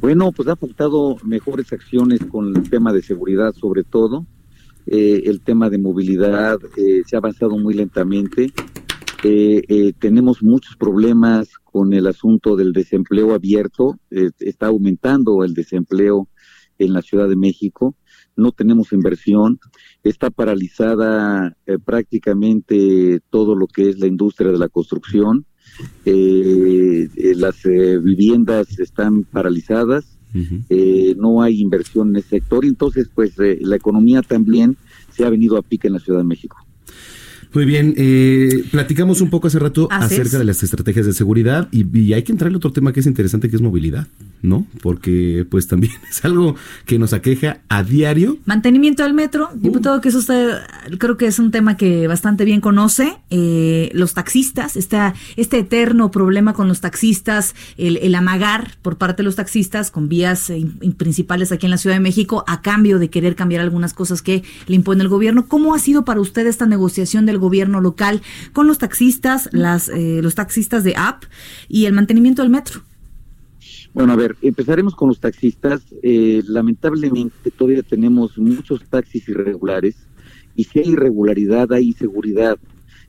Bueno, 0.00 0.30
pues 0.32 0.48
ha 0.48 0.52
aportado 0.52 1.16
mejores 1.24 1.72
acciones 1.72 2.20
con 2.30 2.56
el 2.56 2.68
tema 2.70 2.92
de 2.92 3.02
seguridad, 3.02 3.54
sobre 3.54 3.82
todo. 3.82 4.26
Eh, 4.86 5.22
el 5.26 5.40
tema 5.40 5.68
de 5.68 5.78
movilidad 5.78 6.60
eh, 6.76 7.02
se 7.06 7.16
ha 7.16 7.18
avanzado 7.18 7.58
muy 7.58 7.74
lentamente. 7.74 8.52
Eh, 9.28 9.64
eh, 9.66 9.92
tenemos 9.98 10.40
muchos 10.40 10.76
problemas 10.76 11.48
con 11.64 11.92
el 11.92 12.06
asunto 12.06 12.54
del 12.54 12.72
desempleo 12.72 13.34
abierto. 13.34 13.98
Eh, 14.12 14.30
está 14.38 14.68
aumentando 14.68 15.42
el 15.42 15.52
desempleo 15.52 16.28
en 16.78 16.92
la 16.92 17.02
Ciudad 17.02 17.28
de 17.28 17.34
México. 17.34 17.96
No 18.36 18.52
tenemos 18.52 18.92
inversión. 18.92 19.58
Está 20.04 20.30
paralizada 20.30 21.56
eh, 21.66 21.76
prácticamente 21.84 23.18
todo 23.28 23.56
lo 23.56 23.66
que 23.66 23.88
es 23.88 23.98
la 23.98 24.06
industria 24.06 24.52
de 24.52 24.58
la 24.58 24.68
construcción. 24.68 25.44
Eh, 26.04 27.08
las 27.34 27.64
viviendas 27.64 28.78
están 28.78 29.24
paralizadas, 29.24 30.20
no 31.16 31.42
hay 31.42 31.60
inversión 31.60 32.10
en 32.10 32.16
ese 32.16 32.28
sector, 32.28 32.64
entonces 32.64 33.10
pues 33.12 33.34
la 33.36 33.74
economía 33.74 34.22
también 34.22 34.76
se 35.10 35.24
ha 35.24 35.30
venido 35.30 35.56
a 35.56 35.62
pique 35.62 35.88
en 35.88 35.94
la 35.94 35.98
Ciudad 35.98 36.20
de 36.20 36.24
México. 36.24 36.65
Muy 37.56 37.64
bien, 37.64 37.94
eh, 37.96 38.64
platicamos 38.70 39.22
un 39.22 39.30
poco 39.30 39.46
hace 39.46 39.58
rato 39.58 39.88
Así 39.90 40.16
acerca 40.16 40.24
es. 40.36 40.38
de 40.40 40.44
las 40.44 40.62
estrategias 40.62 41.06
de 41.06 41.14
seguridad 41.14 41.68
y, 41.72 41.86
y 41.98 42.12
hay 42.12 42.22
que 42.22 42.30
entrarle 42.32 42.58
otro 42.58 42.70
tema 42.70 42.92
que 42.92 43.00
es 43.00 43.06
interesante 43.06 43.48
que 43.48 43.56
es 43.56 43.62
movilidad, 43.62 44.08
¿no? 44.42 44.66
Porque 44.82 45.46
pues 45.50 45.66
también 45.66 45.94
es 46.10 46.22
algo 46.26 46.54
que 46.84 46.98
nos 46.98 47.14
aqueja 47.14 47.60
a 47.70 47.82
diario. 47.82 48.36
Mantenimiento 48.44 49.04
del 49.04 49.14
metro, 49.14 49.48
diputado, 49.54 50.02
que 50.02 50.10
eso 50.10 50.18
usted 50.18 50.50
creo 50.98 51.16
que 51.16 51.24
es 51.28 51.38
un 51.38 51.50
tema 51.50 51.78
que 51.78 52.06
bastante 52.08 52.44
bien 52.44 52.60
conoce. 52.60 53.16
Eh, 53.30 53.88
los 53.94 54.12
taxistas, 54.12 54.76
esta, 54.76 55.14
este 55.36 55.60
eterno 55.60 56.10
problema 56.10 56.52
con 56.52 56.68
los 56.68 56.82
taxistas, 56.82 57.54
el, 57.78 57.96
el 57.96 58.14
amagar 58.16 58.72
por 58.82 58.98
parte 58.98 59.22
de 59.22 59.24
los 59.24 59.36
taxistas 59.36 59.90
con 59.90 60.10
vías 60.10 60.50
eh, 60.50 60.58
in- 60.58 60.92
principales 60.92 61.52
aquí 61.52 61.64
en 61.64 61.70
la 61.70 61.78
Ciudad 61.78 61.96
de 61.96 62.00
México 62.00 62.44
a 62.46 62.60
cambio 62.60 62.98
de 62.98 63.08
querer 63.08 63.34
cambiar 63.34 63.62
algunas 63.62 63.94
cosas 63.94 64.20
que 64.20 64.42
le 64.66 64.76
impone 64.76 65.02
el 65.02 65.08
gobierno. 65.08 65.46
¿Cómo 65.48 65.74
ha 65.74 65.78
sido 65.78 66.04
para 66.04 66.20
usted 66.20 66.46
esta 66.46 66.66
negociación 66.66 67.24
del 67.24 67.38
gobierno 67.38 67.45
local 67.80 68.22
con 68.52 68.66
los 68.66 68.78
taxistas, 68.78 69.48
las, 69.52 69.88
eh, 69.88 70.20
los 70.22 70.34
taxistas 70.34 70.84
de 70.84 70.94
app 70.96 71.24
y 71.68 71.86
el 71.86 71.92
mantenimiento 71.92 72.42
del 72.42 72.50
metro? 72.50 72.82
Bueno, 73.94 74.12
a 74.12 74.16
ver, 74.16 74.36
empezaremos 74.42 74.94
con 74.94 75.08
los 75.08 75.20
taxistas. 75.20 75.82
Eh, 76.02 76.42
lamentablemente 76.46 77.50
todavía 77.50 77.82
tenemos 77.82 78.36
muchos 78.36 78.84
taxis 78.88 79.28
irregulares 79.28 79.96
y 80.54 80.64
si 80.64 80.80
hay 80.80 80.90
irregularidad 80.90 81.72
hay 81.72 81.86
inseguridad. 81.88 82.58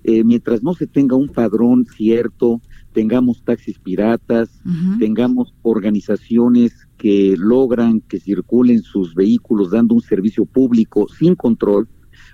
Eh, 0.04 0.24
mientras 0.24 0.64
no 0.64 0.74
se 0.74 0.88
tenga 0.88 1.18
un 1.18 1.28
padrón 1.28 1.86
cierto, 1.86 2.62
tengamos 2.94 3.44
taxis 3.44 3.78
piratas, 3.80 4.50
tengamos 5.00 5.54
organizaciones 5.62 6.88
que 6.98 7.36
logran 7.38 8.02
que 8.02 8.20
circulen 8.20 8.82
sus 8.82 9.14
vehículos 9.14 9.72
dando 9.72 9.94
un 9.94 10.02
servicio 10.02 10.46
público 10.46 11.08
sin 11.10 11.36
control, 11.36 11.88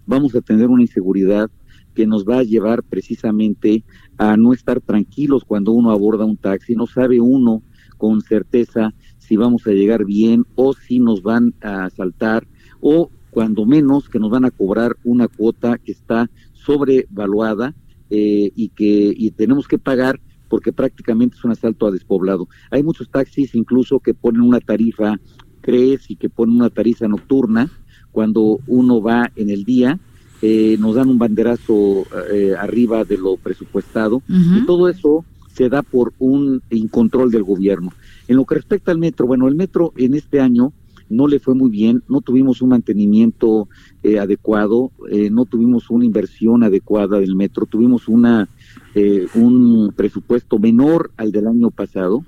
vamos 0.05 0.35
a 0.35 0.41
tener 0.41 0.67
una 0.69 0.83
inseguridad 0.83 1.49
que 1.93 2.07
nos 2.07 2.25
va 2.25 2.39
a 2.39 2.43
llevar 2.43 2.83
precisamente 2.83 3.83
a 4.17 4.37
no 4.37 4.53
estar 4.53 4.81
tranquilos 4.81 5.43
cuando 5.45 5.71
uno 5.71 5.91
aborda 5.91 6.25
un 6.25 6.37
taxi, 6.37 6.75
no 6.75 6.87
sabe 6.87 7.19
uno 7.21 7.63
con 7.97 8.21
certeza 8.21 8.93
si 9.17 9.37
vamos 9.37 9.65
a 9.67 9.71
llegar 9.71 10.05
bien 10.05 10.45
o 10.55 10.73
si 10.73 10.99
nos 10.99 11.23
van 11.23 11.53
a 11.61 11.85
asaltar 11.85 12.47
o 12.81 13.09
cuando 13.29 13.65
menos 13.65 14.09
que 14.09 14.19
nos 14.19 14.29
van 14.29 14.45
a 14.45 14.51
cobrar 14.51 14.97
una 15.03 15.27
cuota 15.27 15.77
que 15.77 15.91
está 15.91 16.29
sobrevaluada 16.53 17.73
eh, 18.09 18.51
y 18.55 18.69
que 18.69 19.13
y 19.15 19.31
tenemos 19.31 19.67
que 19.67 19.79
pagar 19.79 20.19
porque 20.49 20.71
prácticamente 20.71 21.35
es 21.35 21.43
un 21.43 21.51
asalto 21.51 21.87
a 21.87 21.91
despoblado. 21.91 22.47
Hay 22.69 22.83
muchos 22.83 23.09
taxis 23.09 23.55
incluso 23.55 23.99
que 23.99 24.13
ponen 24.13 24.41
una 24.41 24.59
tarifa 24.59 25.19
crees 25.61 26.11
y 26.11 26.15
que 26.15 26.29
ponen 26.29 26.57
una 26.57 26.69
tarifa 26.69 27.07
nocturna 27.07 27.71
cuando 28.11 28.59
uno 28.67 29.01
va 29.01 29.31
en 29.35 29.49
el 29.49 29.63
día 29.63 29.99
eh, 30.45 30.75
nos 30.77 30.95
dan 30.95 31.07
un 31.07 31.17
banderazo 31.17 32.05
eh, 32.29 32.53
arriba 32.59 33.05
de 33.05 33.17
lo 33.17 33.37
presupuestado 33.37 34.21
y 34.27 34.65
todo 34.65 34.89
eso 34.89 35.23
se 35.53 35.69
da 35.69 35.83
por 35.83 36.13
un 36.19 36.61
incontrol 36.69 37.31
del 37.31 37.43
gobierno. 37.43 37.93
En 38.27 38.35
lo 38.35 38.45
que 38.45 38.55
respecta 38.55 38.91
al 38.91 38.97
metro, 38.97 39.25
bueno, 39.25 39.47
el 39.47 39.55
metro 39.55 39.93
en 39.95 40.15
este 40.15 40.41
año 40.41 40.73
no 41.09 41.27
le 41.27 41.39
fue 41.39 41.55
muy 41.55 41.69
bien, 41.69 42.03
no 42.09 42.19
tuvimos 42.19 42.61
un 42.61 42.69
mantenimiento 42.69 43.69
eh, 44.01 44.19
adecuado, 44.19 44.91
eh, 45.09 45.29
no 45.29 45.45
tuvimos 45.45 45.89
una 45.89 46.03
inversión 46.03 46.63
adecuada 46.63 47.21
del 47.21 47.35
metro, 47.35 47.65
tuvimos 47.65 48.09
una 48.09 48.49
eh, 48.95 49.27
un 49.35 49.93
presupuesto 49.95 50.59
menor 50.59 51.11
al 51.15 51.31
del 51.31 51.47
año 51.47 51.71
pasado 51.71 52.25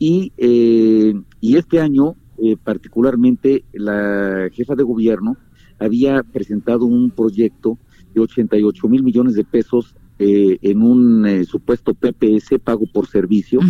y, 0.00 0.32
eh, 0.38 1.14
y 1.40 1.56
este 1.56 1.78
año 1.80 2.16
eh, 2.38 2.56
particularmente 2.56 3.62
la 3.72 4.48
jefa 4.52 4.74
de 4.74 4.82
gobierno 4.82 5.36
había 5.84 6.22
presentado 6.22 6.86
un 6.86 7.10
proyecto 7.10 7.78
de 8.14 8.20
88 8.20 8.88
mil 8.88 9.02
millones 9.02 9.34
de 9.34 9.44
pesos 9.44 9.94
eh, 10.18 10.58
en 10.62 10.82
un 10.82 11.26
eh, 11.26 11.44
supuesto 11.44 11.92
PPS, 11.92 12.60
pago 12.62 12.86
por 12.86 13.08
servicio, 13.08 13.60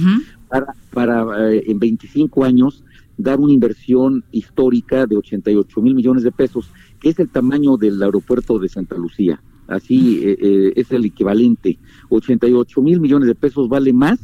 para, 0.49 0.75
para 0.93 1.53
eh, 1.53 1.65
en 1.67 1.79
25 1.79 2.45
años 2.45 2.85
dar 3.17 3.41
una 3.41 3.53
inversión 3.53 4.25
histórica 4.31 5.07
de 5.07 5.17
88 5.17 5.81
mil 5.81 5.95
millones 5.95 6.23
de 6.23 6.33
pesos, 6.33 6.71
que 7.01 7.09
es 7.09 7.19
el 7.19 7.31
tamaño 7.31 7.77
del 7.77 8.03
aeropuerto 8.03 8.59
de 8.59 8.69
Santa 8.69 8.97
Lucía. 8.97 9.41
Así 9.67 10.21
eh, 10.23 10.75
es 10.77 10.93
el 10.93 11.07
equivalente. 11.07 11.79
88 12.11 12.83
mil 12.83 13.01
millones 13.01 13.29
de 13.29 13.35
pesos 13.35 13.69
vale 13.69 13.95
más 13.95 14.21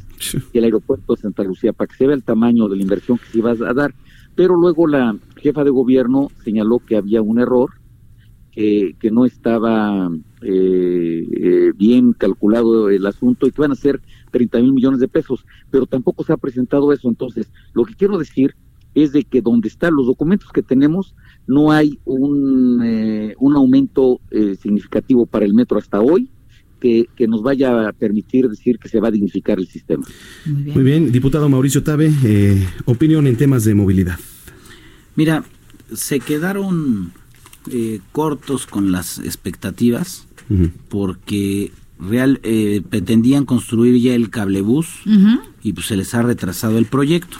que 0.52 0.58
el 0.58 0.64
aeropuerto 0.64 1.14
de 1.14 1.22
Santa 1.22 1.42
Lucía, 1.44 1.72
para 1.72 1.88
que 1.88 1.96
se 1.96 2.06
vea 2.06 2.16
el 2.16 2.22
tamaño 2.22 2.68
de 2.68 2.76
la 2.76 2.82
inversión 2.82 3.16
que 3.16 3.24
se 3.26 3.38
iba 3.38 3.52
a 3.52 3.74
dar. 3.74 3.94
Pero 4.34 4.56
luego 4.56 4.86
la 4.86 5.16
jefa 5.36 5.64
de 5.64 5.70
gobierno 5.70 6.28
señaló 6.44 6.80
que 6.80 6.96
había 6.96 7.22
un 7.22 7.38
error, 7.40 7.70
que, 8.52 8.96
que 8.98 9.10
no 9.10 9.24
estaba 9.24 10.10
eh, 10.42 11.26
eh, 11.32 11.72
bien 11.76 12.12
calculado 12.12 12.90
el 12.90 13.06
asunto 13.06 13.46
y 13.46 13.50
que 13.50 13.60
van 13.60 13.72
a 13.72 13.76
ser 13.76 14.00
30 14.30 14.60
mil 14.60 14.72
millones 14.72 15.00
de 15.00 15.08
pesos, 15.08 15.44
pero 15.70 15.86
tampoco 15.86 16.24
se 16.24 16.32
ha 16.32 16.36
presentado 16.36 16.92
eso. 16.92 17.08
Entonces, 17.08 17.50
lo 17.74 17.84
que 17.84 17.94
quiero 17.94 18.18
decir 18.18 18.54
es 18.94 19.12
de 19.12 19.24
que 19.24 19.40
donde 19.40 19.68
están 19.68 19.94
los 19.94 20.06
documentos 20.06 20.50
que 20.52 20.62
tenemos, 20.62 21.14
no 21.46 21.70
hay 21.70 21.98
un, 22.04 22.80
eh, 22.84 23.34
un 23.38 23.56
aumento 23.56 24.20
eh, 24.30 24.56
significativo 24.60 25.26
para 25.26 25.44
el 25.44 25.54
metro 25.54 25.78
hasta 25.78 26.00
hoy 26.00 26.30
que, 26.80 27.06
que 27.14 27.28
nos 27.28 27.42
vaya 27.42 27.88
a 27.88 27.92
permitir 27.92 28.48
decir 28.48 28.78
que 28.78 28.88
se 28.88 29.00
va 29.00 29.08
a 29.08 29.10
dignificar 29.10 29.58
el 29.58 29.68
sistema. 29.68 30.04
Muy 30.46 30.82
bien, 30.82 31.12
diputado 31.12 31.48
Mauricio 31.48 31.82
Tabe, 31.82 32.10
eh, 32.24 32.66
opinión 32.86 33.26
en 33.26 33.36
temas 33.36 33.64
de 33.64 33.74
movilidad. 33.74 34.18
Mira, 35.14 35.44
se 35.92 36.20
quedaron 36.20 37.12
eh, 37.70 38.00
cortos 38.12 38.66
con 38.66 38.90
las 38.92 39.18
expectativas 39.18 40.26
porque 40.88 41.72
real 42.00 42.40
eh, 42.42 42.82
pretendían 42.88 43.44
construir 43.44 44.00
ya 44.00 44.14
el 44.14 44.30
cablebús 44.30 44.88
y 45.62 45.72
pues 45.72 45.86
se 45.86 45.96
les 45.96 46.14
ha 46.14 46.22
retrasado 46.22 46.78
el 46.78 46.86
proyecto. 46.86 47.38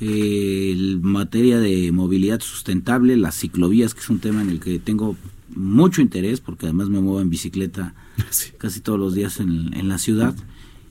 Eh, 0.00 0.70
el 0.72 1.00
materia 1.02 1.58
de 1.58 1.92
movilidad 1.92 2.40
sustentable, 2.40 3.16
las 3.16 3.38
ciclovías, 3.38 3.92
que 3.92 4.00
es 4.00 4.08
un 4.08 4.20
tema 4.20 4.40
en 4.40 4.50
el 4.50 4.60
que 4.60 4.78
tengo 4.78 5.16
mucho 5.54 6.00
interés 6.00 6.40
porque 6.40 6.66
además 6.66 6.88
me 6.88 7.00
muevo 7.00 7.20
en 7.20 7.28
bicicleta 7.28 7.94
casi 8.58 8.80
todos 8.80 8.98
los 8.98 9.14
días 9.14 9.40
en, 9.40 9.74
en 9.74 9.88
la 9.88 9.98
ciudad 9.98 10.34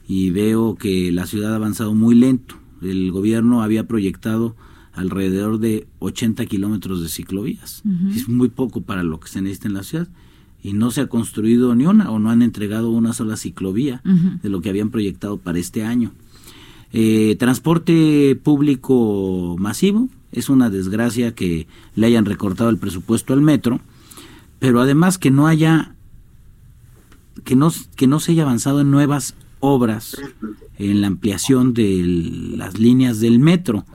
y 0.07 0.29
veo 0.29 0.75
que 0.75 1.11
la 1.11 1.25
ciudad 1.25 1.53
ha 1.53 1.55
avanzado 1.55 1.95
muy 1.95 2.15
lento. 2.15 2.55
El 2.81 3.11
gobierno 3.11 3.63
había 3.63 3.87
proyectado 3.87 4.55
alrededor 4.93 5.59
de 5.59 5.87
80 5.99 6.45
kilómetros 6.45 7.01
de 7.01 7.09
ciclovías. 7.09 7.83
Es 8.15 8.29
muy 8.29 8.49
poco 8.49 8.81
para 8.81 9.03
lo 9.03 9.19
que 9.19 9.27
se 9.27 9.41
necesita 9.41 9.67
en 9.67 9.73
la 9.73 9.83
ciudad. 9.83 10.07
Y 10.61 10.73
no 10.73 10.91
se 10.91 11.01
ha 11.01 11.07
construido 11.07 11.75
ni 11.75 11.85
una 11.85 12.09
o 12.09 12.19
no 12.19 12.29
han 12.29 12.41
entregado 12.41 12.89
una 12.89 13.13
sola 13.13 13.35
ciclovía 13.35 14.01
de 14.03 14.49
lo 14.49 14.61
que 14.61 14.69
habían 14.69 14.91
proyectado 14.91 15.37
para 15.37 15.59
este 15.59 15.83
año. 15.83 16.13
Eh, 16.93 17.35
transporte 17.39 18.39
público 18.41 19.55
masivo, 19.59 20.09
es 20.31 20.49
una 20.49 20.69
desgracia 20.69 21.33
que 21.33 21.67
le 21.95 22.07
hayan 22.07 22.25
recortado 22.25 22.69
el 22.69 22.77
presupuesto 22.77 23.33
al 23.33 23.41
metro, 23.41 23.81
pero 24.59 24.79
además 24.79 25.17
que 25.17 25.31
no 25.31 25.47
haya, 25.47 25.95
que 27.43 27.55
no, 27.55 27.71
que 27.95 28.07
no 28.07 28.19
se 28.19 28.33
haya 28.33 28.43
avanzado 28.43 28.81
en 28.81 28.91
nuevas 28.91 29.35
obras 29.59 30.17
en 30.77 31.01
la 31.01 31.07
ampliación 31.07 31.73
de 31.73 32.03
las 32.57 32.77
líneas 32.77 33.19
del 33.19 33.39
metro. 33.39 33.85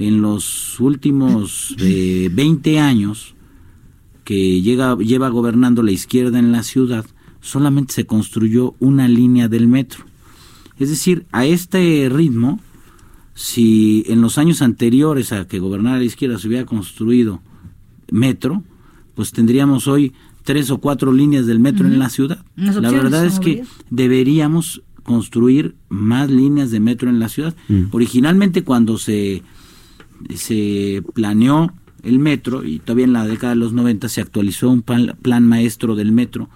En 0.00 0.22
los 0.22 0.80
últimos 0.80 1.76
eh, 1.78 2.30
20 2.32 2.80
años 2.80 3.34
que 4.24 4.62
llega, 4.62 4.96
lleva 4.96 5.28
gobernando 5.28 5.82
la 5.82 5.92
izquierda 5.92 6.38
en 6.38 6.52
la 6.52 6.62
ciudad, 6.62 7.04
solamente 7.42 7.92
se 7.92 8.06
construyó 8.06 8.74
una 8.78 9.08
línea 9.08 9.48
del 9.48 9.68
metro. 9.68 10.06
Es 10.78 10.88
decir, 10.88 11.26
a 11.32 11.44
este 11.44 12.08
ritmo, 12.10 12.60
si 13.34 14.02
en 14.06 14.22
los 14.22 14.38
años 14.38 14.62
anteriores 14.62 15.32
a 15.32 15.46
que 15.46 15.58
gobernara 15.58 15.98
la 15.98 16.04
izquierda 16.04 16.38
se 16.38 16.48
hubiera 16.48 16.64
construido 16.64 17.42
metro, 18.10 18.64
pues 19.14 19.32
tendríamos 19.32 19.86
hoy 19.86 20.14
tres 20.44 20.70
o 20.70 20.78
cuatro 20.78 21.12
líneas 21.12 21.44
del 21.44 21.60
metro 21.60 21.86
en 21.86 21.98
la 21.98 22.08
ciudad. 22.08 22.42
La 22.56 22.90
verdad 22.90 23.26
es 23.26 23.38
que 23.38 23.64
deberíamos 23.90 24.82
construir 25.02 25.74
más 25.90 26.30
líneas 26.30 26.70
de 26.70 26.80
metro 26.80 27.10
en 27.10 27.18
la 27.18 27.28
ciudad. 27.28 27.54
Mm. 27.68 27.84
Originalmente 27.90 28.64
cuando 28.64 28.96
se, 28.96 29.42
se 30.34 31.02
planeó 31.14 31.72
el 32.02 32.18
metro, 32.18 32.64
y 32.64 32.78
todavía 32.78 33.04
en 33.04 33.12
la 33.12 33.26
década 33.26 33.52
de 33.54 33.60
los 33.60 33.72
90 33.72 34.08
se 34.08 34.20
actualizó 34.20 34.70
un 34.70 34.82
plan, 34.82 35.16
plan 35.20 35.46
maestro 35.46 35.96
del 35.96 36.12
metro 36.12 36.48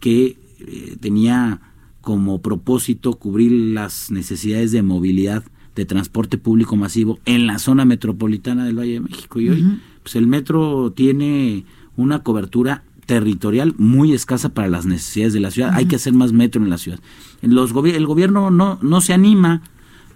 que 0.00 0.36
eh, 0.60 0.96
tenía 1.00 1.60
como 2.00 2.40
propósito 2.40 3.12
cubrir 3.14 3.52
las 3.52 4.10
necesidades 4.10 4.72
de 4.72 4.82
movilidad 4.82 5.44
de 5.76 5.84
transporte 5.84 6.38
público 6.38 6.74
masivo 6.76 7.20
en 7.24 7.46
la 7.46 7.58
zona 7.58 7.84
metropolitana 7.84 8.64
del 8.64 8.78
Valle 8.78 8.94
de 8.94 9.00
México. 9.00 9.38
Y 9.40 9.48
hoy, 9.50 9.78
pues 10.02 10.16
el 10.16 10.26
metro 10.26 10.92
tiene 10.92 11.64
una 11.96 12.22
cobertura 12.22 12.82
territorial 13.06 13.74
muy 13.78 14.12
escasa 14.12 14.48
para 14.54 14.68
las 14.68 14.86
necesidades 14.86 15.32
de 15.34 15.40
la 15.40 15.50
ciudad. 15.50 15.72
Hay 15.74 15.86
que 15.86 15.96
hacer 15.96 16.12
más 16.14 16.32
metro 16.32 16.62
en 16.62 16.70
la 16.70 16.78
ciudad. 16.78 16.98
Los 17.42 17.72
gobi- 17.74 17.94
el 17.94 18.06
gobierno 18.06 18.50
no, 18.50 18.78
no 18.82 19.00
se 19.00 19.12
anima 19.12 19.62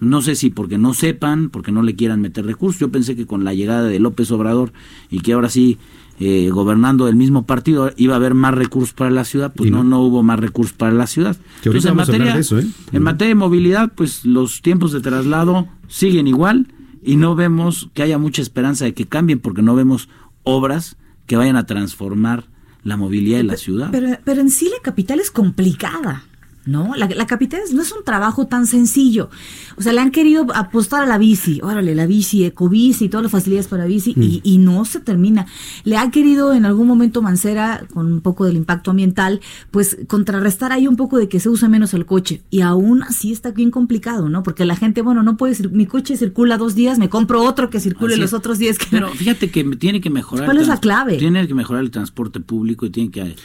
No 0.00 0.22
sé 0.22 0.34
si 0.34 0.50
porque 0.50 0.78
no 0.78 0.94
sepan, 0.94 1.50
porque 1.50 1.72
no 1.72 1.82
le 1.82 1.94
quieran 1.94 2.20
meter 2.20 2.44
recursos. 2.44 2.80
Yo 2.80 2.90
pensé 2.90 3.16
que 3.16 3.26
con 3.26 3.44
la 3.44 3.54
llegada 3.54 3.84
de 3.84 3.98
López 3.98 4.30
Obrador 4.30 4.72
y 5.10 5.20
que 5.20 5.32
ahora 5.32 5.48
sí 5.48 5.78
eh, 6.20 6.50
gobernando 6.50 7.08
el 7.08 7.16
mismo 7.16 7.44
partido 7.44 7.92
iba 7.96 8.14
a 8.14 8.16
haber 8.16 8.34
más 8.34 8.54
recursos 8.54 8.94
para 8.94 9.10
la 9.10 9.24
ciudad, 9.24 9.52
pues 9.54 9.70
no, 9.70 9.82
no 9.82 10.00
hubo 10.00 10.22
más 10.22 10.38
recursos 10.38 10.72
para 10.72 10.92
la 10.92 11.06
ciudad. 11.06 11.36
Que 11.62 11.70
Entonces, 11.70 11.90
en 11.90 11.96
materia, 11.96 12.34
de 12.34 12.40
eso, 12.40 12.58
¿eh? 12.58 12.66
en 12.92 13.02
materia 13.02 13.30
de 13.30 13.34
movilidad, 13.34 13.92
pues 13.94 14.24
los 14.24 14.62
tiempos 14.62 14.92
de 14.92 15.00
traslado 15.00 15.66
siguen 15.88 16.28
igual 16.28 16.68
y 17.02 17.16
no 17.16 17.34
vemos 17.34 17.90
que 17.94 18.02
haya 18.02 18.18
mucha 18.18 18.42
esperanza 18.42 18.84
de 18.84 18.94
que 18.94 19.06
cambien 19.06 19.40
porque 19.40 19.62
no 19.62 19.74
vemos 19.74 20.08
obras 20.44 20.96
que 21.26 21.36
vayan 21.36 21.56
a 21.56 21.66
transformar 21.66 22.46
la 22.84 22.96
movilidad 22.96 23.38
de 23.38 23.44
la 23.44 23.56
ciudad. 23.56 23.88
Pero, 23.90 24.18
pero 24.24 24.40
en 24.40 24.50
sí 24.50 24.66
la 24.66 24.82
capital 24.82 25.18
es 25.18 25.30
complicada. 25.30 26.24
¿No? 26.66 26.94
La, 26.96 27.06
la 27.08 27.26
capital 27.26 27.60
es- 27.62 27.74
no 27.74 27.82
es 27.82 27.92
un 27.92 28.04
trabajo 28.04 28.46
tan 28.46 28.66
sencillo. 28.66 29.28
O 29.76 29.82
sea, 29.82 29.92
le 29.92 30.00
han 30.00 30.10
querido 30.10 30.46
apostar 30.54 31.02
a 31.02 31.06
la 31.06 31.18
bici, 31.18 31.60
órale, 31.62 31.94
la 31.94 32.06
bici, 32.06 32.42
ecobici, 32.44 33.10
todas 33.10 33.24
las 33.24 33.32
facilidades 33.32 33.68
para 33.68 33.84
bici, 33.84 34.14
y, 34.16 34.40
y 34.42 34.56
no 34.56 34.84
se 34.86 35.00
termina. 35.00 35.46
Le 35.84 35.98
ha 35.98 36.10
querido 36.10 36.54
en 36.54 36.64
algún 36.64 36.86
momento 36.86 37.20
Mancera, 37.20 37.84
con 37.92 38.10
un 38.10 38.20
poco 38.22 38.46
del 38.46 38.56
impacto 38.56 38.90
ambiental, 38.92 39.40
pues 39.70 39.98
contrarrestar 40.08 40.72
ahí 40.72 40.86
un 40.88 40.96
poco 40.96 41.18
de 41.18 41.28
que 41.28 41.38
se 41.38 41.50
usa 41.50 41.68
menos 41.68 41.92
el 41.92 42.06
coche. 42.06 42.42
Y 42.50 42.62
aún 42.62 43.02
así 43.02 43.30
está 43.32 43.50
bien 43.50 43.70
complicado, 43.70 44.30
¿no? 44.30 44.42
Porque 44.42 44.64
la 44.64 44.76
gente, 44.76 45.02
bueno, 45.02 45.22
no 45.22 45.36
puede, 45.36 45.68
mi 45.68 45.84
coche 45.84 46.16
circula 46.16 46.56
dos 46.56 46.74
días, 46.74 46.98
me 46.98 47.10
compro 47.10 47.42
otro 47.42 47.68
que 47.68 47.78
circule 47.78 48.14
Así 48.14 48.20
los 48.22 48.30
es. 48.30 48.34
otros 48.34 48.58
días 48.58 48.78
que 48.78 48.86
Pero 48.90 49.10
fíjate 49.10 49.50
que 49.50 49.64
tiene 49.76 50.00
que 50.00 50.08
mejorar. 50.08 50.46
¿Cuál 50.46 50.58
es 50.58 50.68
la 50.68 50.80
clave? 50.80 51.18
Tiene 51.18 51.46
que 51.46 51.54
mejorar 51.54 51.82
el 51.82 51.90
transporte 51.90 52.40
público 52.40 52.86
y 52.86 52.90
tiene 52.90 53.10
que. 53.10 53.20
eh, 53.20 53.36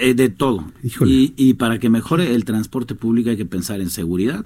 eh, 0.00 0.14
de 0.14 0.28
todo. 0.28 0.64
Y, 1.06 1.34
y 1.36 1.54
para 1.54 1.78
que 1.78 1.88
mejore 2.00 2.34
el 2.34 2.44
transporte 2.44 2.94
público 2.94 3.30
hay 3.30 3.36
que 3.36 3.44
pensar 3.46 3.80
en 3.80 3.90
seguridad, 3.90 4.44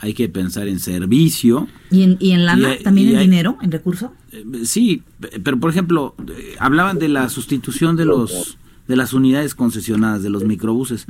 hay 0.00 0.12
que 0.14 0.28
pensar 0.28 0.66
en 0.68 0.78
servicio. 0.80 1.66
¿Y 1.90 2.02
en, 2.02 2.16
y 2.20 2.30
en 2.32 2.44
lana? 2.44 2.68
Y 2.68 2.72
hay- 2.78 2.82
¿También 2.82 3.08
y 3.08 3.10
en 3.12 3.16
hay- 3.18 3.24
dinero? 3.26 3.56
¿En 3.62 3.70
recurso? 3.72 4.12
Eh, 4.32 4.44
Sí, 4.64 5.02
pe- 5.20 5.40
pero 5.44 5.58
por 5.58 5.70
ejemplo, 5.70 6.14
eh, 6.18 6.54
hablaban 6.58 6.98
de 6.98 7.08
la 7.08 7.28
sustitución 7.28 7.96
de 7.96 8.04
los 8.04 8.56
de 8.88 8.96
las 8.96 9.12
unidades 9.12 9.54
concesionadas 9.54 10.22
de 10.22 10.30
los 10.30 10.44
microbuses 10.44 11.04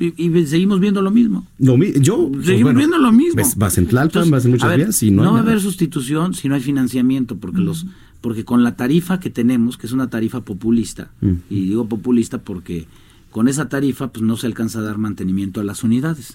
y, 0.00 0.12
y 0.26 0.46
seguimos 0.46 0.80
viendo 0.80 1.00
lo 1.00 1.12
mismo. 1.12 1.46
Lo 1.60 1.76
mi- 1.76 1.92
yo, 2.00 2.28
pues, 2.32 2.46
Seguimos 2.46 2.72
bueno, 2.72 2.78
viendo 2.78 2.98
lo 2.98 3.12
mismo. 3.12 3.36
ves- 3.36 3.54
vas 3.56 3.78
en 3.78 3.86
Tlalpan, 3.86 4.24
Entonces, 4.24 4.30
vas 4.32 4.44
en 4.46 4.50
muchas 4.50 4.64
a 4.66 4.68
ver, 4.70 4.78
vías 4.78 5.00
y 5.04 5.10
no, 5.12 5.22
no, 5.22 5.28
hay 5.28 5.34
va 5.34 5.38
a 5.38 5.42
haber 5.42 5.60
sustitución 5.60 6.34
si 6.34 6.48
no 6.48 6.56
hay 6.56 6.60
financiamiento, 6.60 7.36
porque 7.36 7.60
los 7.60 7.86
porque 8.20 8.44
con 8.44 8.64
la 8.64 8.74
tarifa 8.74 9.18
que 9.20 9.30
tenemos, 9.30 9.78
que 9.78 9.86
es 9.86 9.92
una 9.92 10.10
tarifa 10.10 10.40
populista, 10.44 11.10
y 11.48 11.66
digo 11.70 11.86
populista 11.88 12.36
porque 12.38 12.86
con 13.30 13.48
esa 13.48 13.68
tarifa 13.68 14.12
pues 14.12 14.22
no 14.22 14.36
se 14.36 14.46
alcanza 14.46 14.80
a 14.80 14.82
dar 14.82 14.98
mantenimiento 14.98 15.60
a 15.60 15.64
las 15.64 15.84
unidades. 15.84 16.34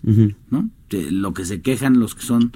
¿no? 0.50 0.70
De 0.90 1.12
lo 1.12 1.34
que 1.34 1.46
se 1.46 1.62
quejan 1.62 2.00
los 2.00 2.16
que 2.16 2.22
son 2.24 2.52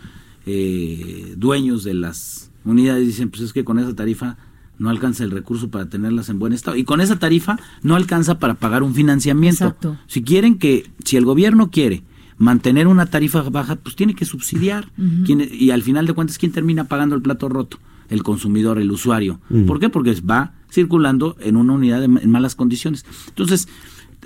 eh, 0.46 1.34
dueños 1.38 1.84
de 1.84 1.94
las 1.94 2.52
unidades 2.66 3.06
dicen 3.08 3.30
pues 3.30 3.42
es 3.42 3.54
que 3.54 3.64
con 3.64 3.80
esa 3.80 3.94
tarifa 3.96 4.38
no 4.78 4.90
alcanza 4.90 5.24
el 5.26 5.32
recurso 5.32 5.70
para 5.70 5.90
tenerlas 5.90 6.30
en 6.30 6.40
buen 6.40 6.54
estado 6.54 6.78
y 6.78 6.86
con 6.86 7.02
esa 7.02 7.20
tarifa 7.20 7.60
no 7.84 7.96
alcanza 7.96 8.40
para 8.40 8.54
pagar 8.56 8.82
un 8.84 8.94
financiamiento. 8.96 9.66
Exacto. 9.66 9.98
Si 10.08 10.24
quieren 10.24 10.58
que, 10.58 10.90
si 11.04 11.18
el 11.18 11.26
gobierno 11.26 11.70
quiere 11.70 12.04
mantener 12.38 12.88
una 12.88 13.06
tarifa 13.08 13.42
baja, 13.50 13.76
pues 13.76 13.98
tiene 13.98 14.16
que 14.16 14.24
subsidiar. 14.24 14.90
Ujú. 14.98 15.24
¿Quién- 15.26 15.50
y 15.52 15.72
al 15.72 15.84
final 15.84 16.06
de 16.08 16.14
cuentas, 16.14 16.38
¿quién 16.38 16.54
termina 16.54 16.86
pagando 16.86 17.16
el 17.16 17.22
plato 17.22 17.50
roto? 17.50 17.78
El 18.10 18.24
consumidor, 18.24 18.80
el 18.80 18.90
usuario. 18.92 19.42
¿Por 19.68 19.80
qué? 19.82 19.90
Porque 19.90 20.16
va 20.22 20.54
circulando 20.72 21.36
en 21.42 21.58
una 21.58 21.74
unidad 21.74 22.00
de 22.00 22.06
en 22.06 22.32
malas 22.32 22.56
condiciones. 22.56 23.06
Entonces, 23.28 23.68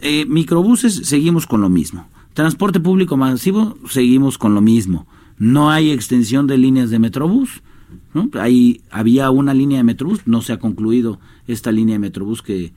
eh, 0.01 0.25
microbuses, 0.27 0.93
seguimos 1.03 1.47
con 1.47 1.61
lo 1.61 1.69
mismo. 1.69 2.07
Transporte 2.33 2.79
público 2.79 3.15
masivo, 3.17 3.77
seguimos 3.89 4.37
con 4.37 4.53
lo 4.55 4.61
mismo. 4.61 5.05
No 5.37 5.69
hay 5.71 5.91
extensión 5.91 6.47
de 6.47 6.57
líneas 6.57 6.89
de 6.89 6.99
Metrobús. 6.99 7.61
¿no? 8.13 8.29
Ahí 8.39 8.81
había 8.91 9.29
una 9.31 9.53
línea 9.53 9.77
de 9.79 9.83
Metrobús, 9.83 10.21
no 10.25 10.41
se 10.41 10.53
ha 10.53 10.57
concluido 10.59 11.19
esta 11.47 11.71
línea 11.71 11.93
de 11.95 11.99
Metrobús 11.99 12.41
que, 12.41 12.71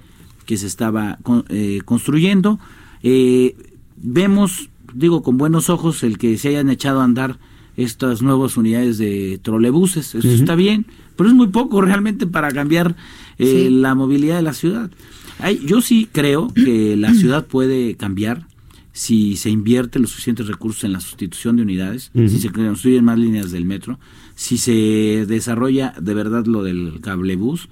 que 0.44 0.56
se 0.56 0.66
estaba 0.66 1.18
con- 1.22 1.44
eh, 1.48 1.80
construyendo. 1.84 2.58
Eh, 3.02 3.54
vemos, 3.96 4.68
digo, 4.94 5.22
con 5.22 5.36
buenos 5.38 5.68
ojos 5.70 6.02
el 6.02 6.18
que 6.18 6.36
se 6.38 6.48
hayan 6.48 6.70
echado 6.70 7.00
a 7.00 7.04
andar 7.04 7.38
estas 7.76 8.22
nuevas 8.22 8.56
unidades 8.56 8.96
de 8.98 9.38
trolebuses. 9.42 10.14
Eso 10.14 10.28
está 10.28 10.54
bien, 10.54 10.86
pero 11.16 11.28
es 11.28 11.34
muy 11.34 11.48
poco 11.48 11.80
realmente 11.82 12.26
para 12.26 12.50
cambiar 12.50 12.96
eh, 13.38 13.66
Sí. 13.68 13.70
la 13.70 13.94
movilidad 13.94 14.36
de 14.36 14.42
la 14.42 14.54
ciudad. 14.54 14.90
Hay- 15.38 15.60
yo 15.66 15.80
sí 15.80 16.08
creo 16.10 16.52
que 16.54 16.96
la 16.96 17.12
ciudad 17.14 17.46
puede 17.46 17.94
cambiar 17.96 18.46
si 18.92 19.36
se 19.36 19.50
invierte 19.50 19.98
los 19.98 20.10
suficientes 20.10 20.46
recursos 20.46 20.84
en 20.84 20.92
la 20.94 21.00
sustitución 21.00 21.56
de 21.56 21.62
unidades, 21.62 22.10
si 22.14 22.38
se 22.40 22.50
construyen 22.50 23.04
más 23.04 23.18
líneas 23.18 23.50
del 23.50 23.66
metro, 23.66 23.98
si 24.34 24.56
se 24.56 25.26
desarrolla 25.28 25.92
de 26.00 26.14
verdad 26.14 26.46
lo 26.46 26.62
del 26.62 27.00
cablebús. 27.02 27.68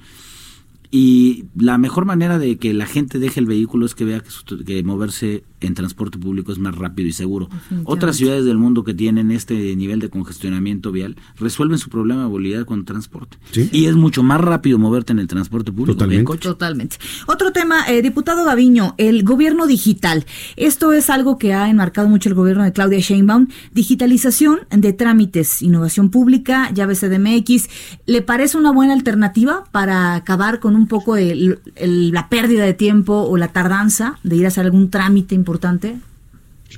Y 0.90 1.46
la 1.56 1.76
mejor 1.78 2.04
manera 2.04 2.38
de 2.38 2.56
que 2.56 2.72
la 2.74 2.86
gente 2.86 3.18
deje 3.18 3.40
el 3.40 3.46
vehículo 3.46 3.84
es 3.86 3.94
que 3.94 4.04
vea 4.04 4.20
que, 4.20 4.30
su- 4.30 4.44
que 4.64 4.82
moverse 4.84 5.42
en 5.66 5.74
transporte 5.74 6.18
público 6.18 6.52
es 6.52 6.58
más 6.58 6.74
rápido 6.76 7.08
y 7.08 7.12
seguro. 7.12 7.48
Otras 7.84 8.16
ciudades 8.16 8.44
del 8.44 8.58
mundo 8.58 8.84
que 8.84 8.94
tienen 8.94 9.30
este 9.30 9.74
nivel 9.76 10.00
de 10.00 10.08
congestionamiento 10.10 10.92
vial 10.92 11.16
resuelven 11.38 11.78
su 11.78 11.90
problema 11.90 12.22
de 12.22 12.28
movilidad 12.28 12.64
con 12.64 12.84
transporte. 12.84 13.38
Sí. 13.50 13.68
Y 13.72 13.86
es 13.86 13.94
mucho 13.96 14.22
más 14.22 14.40
rápido 14.40 14.78
moverte 14.78 15.12
en 15.12 15.18
el 15.18 15.26
transporte 15.26 15.72
público 15.72 15.86
que 15.86 15.92
en 15.92 15.98
Totalmente. 15.98 16.24
coche. 16.24 16.48
Totalmente. 16.48 16.96
Otro 17.26 17.52
tema, 17.52 17.86
eh, 17.88 18.02
diputado 18.02 18.44
Gaviño, 18.44 18.94
el 18.98 19.22
gobierno 19.24 19.66
digital. 19.66 20.24
Esto 20.56 20.92
es 20.92 21.10
algo 21.10 21.38
que 21.38 21.54
ha 21.54 21.68
enmarcado 21.70 22.08
mucho 22.08 22.28
el 22.28 22.34
gobierno 22.34 22.64
de 22.64 22.72
Claudia 22.72 22.98
Sheinbaum. 23.00 23.48
Digitalización 23.72 24.60
de 24.70 24.92
trámites, 24.92 25.62
innovación 25.62 26.10
pública, 26.10 26.70
llave 26.72 26.94
CDMX. 26.96 27.68
¿Le 28.06 28.22
parece 28.22 28.56
una 28.58 28.72
buena 28.72 28.92
alternativa 28.92 29.64
para 29.72 30.14
acabar 30.14 30.58
con 30.58 30.74
un 30.74 30.86
poco 30.88 31.16
el- 31.16 31.58
el- 31.76 32.10
la 32.10 32.28
pérdida 32.28 32.64
de 32.64 32.74
tiempo 32.74 33.14
o 33.22 33.36
la 33.36 33.48
tardanza 33.48 34.18
de 34.22 34.36
ir 34.36 34.44
a 34.46 34.48
hacer 34.48 34.64
algún 34.64 34.90
trámite 34.90 35.34
importante? 35.34 35.53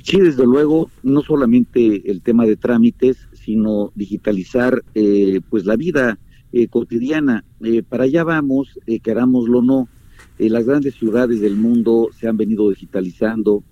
Sí, 0.03 0.19
desde 0.19 0.45
luego, 0.45 0.91
no 1.03 1.21
solamente 1.21 2.09
el 2.11 2.21
tema 2.21 2.45
de 2.45 2.55
trámites, 2.55 3.17
sino 3.33 3.91
digitalizar 3.95 4.83
eh, 4.93 5.39
pues 5.49 5.65
la 5.65 5.75
vida 5.75 6.19
eh, 6.51 6.67
cotidiana. 6.67 7.43
Eh, 7.61 7.83
para 7.83 8.03
allá 8.03 8.23
vamos, 8.23 8.79
eh, 8.85 8.99
querámoslo 8.99 9.59
o 9.59 9.61
no. 9.61 9.89
Eh, 10.37 10.49
las 10.49 10.65
grandes 10.65 10.95
ciudades 10.95 11.41
del 11.41 11.55
mundo 11.55 12.09
se 12.17 12.27
han 12.27 12.37
venido 12.37 12.69
digitalizando, 12.69 13.63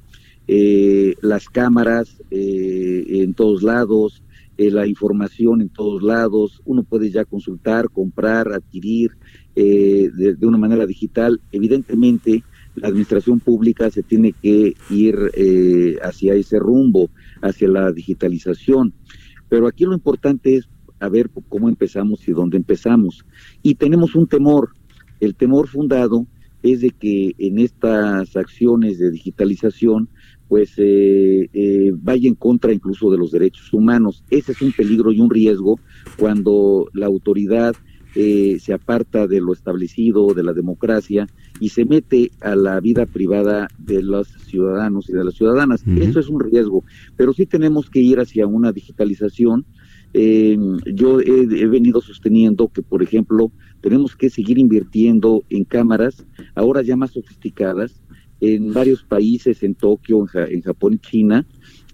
eh, 0.47 1.16
las 1.22 1.49
cámaras 1.49 2.22
en 2.30 3.34
todos 3.34 3.64
lados, 3.64 4.24
la 4.58 4.88
información 4.88 5.62
en 5.62 5.70
todos 5.70 6.01
lados, 6.01 6.62
uno 6.66 6.84
puede 6.84 7.12
ya 7.12 7.26
consultar, 7.26 7.89
comprar, 7.89 8.51
adquirir 8.53 9.12
de, 9.56 10.36
de 10.38 10.45
una 10.45 10.58
manera 10.58 10.86
digital. 10.86 11.41
Evidentemente, 11.51 12.43
la 12.76 12.89
administración 12.89 13.39
pública 13.39 13.89
se 13.89 14.03
tiene 14.03 14.34
que 14.34 14.76
ir 14.89 15.15
eh, 15.34 15.97
hacia 16.03 16.34
ese 16.36 16.59
rumbo, 16.59 17.09
hacia 17.41 17.67
la 17.67 17.91
digitalización. 17.91 18.93
Pero 19.49 19.67
aquí 19.67 19.86
lo 19.86 19.93
importante 19.93 20.55
es 20.55 20.67
a 20.99 21.09
ver 21.09 21.30
cómo 21.49 21.69
empezamos 21.69 22.28
y 22.28 22.32
dónde 22.32 22.57
empezamos. 22.57 23.26
Y 23.61 23.76
tenemos 23.76 24.15
un 24.15 24.28
temor. 24.28 24.69
El 25.19 25.36
temor 25.36 25.67
fundado 25.67 26.28
es 26.63 26.82
de 26.82 26.89
que 26.89 27.36
en 27.38 27.59
estas 27.59 28.36
acciones 28.36 28.97
de 28.97 29.11
digitalización 29.11 30.09
pues 30.47 30.73
eh, 30.78 31.49
eh, 31.53 31.91
vaya 31.93 32.28
en 32.28 32.36
contra 32.36 32.71
incluso 32.71 33.09
de 33.09 33.17
los 33.17 33.32
derechos 33.32 33.73
humanos. 33.73 34.23
Ese 34.30 34.51
es 34.51 34.61
un 34.61 34.71
peligro 34.71 35.11
y 35.11 35.19
un 35.19 35.30
riesgo 35.30 35.80
cuando 36.17 36.88
la 36.93 37.07
autoridad 37.07 37.76
eh, 38.16 38.57
se 38.59 38.74
aparta 38.74 39.28
de 39.28 39.41
lo 39.41 39.53
establecido, 39.53 40.34
de 40.34 40.43
la 40.43 40.53
democracia, 40.53 41.28
y 41.59 41.70
se 41.70 41.86
mete 41.86 42.32
a 42.41 42.55
la 42.55 42.80
vida 42.80 43.05
privada 43.05 43.68
de 43.78 44.01
los 44.01 44.28
ciudadanos 44.47 45.09
y 45.09 45.13
de 45.13 45.24
las 45.24 45.36
ciudadanas. 45.36 45.84
Eso 46.01 46.20
es 46.20 46.28
un 46.30 46.39
riesgo, 46.39 46.84
pero 47.16 47.34
sí 47.34 47.45
tenemos 47.45 47.89
que 47.89 47.99
ir 47.99 48.20
hacia 48.20 48.47
una 48.47 48.72
digitalización. 48.72 49.66
Eh, 50.13 50.57
yo 50.93 51.20
he, 51.20 51.41
he 51.41 51.68
venido 51.68 51.99
sosteniendo 52.01 52.70
que, 52.70 52.82
por 52.82 53.03
ejemplo, 53.03 53.51
tenemos 53.82 54.16
que 54.16 54.30
seguir 54.30 54.57
invirtiendo 54.57 55.43
en 55.49 55.66
cámaras, 55.66 56.26
ahora 56.55 56.82
ya 56.82 56.95
más 56.95 57.11
sofisticadas, 57.11 58.01
en 58.41 58.74
varios 58.74 59.03
países, 59.03 59.63
en 59.63 59.76
Tokio, 59.76 60.20
en, 60.20 60.26
Ja- 60.28 60.47
en 60.47 60.61
Japón 60.61 60.93
y 60.95 60.99
China, 60.99 61.45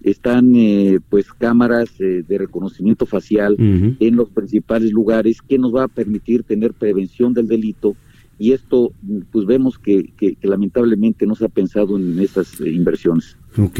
están 0.04 0.52
eh, 0.56 0.98
pues 1.08 1.26
cámaras 1.32 1.90
eh, 2.00 2.24
de 2.26 2.38
reconocimiento 2.38 3.06
facial 3.06 3.56
en 3.58 4.16
los 4.16 4.28
principales 4.30 4.90
lugares 4.92 5.38
que 5.46 5.58
nos 5.58 5.74
va 5.74 5.84
a 5.84 5.88
permitir 5.88 6.42
tener 6.42 6.72
prevención 6.72 7.34
del 7.34 7.46
delito 7.48 7.96
y 8.38 8.52
esto 8.52 8.92
pues 9.30 9.46
vemos 9.46 9.78
que, 9.78 10.12
que- 10.16 10.34
que 10.34 10.48
lamentablemente 10.48 11.26
no 11.26 11.34
se 11.34 11.44
ha 11.44 11.48
pensado 11.48 11.96
en 11.96 12.18
estas 12.18 12.60
eh, 12.60 12.70
inversiones. 12.70 13.36
Ok, 13.56 13.78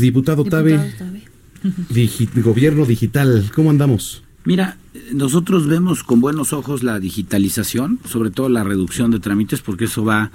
diputado 0.00 0.44
Tabe, 0.44 0.72
Diputado 0.78 0.98
Tabe. 0.98 1.22
digi- 1.92 2.42
gobierno 2.42 2.84
digital, 2.84 3.50
¿cómo 3.54 3.70
andamos? 3.70 4.22
Mira, 4.44 4.76
nosotros 5.12 5.66
vemos 5.66 6.04
con 6.04 6.20
buenos 6.20 6.52
ojos 6.52 6.84
la 6.84 7.00
digitalización, 7.00 7.98
sobre 8.04 8.30
todo 8.30 8.48
la 8.48 8.62
reducción 8.62 9.10
de 9.10 9.18
trámites, 9.18 9.60
porque 9.60 9.86
eso 9.86 10.04
va 10.04 10.30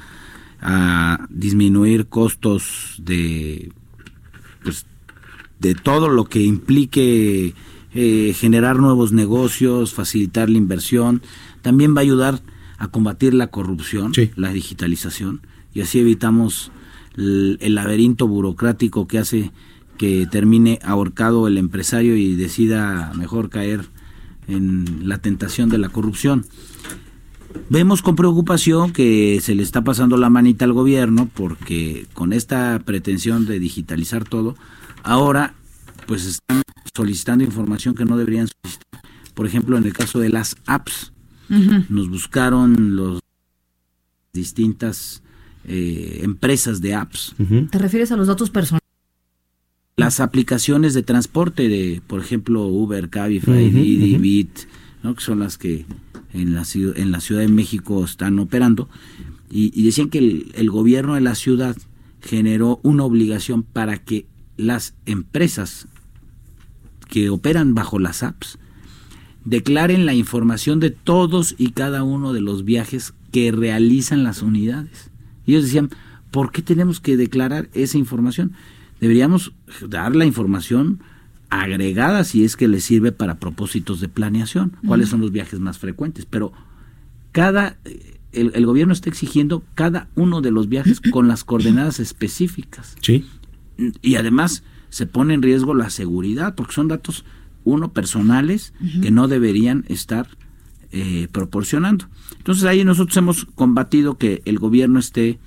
a 0.60 1.28
disminuir 1.30 2.08
costos 2.08 2.96
de, 3.02 3.72
pues, 4.64 4.86
de 5.62 5.76
todo 5.76 6.10
lo 6.10 6.26
que 6.26 6.42
implique 6.42 7.54
eh, 7.94 8.34
generar 8.36 8.80
nuevos 8.80 9.14
negocios, 9.14 9.94
facilitar 9.94 10.50
la 10.50 10.58
inversión, 10.58 11.22
también 11.62 11.96
va 11.96 12.00
a 12.00 12.02
ayudar 12.02 12.42
a 12.80 12.88
combatir 12.88 13.36
la 13.36 13.48
corrupción, 13.48 14.12
la 14.36 14.52
digitalización, 14.52 15.42
y 15.74 15.82
así 15.82 16.00
evitamos 16.00 16.72
el, 17.16 17.60
el 17.62 17.76
laberinto 17.76 18.28
burocrático 18.28 19.08
que 19.08 19.20
hace 19.20 19.52
que 19.98 20.26
termine 20.26 20.80
ahorcado 20.84 21.48
el 21.48 21.60
empresario 21.60 22.16
y 22.16 22.36
decida 22.36 23.12
mejor 23.16 23.52
caer 23.52 23.86
en 24.48 25.08
la 25.08 25.20
tentación 25.20 25.70
de 25.70 25.78
la 25.78 25.90
corrupción. 25.90 26.46
Vemos 27.70 28.02
con 28.02 28.16
preocupación 28.16 28.94
que 28.94 29.40
se 29.42 29.54
le 29.54 29.62
está 29.62 29.84
pasando 29.84 30.18
la 30.18 30.32
manita 30.32 30.66
al 30.66 30.74
gobierno 30.74 31.30
porque 31.32 32.08
con 32.14 32.34
esta 32.34 32.82
pretensión 32.84 33.46
de 33.46 33.60
digitalizar 33.60 34.24
todo, 34.24 34.56
ahora 35.04 35.54
pues 36.06 36.26
están 36.26 36.62
solicitando 36.94 37.44
información 37.44 37.96
que 37.96 38.06
no 38.06 38.18
deberían 38.18 38.48
solicitar. 38.48 39.02
Por 39.34 39.48
ejemplo, 39.48 39.78
en 39.78 39.86
el 39.86 39.94
caso 39.94 40.20
de 40.20 40.30
las 40.30 40.56
apps, 40.66 41.14
nos 41.90 42.10
buscaron 42.10 42.96
los 42.96 43.20
distintas 44.34 45.22
eh, 45.66 46.20
empresas 46.24 46.82
de 46.82 46.96
apps. 46.96 47.36
¿Te 47.70 47.78
refieres 47.78 48.12
a 48.12 48.18
los 48.18 48.28
datos 48.28 48.50
personales? 48.50 48.82
Las 49.98 50.20
aplicaciones 50.20 50.94
de 50.94 51.04
transporte 51.04 51.68
de, 51.68 52.02
por 52.08 52.22
ejemplo, 52.22 52.66
Uber, 52.66 53.10
Cabify, 53.10 53.70
Didi, 53.70 54.18
Bit, 54.18 54.60
¿no? 55.04 55.14
que 55.14 55.22
son 55.22 55.40
las 55.40 55.58
que 55.58 55.86
en 56.34 56.56
la, 56.56 56.64
ciudad, 56.64 56.98
en 56.98 57.12
la 57.12 57.20
Ciudad 57.20 57.42
de 57.42 57.50
México 57.50 58.04
están 58.04 58.40
operando, 58.40 58.90
y, 59.54 59.84
decían 59.84 60.10
que 60.10 60.20
el, 60.20 60.52
el, 60.56 60.70
gobierno 60.70 61.16
de 61.16 61.22
la 61.22 61.36
ciudad 61.36 61.76
generó 62.22 62.80
una 62.84 63.04
obligación 63.04 63.64
para 63.64 63.98
que 63.98 64.26
las 64.62 64.94
empresas 65.06 65.88
que 67.10 67.30
operan 67.30 67.76
bajo 67.76 68.00
las 68.00 68.24
apps 68.24 68.58
declaren 69.46 70.06
la 70.06 70.14
información 70.14 70.80
de 70.80 70.92
todos 70.92 71.56
y 71.58 71.72
cada 71.72 72.04
uno 72.04 72.34
de 72.34 72.42
los 72.42 72.64
viajes 72.64 73.14
que 73.32 73.52
realizan 73.52 74.24
las 74.24 74.42
unidades. 74.42 75.12
Y 75.46 75.52
ellos 75.52 75.66
decían, 75.66 75.90
¿por 76.32 76.52
qué 76.52 76.62
tenemos 76.62 77.00
que 77.00 77.18
declarar 77.18 77.70
esa 77.74 77.98
información? 77.98 78.54
Deberíamos 79.00 79.54
dar 79.88 80.16
la 80.16 80.26
información 80.26 81.00
agregada 81.50 82.24
si 82.24 82.46
es 82.46 82.56
que 82.56 82.68
le 82.68 82.80
sirve 82.80 83.12
para 83.12 83.40
propósitos 83.40 84.00
de 84.00 84.08
planeación, 84.08 84.78
cuáles 84.86 85.10
son 85.10 85.22
los 85.22 85.32
viajes 85.32 85.60
más 85.60 85.80
frecuentes, 85.80 86.26
pero 86.26 86.54
cada 87.32 87.78
el, 88.32 88.52
el, 88.56 88.66
gobierno 88.66 88.94
está 88.94 89.10
exigiendo 89.10 89.64
cada 89.76 90.08
uno 90.16 90.40
de 90.40 90.52
los 90.52 90.70
viajes 90.70 91.02
con 91.12 91.28
las 91.28 91.44
coordenadas 91.44 92.00
específicas. 92.00 92.96
Sí. 93.02 93.26
Y 94.02 94.16
además 94.16 94.64
se 94.90 95.06
pone 95.06 95.34
en 95.34 95.42
riesgo 95.42 95.74
la 95.74 95.90
seguridad, 95.90 96.56
porque 96.56 96.74
son 96.74 96.88
datos, 96.88 97.26
uno, 97.64 97.94
personales, 97.94 98.74
que 99.02 99.12
no 99.12 99.28
deberían 99.28 99.86
estar 99.88 100.28
eh, 100.92 101.28
proporcionando. 101.32 102.06
Entonces 102.38 102.66
ahí 102.66 102.84
nosotros 102.84 103.16
hemos 103.18 103.46
combatido 103.56 104.18
que 104.18 104.42
el 104.46 104.60
gobierno 104.60 105.00
esté 105.00 105.40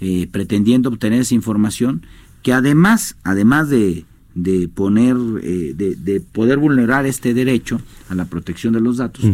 eh, 0.00 0.28
pretendiendo 0.30 0.88
obtener 0.88 1.20
esa 1.20 1.34
información, 1.34 2.06
que 2.42 2.52
además, 2.52 3.16
además 3.24 3.68
de 3.68 4.06
de 4.42 4.68
poner, 4.68 5.16
eh, 5.42 5.74
de, 5.74 5.96
de, 5.96 6.20
poder 6.20 6.58
vulnerar 6.58 7.06
este 7.06 7.34
derecho 7.34 7.80
a 8.08 8.14
la 8.14 8.26
protección 8.26 8.72
de 8.72 8.80
los 8.80 8.98
datos, 8.98 9.24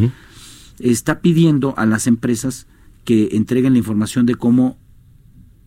está 0.78 1.20
pidiendo 1.20 1.74
a 1.76 1.84
las 1.84 2.06
empresas 2.06 2.66
que 3.04 3.28
entreguen 3.32 3.74
la 3.74 3.80
información 3.80 4.24
de 4.24 4.34
cómo 4.34 4.78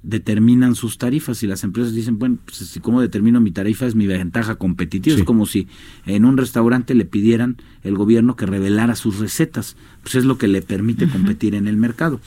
determinan 0.07 0.73
sus 0.75 0.97
tarifas 0.97 1.43
y 1.43 1.47
las 1.47 1.65
empresas 1.65 1.93
dicen, 1.93 2.17
bueno, 2.17 2.37
pues 2.45 2.57
si 2.57 2.79
cómo 2.79 3.01
determino 3.01 3.41
mi 3.41 3.51
tarifa 3.51 3.85
es 3.85 3.93
mi 3.93 4.07
ventaja 4.07 4.55
competitiva, 4.55 5.17
es 5.17 5.25
como 5.25 5.45
si 5.45 5.67
en 6.05 6.23
un 6.23 6.37
restaurante 6.37 6.95
le 6.95 7.03
pidieran 7.03 7.57
el 7.83 7.95
gobierno 7.95 8.37
que 8.37 8.45
revelara 8.45 8.95
sus 8.95 9.19
recetas, 9.19 9.75
pues 10.03 10.15
es 10.15 10.23
lo 10.23 10.37
que 10.37 10.47
le 10.47 10.61
permite 10.61 11.09
competir 11.09 11.55
en 11.55 11.67
el 11.67 11.75
mercado. 11.75 12.21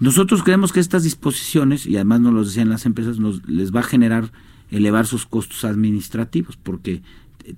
Nosotros 0.00 0.42
creemos 0.42 0.72
que 0.72 0.80
estas 0.80 1.04
disposiciones, 1.04 1.86
y 1.86 1.94
además 1.94 2.20
nos 2.20 2.34
lo 2.34 2.44
decían 2.44 2.68
las 2.68 2.84
empresas, 2.84 3.20
nos, 3.20 3.48
les 3.48 3.72
va 3.72 3.80
a 3.80 3.84
generar 3.84 4.32
elevar 4.72 5.06
sus 5.06 5.24
costos 5.24 5.64
administrativos, 5.64 6.56
porque 6.56 7.02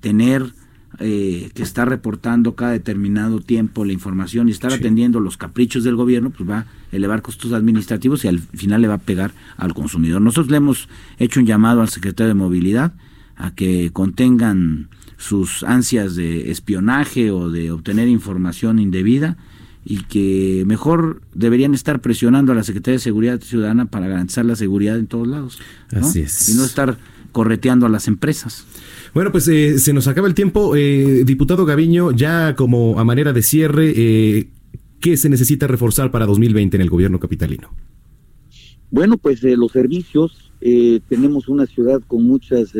tener 0.00 0.52
eh, 0.98 1.50
que 1.54 1.62
estar 1.62 1.88
reportando 1.88 2.54
cada 2.56 2.72
determinado 2.72 3.40
tiempo 3.40 3.84
la 3.84 3.92
información 3.92 4.48
y 4.48 4.52
estar 4.52 4.72
atendiendo 4.72 5.20
los 5.20 5.36
caprichos 5.36 5.84
del 5.84 5.96
gobierno, 5.96 6.30
pues 6.30 6.48
va 6.48 6.58
a 6.58 6.66
elevar 6.92 7.22
costos 7.22 7.52
administrativos 7.52 8.24
y 8.24 8.28
al 8.28 8.40
final 8.40 8.82
le 8.82 8.88
va 8.88 8.94
a 8.94 8.98
pegar 8.98 9.32
al 9.56 9.72
consumidor. 9.72 10.20
Nosotros 10.20 10.50
le 10.50 10.56
hemos 10.56 10.88
hecho 11.18 11.40
un 11.40 11.46
llamado 11.46 11.80
al 11.80 11.88
secretario 11.88 12.28
de 12.28 12.34
Movilidad 12.34 12.92
a 13.36 13.54
que 13.54 13.90
contengan 13.92 14.88
sus 15.16 15.62
ansias 15.62 16.16
de 16.16 16.50
espionaje 16.50 17.30
o 17.30 17.50
de 17.50 17.70
obtener 17.70 18.08
información 18.08 18.78
indebida 18.78 19.36
y 19.84 20.02
que 20.04 20.64
mejor 20.66 21.22
deberían 21.34 21.72
estar 21.74 22.00
presionando 22.00 22.52
a 22.52 22.54
la 22.54 22.64
Secretaría 22.64 22.96
de 22.96 23.02
Seguridad 23.02 23.40
Ciudadana 23.40 23.86
para 23.86 24.08
garantizar 24.08 24.44
la 24.44 24.56
seguridad 24.56 24.98
en 24.98 25.06
todos 25.06 25.28
lados. 25.28 25.58
Así 25.92 26.20
es. 26.20 26.48
Y 26.48 26.54
no 26.54 26.64
estar 26.64 26.98
correteando 27.32 27.86
a 27.86 27.88
las 27.88 28.08
empresas. 28.08 28.66
Bueno, 29.14 29.32
pues 29.32 29.48
eh, 29.48 29.78
se 29.78 29.92
nos 29.92 30.06
acaba 30.06 30.28
el 30.28 30.34
tiempo. 30.34 30.76
Eh, 30.76 31.24
diputado 31.24 31.64
Gaviño, 31.66 32.12
ya 32.12 32.54
como 32.54 32.98
a 32.98 33.04
manera 33.04 33.32
de 33.32 33.42
cierre, 33.42 33.92
eh, 33.96 34.48
¿qué 35.00 35.16
se 35.16 35.28
necesita 35.28 35.66
reforzar 35.66 36.10
para 36.10 36.26
2020 36.26 36.76
en 36.76 36.80
el 36.82 36.90
gobierno 36.90 37.18
capitalino? 37.18 37.70
Bueno, 38.90 39.18
pues 39.18 39.42
los 39.42 39.70
servicios, 39.70 40.50
tenemos 41.08 41.48
una 41.48 41.64
ciudad 41.66 42.02
con 42.08 42.26
muchas 42.26 42.72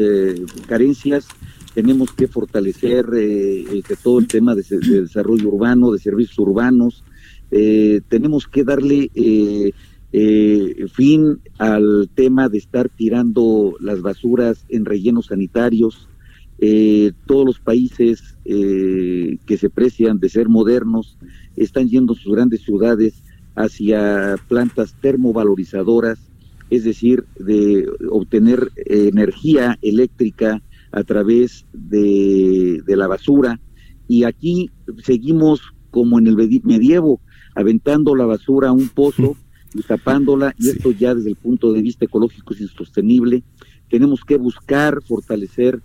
carencias, 0.66 1.28
tenemos 1.72 2.10
que 2.12 2.26
fortalecer 2.26 3.06
todo 4.02 4.18
el 4.18 4.26
tema 4.26 4.56
de, 4.56 4.64
de, 4.68 5.02
desarrollo 5.02 5.48
urbano, 5.48 5.92
de 5.92 6.00
servicios 6.00 6.36
urbanos, 6.40 7.04
tenemos 7.48 8.48
que 8.48 8.64
darle 8.64 9.08
fin 10.12 11.40
al 11.58 12.10
tema 12.14 12.48
de 12.48 12.58
estar 12.58 12.88
tirando 12.88 13.74
las 13.80 14.02
basuras 14.02 14.64
en 14.68 14.84
rellenos 14.84 15.26
sanitarios, 15.26 16.08
eh, 16.58 17.12
todos 17.26 17.46
los 17.46 17.58
países 17.58 18.36
eh, 18.44 19.38
que 19.46 19.56
se 19.56 19.70
precian 19.70 20.18
de 20.18 20.28
ser 20.28 20.48
modernos 20.48 21.16
están 21.56 21.88
yendo 21.88 22.14
sus 22.14 22.34
grandes 22.34 22.62
ciudades 22.62 23.22
hacia 23.54 24.36
plantas 24.46 24.94
termovalorizadoras, 25.00 26.18
es 26.68 26.84
decir, 26.84 27.24
de 27.38 27.88
obtener 28.10 28.70
energía 28.76 29.78
eléctrica 29.80 30.62
a 30.92 31.02
través 31.02 31.66
de, 31.72 32.82
de 32.86 32.96
la 32.96 33.06
basura. 33.06 33.58
Y 34.06 34.24
aquí 34.24 34.70
seguimos 35.02 35.60
como 35.90 36.18
en 36.18 36.26
el 36.26 36.36
medievo, 36.64 37.20
aventando 37.54 38.14
la 38.14 38.26
basura 38.26 38.68
a 38.68 38.72
un 38.72 38.88
pozo 38.88 39.36
y 39.74 39.82
tapándola, 39.82 40.54
y 40.58 40.68
esto 40.68 40.90
ya 40.90 41.14
desde 41.14 41.30
el 41.30 41.36
punto 41.36 41.72
de 41.72 41.82
vista 41.82 42.04
ecológico 42.04 42.54
es 42.54 42.60
insostenible. 42.60 43.42
Tenemos 43.88 44.24
que 44.24 44.36
buscar 44.36 45.02
fortalecer 45.02 45.80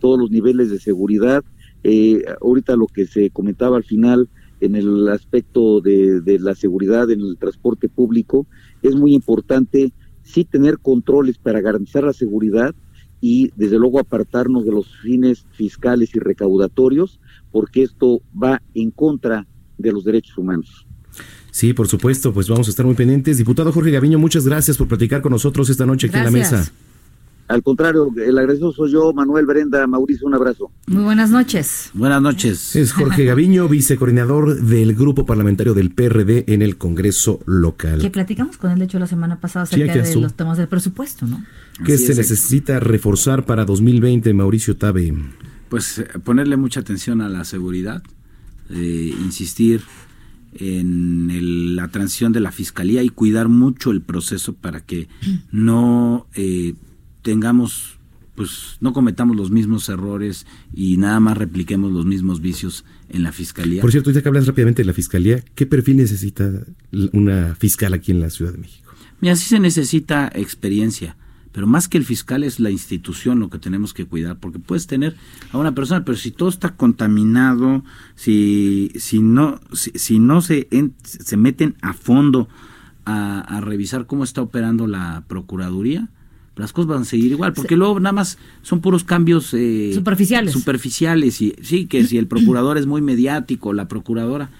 todos 0.00 0.18
los 0.18 0.30
niveles 0.30 0.70
de 0.70 0.78
seguridad. 0.78 1.44
Eh, 1.84 2.24
ahorita 2.40 2.76
lo 2.76 2.86
que 2.86 3.06
se 3.06 3.30
comentaba 3.30 3.76
al 3.76 3.84
final 3.84 4.28
en 4.60 4.74
el 4.74 5.08
aspecto 5.08 5.80
de, 5.80 6.20
de, 6.20 6.38
la 6.40 6.54
seguridad 6.54 7.10
en 7.10 7.20
el 7.20 7.36
transporte 7.38 7.88
público, 7.88 8.46
es 8.82 8.96
muy 8.96 9.14
importante 9.14 9.92
sí 10.22 10.44
tener 10.44 10.78
controles 10.78 11.38
para 11.38 11.60
garantizar 11.60 12.02
la 12.02 12.12
seguridad 12.12 12.74
y 13.20 13.50
desde 13.56 13.78
luego 13.78 14.00
apartarnos 14.00 14.64
de 14.64 14.72
los 14.72 14.96
fines 14.98 15.46
fiscales 15.52 16.14
y 16.14 16.18
recaudatorios, 16.18 17.20
porque 17.52 17.82
esto 17.82 18.20
va 18.40 18.62
en 18.74 18.90
contra 18.90 19.46
de 19.76 19.92
los 19.92 20.04
derechos 20.04 20.36
humanos. 20.38 20.87
Sí, 21.58 21.72
por 21.72 21.88
supuesto, 21.88 22.32
pues 22.32 22.48
vamos 22.48 22.68
a 22.68 22.70
estar 22.70 22.86
muy 22.86 22.94
pendientes. 22.94 23.36
Diputado 23.36 23.72
Jorge 23.72 23.90
Gaviño, 23.90 24.16
muchas 24.16 24.46
gracias 24.46 24.76
por 24.76 24.86
platicar 24.86 25.22
con 25.22 25.32
nosotros 25.32 25.68
esta 25.68 25.84
noche 25.84 26.06
aquí 26.06 26.16
en 26.16 26.22
la 26.22 26.30
mesa. 26.30 26.70
Al 27.48 27.64
contrario, 27.64 28.14
el 28.16 28.38
agresor 28.38 28.72
soy 28.76 28.92
yo, 28.92 29.12
Manuel 29.12 29.44
Brenda, 29.44 29.84
Mauricio, 29.88 30.28
un 30.28 30.36
abrazo. 30.36 30.70
Muy 30.86 31.02
buenas 31.02 31.30
noches. 31.30 31.90
Buenas 31.94 32.22
noches. 32.22 32.76
Es 32.76 32.92
Jorge 32.92 33.24
Gaviño, 33.24 33.68
vicecoordinador 33.68 34.62
del 34.62 34.94
grupo 34.94 35.26
parlamentario 35.26 35.74
del 35.74 35.90
PRD 35.90 36.44
en 36.46 36.62
el 36.62 36.78
Congreso 36.78 37.40
local. 37.44 38.00
Que 38.00 38.10
platicamos 38.10 38.56
con 38.56 38.70
él, 38.70 38.78
de 38.78 38.84
hecho, 38.84 39.00
la 39.00 39.08
semana 39.08 39.40
pasada 39.40 39.64
acerca 39.64 40.04
sí, 40.04 40.14
de 40.14 40.20
los 40.20 40.34
temas 40.34 40.58
del 40.58 40.68
presupuesto, 40.68 41.26
¿no? 41.26 41.44
¿Qué 41.84 41.94
Así 41.94 42.06
se 42.06 42.12
es, 42.12 42.18
necesita 42.18 42.78
reforzar 42.78 43.46
para 43.46 43.64
2020, 43.64 44.32
Mauricio 44.32 44.76
Tabe? 44.76 45.12
Pues 45.68 46.04
ponerle 46.22 46.56
mucha 46.56 46.78
atención 46.78 47.20
a 47.20 47.28
la 47.28 47.44
seguridad, 47.44 48.04
eh, 48.70 49.12
insistir 49.24 49.82
en 50.58 51.30
el, 51.30 51.76
la 51.76 51.88
transición 51.88 52.32
de 52.32 52.40
la 52.40 52.52
fiscalía 52.52 53.02
y 53.02 53.08
cuidar 53.08 53.48
mucho 53.48 53.90
el 53.90 54.02
proceso 54.02 54.54
para 54.54 54.80
que 54.80 55.08
no 55.50 56.26
eh, 56.34 56.74
tengamos, 57.22 57.98
pues 58.34 58.76
no 58.80 58.92
cometamos 58.92 59.36
los 59.36 59.50
mismos 59.50 59.88
errores 59.88 60.46
y 60.74 60.96
nada 60.96 61.20
más 61.20 61.38
repliquemos 61.38 61.92
los 61.92 62.06
mismos 62.06 62.40
vicios 62.40 62.84
en 63.08 63.22
la 63.22 63.32
fiscalía. 63.32 63.80
Por 63.80 63.92
cierto, 63.92 64.10
ya 64.10 64.22
que 64.22 64.28
hablas 64.28 64.46
rápidamente 64.46 64.82
de 64.82 64.86
la 64.86 64.92
fiscalía, 64.92 65.42
¿qué 65.54 65.66
perfil 65.66 65.96
necesita 65.96 66.50
una 67.12 67.54
fiscal 67.54 67.94
aquí 67.94 68.12
en 68.12 68.20
la 68.20 68.30
Ciudad 68.30 68.52
de 68.52 68.58
México? 68.58 68.92
Mira, 69.20 69.36
sí 69.36 69.48
se 69.48 69.58
necesita 69.58 70.30
experiencia, 70.34 71.16
Pero 71.52 71.66
más 71.66 71.88
que 71.88 71.98
el 71.98 72.04
fiscal 72.04 72.44
es 72.44 72.60
la 72.60 72.70
institución 72.70 73.40
lo 73.40 73.50
que 73.50 73.58
tenemos 73.58 73.94
que 73.94 74.06
cuidar, 74.06 74.38
porque 74.38 74.58
puedes 74.58 74.86
tener 74.86 75.16
a 75.52 75.58
una 75.58 75.74
persona, 75.74 76.04
pero 76.04 76.16
si 76.16 76.30
todo 76.30 76.48
está 76.48 76.76
contaminado, 76.76 77.82
si, 78.14 78.92
si 78.96 79.20
no, 79.20 79.60
si, 79.72 80.18
no 80.18 80.40
se, 80.40 80.68
se 81.02 81.36
meten 81.36 81.76
a 81.80 81.94
fondo 81.94 82.48
a, 83.04 83.40
a, 83.40 83.60
revisar 83.60 84.06
cómo 84.06 84.24
está 84.24 84.42
operando 84.42 84.86
la 84.86 85.24
Procuraduría, 85.26 86.08
las 86.58 86.72
cosas 86.72 86.88
van 86.88 87.02
a 87.02 87.04
seguir 87.04 87.30
igual, 87.30 87.52
porque 87.52 87.76
luego 87.76 88.00
nada 88.00 88.12
más 88.12 88.36
son 88.62 88.80
puros 88.80 89.04
cambios 89.04 89.54
eh, 89.54 89.92
superficiales. 89.94 90.52
Superficiales, 90.52 91.40
y 91.40 91.54
sí, 91.62 91.86
que 91.86 92.04
si 92.04 92.18
el 92.18 92.26
procurador 92.26 92.76
es 92.78 92.86
muy 92.86 93.00
mediático, 93.00 93.72
la 93.72 93.86
procuradora, 93.86 94.50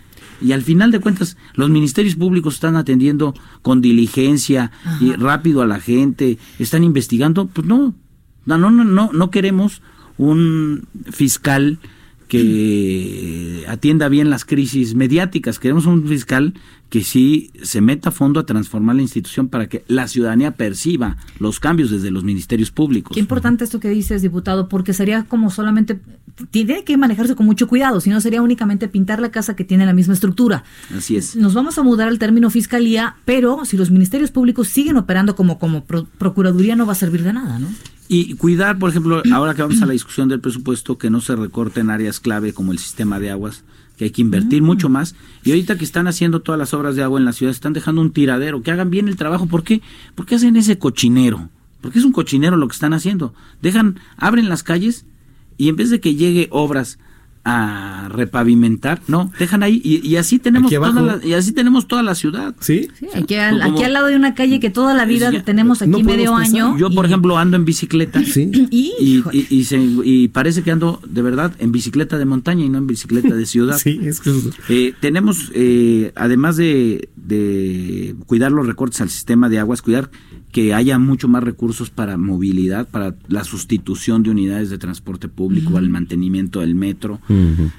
y 0.41 0.53
al 0.53 0.62
final 0.62 0.91
de 0.91 1.01
cuentas 1.01 1.36
los 1.55 1.70
ministerios 1.70 2.16
públicos 2.16 2.55
están 2.55 2.76
atendiendo 2.76 3.34
con 3.62 3.80
diligencia 3.80 4.70
y 5.01 5.12
rápido 5.12 5.62
a 5.62 5.66
la 5.66 5.80
gente, 5.80 6.39
están 6.59 6.84
investigando, 6.84 7.47
pues 7.47 7.66
no, 7.66 7.95
no, 8.47 8.59
no, 8.59 8.70
no, 8.70 9.11
no 9.12 9.30
queremos 9.30 9.82
un 10.16 10.86
fiscal 11.11 11.78
que 12.28 13.64
atienda 13.68 14.09
bien 14.09 14.30
las 14.30 14.45
crisis 14.45 14.95
mediáticas. 14.95 15.59
Queremos 15.59 15.86
un 15.86 16.07
fiscal 16.07 16.55
que 16.91 17.03
sí 17.03 17.51
se 17.62 17.80
meta 17.80 18.11
a 18.11 18.12
fondo 18.12 18.39
a 18.39 18.47
transformar 18.47 18.97
la 18.97 19.03
institución 19.03 19.49
para 19.49 19.68
que 19.68 19.82
la 19.89 20.09
ciudadanía 20.09 20.53
perciba 20.53 21.16
los 21.39 21.59
cambios 21.59 21.91
desde 21.91 22.11
los 22.11 22.24
ministerios 22.24 22.70
públicos. 22.70 23.14
Qué 23.14 23.20
importante 23.20 23.64
esto 23.64 23.80
que 23.80 23.89
dices, 23.89 24.22
diputado, 24.22 24.68
porque 24.68 24.93
sería 24.93 25.24
como 25.24 25.51
solamente, 25.51 26.01
tiene 26.51 26.84
que 26.84 26.97
manejarse 26.97 27.34
con 27.34 27.47
mucho 27.47 27.68
cuidado, 27.68 28.01
si 28.01 28.11
no 28.11 28.20
sería 28.20 28.43
únicamente 28.43 28.89
pintar 28.89 29.20
la 29.20 29.30
casa 29.30 29.57
que 29.57 29.64
tiene 29.64 29.86
la 29.86 29.93
misma 29.93 30.14
estructura. 30.14 30.64
Así 30.97 31.16
es. 31.16 31.36
Nos 31.36 31.55
vamos 31.55 31.78
a 31.78 31.82
mudar 31.82 32.09
al 32.09 32.18
término 32.18 32.51
fiscalía, 32.51 33.16
pero 33.24 33.64
si 33.64 33.76
los 33.76 33.91
ministerios 33.91 34.30
públicos 34.30 34.68
siguen 34.68 34.97
operando 34.97 35.36
como, 35.36 35.59
como 35.59 35.84
procuraduría 35.84 36.76
no 36.76 36.86
va 36.86 36.93
a 36.93 36.97
servir 36.97 37.22
de 37.22 37.32
nada, 37.32 37.59
¿no? 37.59 37.68
Y 38.11 38.34
cuidar, 38.36 38.78
por 38.78 38.89
ejemplo, 38.89 39.22
ahora 39.32 39.55
que 39.55 39.61
vamos 39.61 39.82
a 39.82 39.86
la 39.86 39.93
discusión 39.93 40.30
del 40.30 40.41
presupuesto, 40.41 40.97
que 40.97 41.11
no 41.11 41.20
se 41.20 41.36
recorte 41.36 41.80
en 41.80 41.91
áreas 41.91 42.20
clave 42.20 42.55
como 42.55 42.72
el 42.72 42.78
sistema 42.78 43.20
de 43.20 43.30
aguas, 43.30 43.64
que 43.99 44.05
hay 44.05 44.11
que 44.11 44.22
invertir 44.22 44.62
mucho 44.62 44.89
más. 44.89 45.14
Y 45.45 45.51
ahorita 45.51 45.76
que 45.76 45.84
están 45.84 46.07
haciendo 46.07 46.41
todas 46.41 46.59
las 46.59 46.72
obras 46.72 46.97
de 46.97 47.03
agua 47.03 47.18
en 47.18 47.26
la 47.26 47.34
ciudad, 47.34 47.51
están 47.51 47.74
dejando 47.74 48.01
un 48.01 48.12
tiradero, 48.12 48.62
que 48.62 48.70
hagan 48.70 48.89
bien 48.89 49.09
el 49.09 49.16
trabajo. 49.16 49.45
¿Por 49.45 49.62
qué? 49.62 49.82
Porque 50.14 50.36
hacen 50.36 50.57
ese 50.57 50.78
cochinero. 50.78 51.51
Porque 51.82 51.99
es 51.99 52.05
un 52.07 52.12
cochinero 52.12 52.57
lo 52.57 52.66
que 52.66 52.72
están 52.72 52.95
haciendo. 52.95 53.34
Dejan, 53.61 54.01
abren 54.16 54.49
las 54.49 54.62
calles 54.62 55.05
y 55.59 55.69
en 55.69 55.77
vez 55.77 55.91
de 55.91 56.01
que 56.01 56.15
llegue 56.15 56.49
obras 56.51 56.99
a 57.45 58.09
repavimentar, 58.11 59.01
no, 59.09 59.33
dejan 59.39 59.63
ahí 59.63 59.81
y, 59.83 60.17
así 60.17 60.39
tenemos 60.39 60.71
toda 60.71 61.01
la, 61.01 61.21
y 61.25 61.33
así 61.33 61.53
tenemos 61.53 61.89
toda 61.89 62.03
la 62.03 62.15
ciudad. 62.15 62.55
Sí, 62.61 62.89
aquí, 63.15 63.37
al, 63.37 63.63
aquí, 63.63 63.85
al, 63.85 63.95
lado 63.95 64.09
de 64.09 64.17
una 64.17 64.35
calle 64.35 64.61
que 64.61 64.69
toda 64.69 64.93
la 64.93 65.07
vida 65.07 65.31
tenemos 65.43 65.81
aquí 65.81 66.03
medio 66.03 66.35
año. 66.35 66.77
Yo, 66.77 66.91
por 66.91 67.07
ejemplo, 67.07 67.39
ando 67.39 67.57
en 67.57 67.65
bicicleta. 67.65 68.21
Y, 68.71 69.23
y, 69.33 69.65
se, 69.65 69.79
y, 69.79 70.29
parece 70.29 70.63
que 70.63 70.71
ando 70.71 71.01
de 71.09 71.23
verdad 71.23 71.53
en 71.59 71.73
bicicleta 71.73 72.19
de 72.19 72.25
montaña 72.25 72.65
y 72.65 72.69
no 72.69 72.79
en 72.79 72.87
bicicleta 72.87 73.35
de 73.35 73.47
ciudad. 73.47 73.79
sí, 73.83 74.01
es 74.03 74.21
eh, 74.69 74.95
tenemos, 75.01 75.51
eh, 75.55 76.13
además 76.15 76.57
de, 76.57 77.09
de 77.17 78.15
cuidar 78.27 78.53
los 78.53 78.67
recortes 78.67 79.01
al 79.01 79.11
sistema 79.11 79.49
de 79.49 79.59
aguas, 79.59 79.81
cuidar 79.81 80.11
que 80.53 80.73
haya 80.73 80.99
mucho 80.99 81.29
más 81.29 81.43
recursos 81.43 81.91
para 81.91 82.17
movilidad, 82.17 82.89
para 82.89 83.15
la 83.29 83.45
sustitución 83.45 84.23
de 84.23 84.31
unidades 84.31 84.71
de 84.71 84.79
transporte 84.79 85.29
público, 85.29 85.73
para 85.73 85.85
el 85.85 85.91
mantenimiento 85.91 86.61
del 86.61 86.75
metro. 86.75 87.21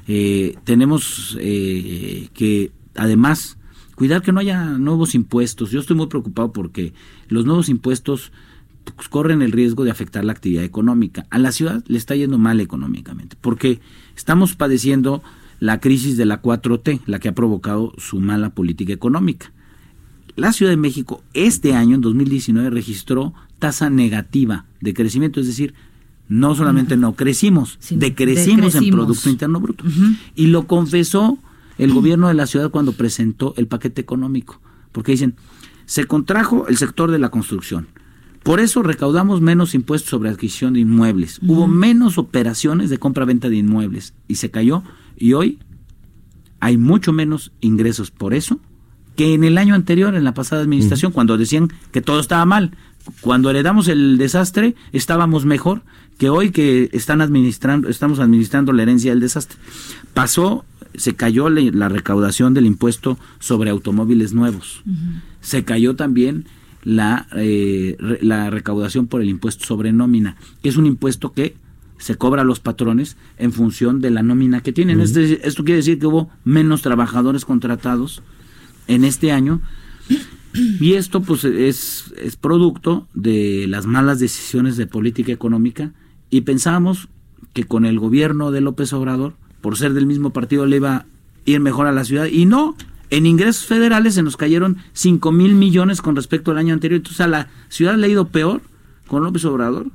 Eh, 0.07 0.55
tenemos 0.65 1.37
eh, 1.39 2.29
que, 2.33 2.71
además, 2.95 3.57
cuidar 3.95 4.21
que 4.21 4.31
no 4.31 4.39
haya 4.39 4.65
nuevos 4.77 5.15
impuestos. 5.15 5.71
Yo 5.71 5.79
estoy 5.79 5.95
muy 5.95 6.07
preocupado 6.07 6.53
porque 6.53 6.93
los 7.27 7.45
nuevos 7.45 7.69
impuestos 7.69 8.31
pues, 8.95 9.09
corren 9.09 9.41
el 9.41 9.51
riesgo 9.51 9.83
de 9.83 9.91
afectar 9.91 10.23
la 10.23 10.33
actividad 10.33 10.63
económica. 10.63 11.25
A 11.31 11.39
la 11.39 11.51
ciudad 11.51 11.83
le 11.87 11.97
está 11.97 12.15
yendo 12.15 12.37
mal 12.37 12.61
económicamente, 12.61 13.35
porque 13.41 13.79
estamos 14.15 14.55
padeciendo 14.55 15.23
la 15.59 15.79
crisis 15.79 16.17
de 16.17 16.25
la 16.25 16.41
4T, 16.41 17.01
la 17.07 17.19
que 17.19 17.29
ha 17.29 17.35
provocado 17.35 17.93
su 17.97 18.19
mala 18.19 18.51
política 18.51 18.93
económica 18.93 19.51
la 20.35 20.53
Ciudad 20.53 20.71
de 20.71 20.77
México 20.77 21.23
este 21.33 21.73
año, 21.73 21.95
en 21.95 22.01
2019, 22.01 22.69
registró 22.69 23.33
tasa 23.59 23.89
negativa 23.89 24.65
de 24.81 24.93
crecimiento, 24.93 25.39
es 25.39 25.47
decir, 25.47 25.73
no 26.27 26.55
solamente 26.55 26.95
no 26.95 27.15
crecimos, 27.15 27.79
decrecimos, 27.89 28.75
en 28.75 28.89
Producto 28.91 29.29
Interno 29.29 29.59
Bruto. 29.59 29.83
Y 30.35 30.47
lo 30.47 30.67
confesó 30.67 31.39
el 31.77 31.91
gobierno 31.93 32.27
de 32.27 32.35
la 32.35 32.45
ciudad 32.45 32.69
cuando 32.69 32.93
presentó 32.93 33.53
el 33.57 33.67
paquete 33.67 34.01
económico, 34.01 34.61
porque 34.91 35.13
dicen, 35.13 35.35
se 35.85 36.05
contrajo 36.05 36.67
el 36.67 36.77
sector 36.77 37.09
de 37.09 37.19
la 37.19 37.29
construcción. 37.29 37.87
Por 38.43 38.59
eso 38.59 38.83
recaudamos 38.83 39.41
menos 39.41 39.73
impuestos 39.75 40.11
sobre 40.11 40.29
adquisición 40.29 40.73
de 40.73 40.81
inmuebles. 40.81 41.39
Hubo 41.45 41.67
menos 41.67 42.17
operaciones 42.17 42.89
de 42.89 42.97
compra-venta 42.97 43.49
de 43.49 43.57
inmuebles 43.57 44.13
y 44.27 44.35
se 44.35 44.49
cayó. 44.49 44.83
Y 45.17 45.33
hoy 45.33 45.59
hay 46.59 46.77
mucho 46.77 47.11
menos 47.11 47.51
ingresos 47.59 48.11
por 48.11 48.33
eso 48.33 48.59
que 49.19 49.33
en 49.33 49.43
el 49.43 49.57
año 49.57 49.75
anterior, 49.75 50.15
en 50.15 50.23
la 50.23 50.33
pasada 50.33 50.61
administración, 50.61 51.11
cuando 51.11 51.37
decían 51.37 51.67
que 51.91 51.99
todo 51.99 52.21
estaba 52.21 52.45
mal. 52.45 52.71
Cuando 53.19 53.49
heredamos 53.49 53.89
el 53.89 54.17
desastre, 54.17 54.75
estábamos 54.93 55.43
mejor 55.43 55.81
que 56.17 56.29
hoy 56.29 56.51
que 56.51 56.89
están 56.93 57.19
administrando, 57.19 57.89
estamos 57.89 58.19
administrando 58.19 58.71
la 58.71 58.83
herencia 58.83 59.11
del 59.11 59.19
desastre. 59.19 59.57
Pasó, 60.13 60.63
se 60.95 61.15
cayó 61.15 61.49
la 61.49 61.89
recaudación 61.89 62.53
del 62.53 62.65
impuesto 62.65 63.19
sobre 63.39 63.71
automóviles 63.71 64.31
nuevos. 64.31 64.83
Se 65.41 65.65
cayó 65.65 65.97
también 65.97 66.45
la, 66.85 67.27
eh, 67.35 67.97
la 68.21 68.49
recaudación 68.49 69.07
por 69.07 69.21
el 69.21 69.27
impuesto 69.27 69.65
sobre 69.65 69.91
nómina, 69.91 70.37
que 70.63 70.69
es 70.69 70.77
un 70.77 70.85
impuesto 70.85 71.33
que 71.33 71.57
se 71.97 72.15
cobra 72.15 72.43
a 72.43 72.45
los 72.45 72.61
patrones 72.61 73.17
en 73.37 73.51
función 73.51 73.99
de 73.99 74.11
la 74.11 74.23
nómina 74.23 74.61
que 74.61 74.71
tienen. 74.71 75.01
Este, 75.01 75.45
esto 75.45 75.65
quiere 75.65 75.79
decir 75.79 75.99
que 75.99 76.07
hubo 76.07 76.29
menos 76.45 76.83
trabajadores 76.83 77.43
contratados 77.43 78.23
en 78.89 79.05
este 79.05 79.31
año. 79.31 79.61
Y 80.53 80.95
esto 80.95 81.21
pues 81.21 81.45
es, 81.45 82.11
es 82.17 82.35
producto 82.35 83.07
de 83.13 83.65
las 83.69 83.85
malas 83.85 84.19
decisiones 84.19 84.75
de 84.75 84.87
política 84.87 85.31
económica. 85.31 85.93
Y 86.29 86.41
pensamos 86.41 87.07
que 87.53 87.63
con 87.63 87.85
el 87.85 87.99
gobierno 87.99 88.51
de 88.51 88.61
López 88.61 88.91
Obrador, 88.91 89.35
por 89.61 89.77
ser 89.77 89.93
del 89.93 90.07
mismo 90.07 90.31
partido, 90.31 90.65
le 90.65 90.77
iba 90.77 90.95
a 90.95 91.05
ir 91.45 91.59
mejor 91.59 91.87
a 91.87 91.91
la 91.91 92.03
ciudad. 92.03 92.25
Y 92.25 92.45
no, 92.45 92.75
en 93.11 93.25
ingresos 93.25 93.65
federales 93.65 94.15
se 94.15 94.23
nos 94.23 94.37
cayeron 94.37 94.77
5 94.93 95.31
mil 95.31 95.55
millones 95.55 96.01
con 96.01 96.15
respecto 96.15 96.51
al 96.51 96.57
año 96.57 96.73
anterior, 96.73 96.97
entonces 96.97 97.21
a 97.21 97.27
la 97.27 97.47
ciudad 97.69 97.95
le 97.95 98.07
ha 98.07 98.09
ido 98.09 98.27
peor 98.27 98.61
con 99.07 99.23
López 99.23 99.45
Obrador 99.45 99.87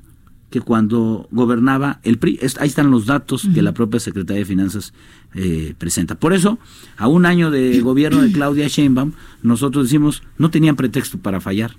que 0.54 0.60
cuando 0.60 1.26
gobernaba 1.32 1.98
el 2.04 2.18
PRI. 2.18 2.38
Ahí 2.60 2.68
están 2.68 2.92
los 2.92 3.06
datos 3.06 3.48
que 3.52 3.60
la 3.60 3.74
propia 3.74 3.98
Secretaría 3.98 4.38
de 4.38 4.44
Finanzas 4.44 4.94
eh, 5.34 5.74
presenta. 5.76 6.14
Por 6.14 6.32
eso, 6.32 6.60
a 6.96 7.08
un 7.08 7.26
año 7.26 7.50
de 7.50 7.80
gobierno 7.82 8.22
de 8.22 8.30
Claudia 8.30 8.68
Sheinbaum, 8.68 9.14
nosotros 9.42 9.86
decimos, 9.86 10.22
no 10.38 10.52
tenían 10.52 10.76
pretexto 10.76 11.18
para 11.18 11.40
fallar. 11.40 11.76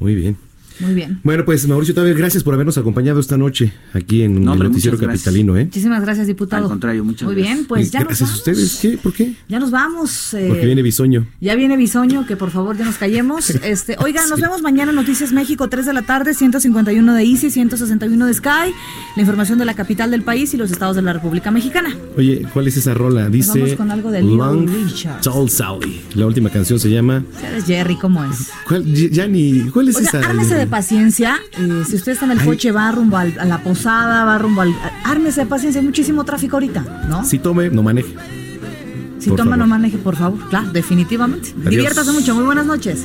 Muy 0.00 0.16
bien. 0.16 0.36
Muy 0.80 0.94
bien. 0.94 1.20
Bueno, 1.24 1.44
pues 1.44 1.66
Mauricio 1.66 1.94
Taber, 1.94 2.14
gracias 2.16 2.42
por 2.42 2.54
habernos 2.54 2.78
acompañado 2.78 3.20
esta 3.20 3.36
noche 3.36 3.72
aquí 3.92 4.22
en 4.22 4.36
el 4.36 4.58
Noticiero 4.58 4.98
Capitalino. 4.98 5.56
¿eh? 5.56 5.64
Muchísimas 5.64 6.02
gracias, 6.02 6.26
diputado. 6.26 6.64
Al 6.64 6.68
contrario, 6.68 7.04
muchas 7.04 7.26
Muy 7.26 7.34
gracias. 7.34 7.56
bien, 7.56 7.66
pues 7.66 7.90
ya 7.90 8.00
gracias 8.00 8.20
nos 8.28 8.30
a 8.30 8.34
ustedes. 8.34 8.78
¿Qué? 8.80 8.98
¿Por 8.98 9.12
qué? 9.12 9.34
Ya 9.48 9.58
nos 9.58 9.70
vamos. 9.70 10.34
Eh, 10.34 10.46
Porque 10.48 10.66
viene 10.66 10.82
Bisoño. 10.82 11.26
Ya 11.40 11.54
viene 11.54 11.76
Bisoño, 11.76 12.26
que 12.26 12.36
por 12.36 12.50
favor 12.50 12.76
ya 12.76 12.84
nos 12.84 12.96
callemos. 12.96 13.50
este, 13.62 13.96
Oiga, 13.98 14.26
nos 14.28 14.40
vemos 14.40 14.62
mañana 14.62 14.90
en 14.90 14.96
Noticias 14.96 15.32
México, 15.32 15.68
3 15.68 15.86
de 15.86 15.92
la 15.92 16.02
tarde, 16.02 16.34
151 16.34 17.14
de 17.14 17.22
Easy, 17.22 17.50
161 17.50 18.26
de 18.26 18.34
Sky. 18.34 18.72
La 19.16 19.20
información 19.22 19.58
de 19.58 19.64
la 19.64 19.74
capital 19.74 20.10
del 20.10 20.22
país 20.22 20.54
y 20.54 20.56
los 20.56 20.70
estados 20.70 20.96
de 20.96 21.02
la 21.02 21.12
República 21.12 21.50
Mexicana. 21.50 21.96
Oye, 22.16 22.46
¿cuál 22.52 22.68
es 22.68 22.76
esa 22.76 22.94
rola? 22.94 23.28
Dice 23.28 23.58
vamos 23.58 23.76
con 23.76 23.90
algo 23.90 24.10
de 24.10 24.22
Long 24.22 24.68
Richard. 24.68 25.20
Tall 25.20 25.50
Sally. 25.50 26.02
La 26.14 26.26
última 26.26 26.50
canción 26.50 26.78
se 26.78 26.90
llama... 26.90 27.24
¿Sabes 27.40 27.64
Jerry 27.64 27.96
cómo 27.96 28.24
es? 28.24 28.50
¿Cuál, 28.66 28.84
ya 28.84 29.26
ni... 29.26 29.68
¿Cuál 29.70 29.88
es 29.88 29.96
Oiga, 29.96 30.08
esa? 30.08 30.66
Paciencia. 30.70 31.38
Eh, 31.58 31.82
si 31.88 31.96
usted 31.96 32.12
está 32.12 32.24
en 32.26 32.32
el 32.32 32.44
coche, 32.44 32.70
va 32.72 32.90
rumbo 32.92 33.16
al- 33.16 33.38
a 33.38 33.44
la 33.44 33.58
posada, 33.62 34.24
va 34.24 34.38
rumbo 34.38 34.60
al... 34.62 34.74
Ármese 35.04 35.40
de 35.40 35.46
paciencia, 35.46 35.80
hay 35.80 35.86
muchísimo 35.86 36.24
tráfico 36.24 36.56
ahorita, 36.56 37.04
¿no? 37.08 37.24
Si 37.24 37.38
tome, 37.38 37.70
no 37.70 37.82
maneje. 37.82 38.14
Si 39.18 39.30
por 39.30 39.38
toma, 39.38 39.50
favor. 39.52 39.58
no 39.58 39.66
maneje, 39.66 39.98
por 39.98 40.16
favor. 40.16 40.48
Claro, 40.48 40.70
definitivamente. 40.70 41.50
Adiós. 41.56 41.70
Diviértase 41.70 42.12
mucho. 42.12 42.34
Muy 42.34 42.44
buenas 42.44 42.66
noches. 42.66 43.04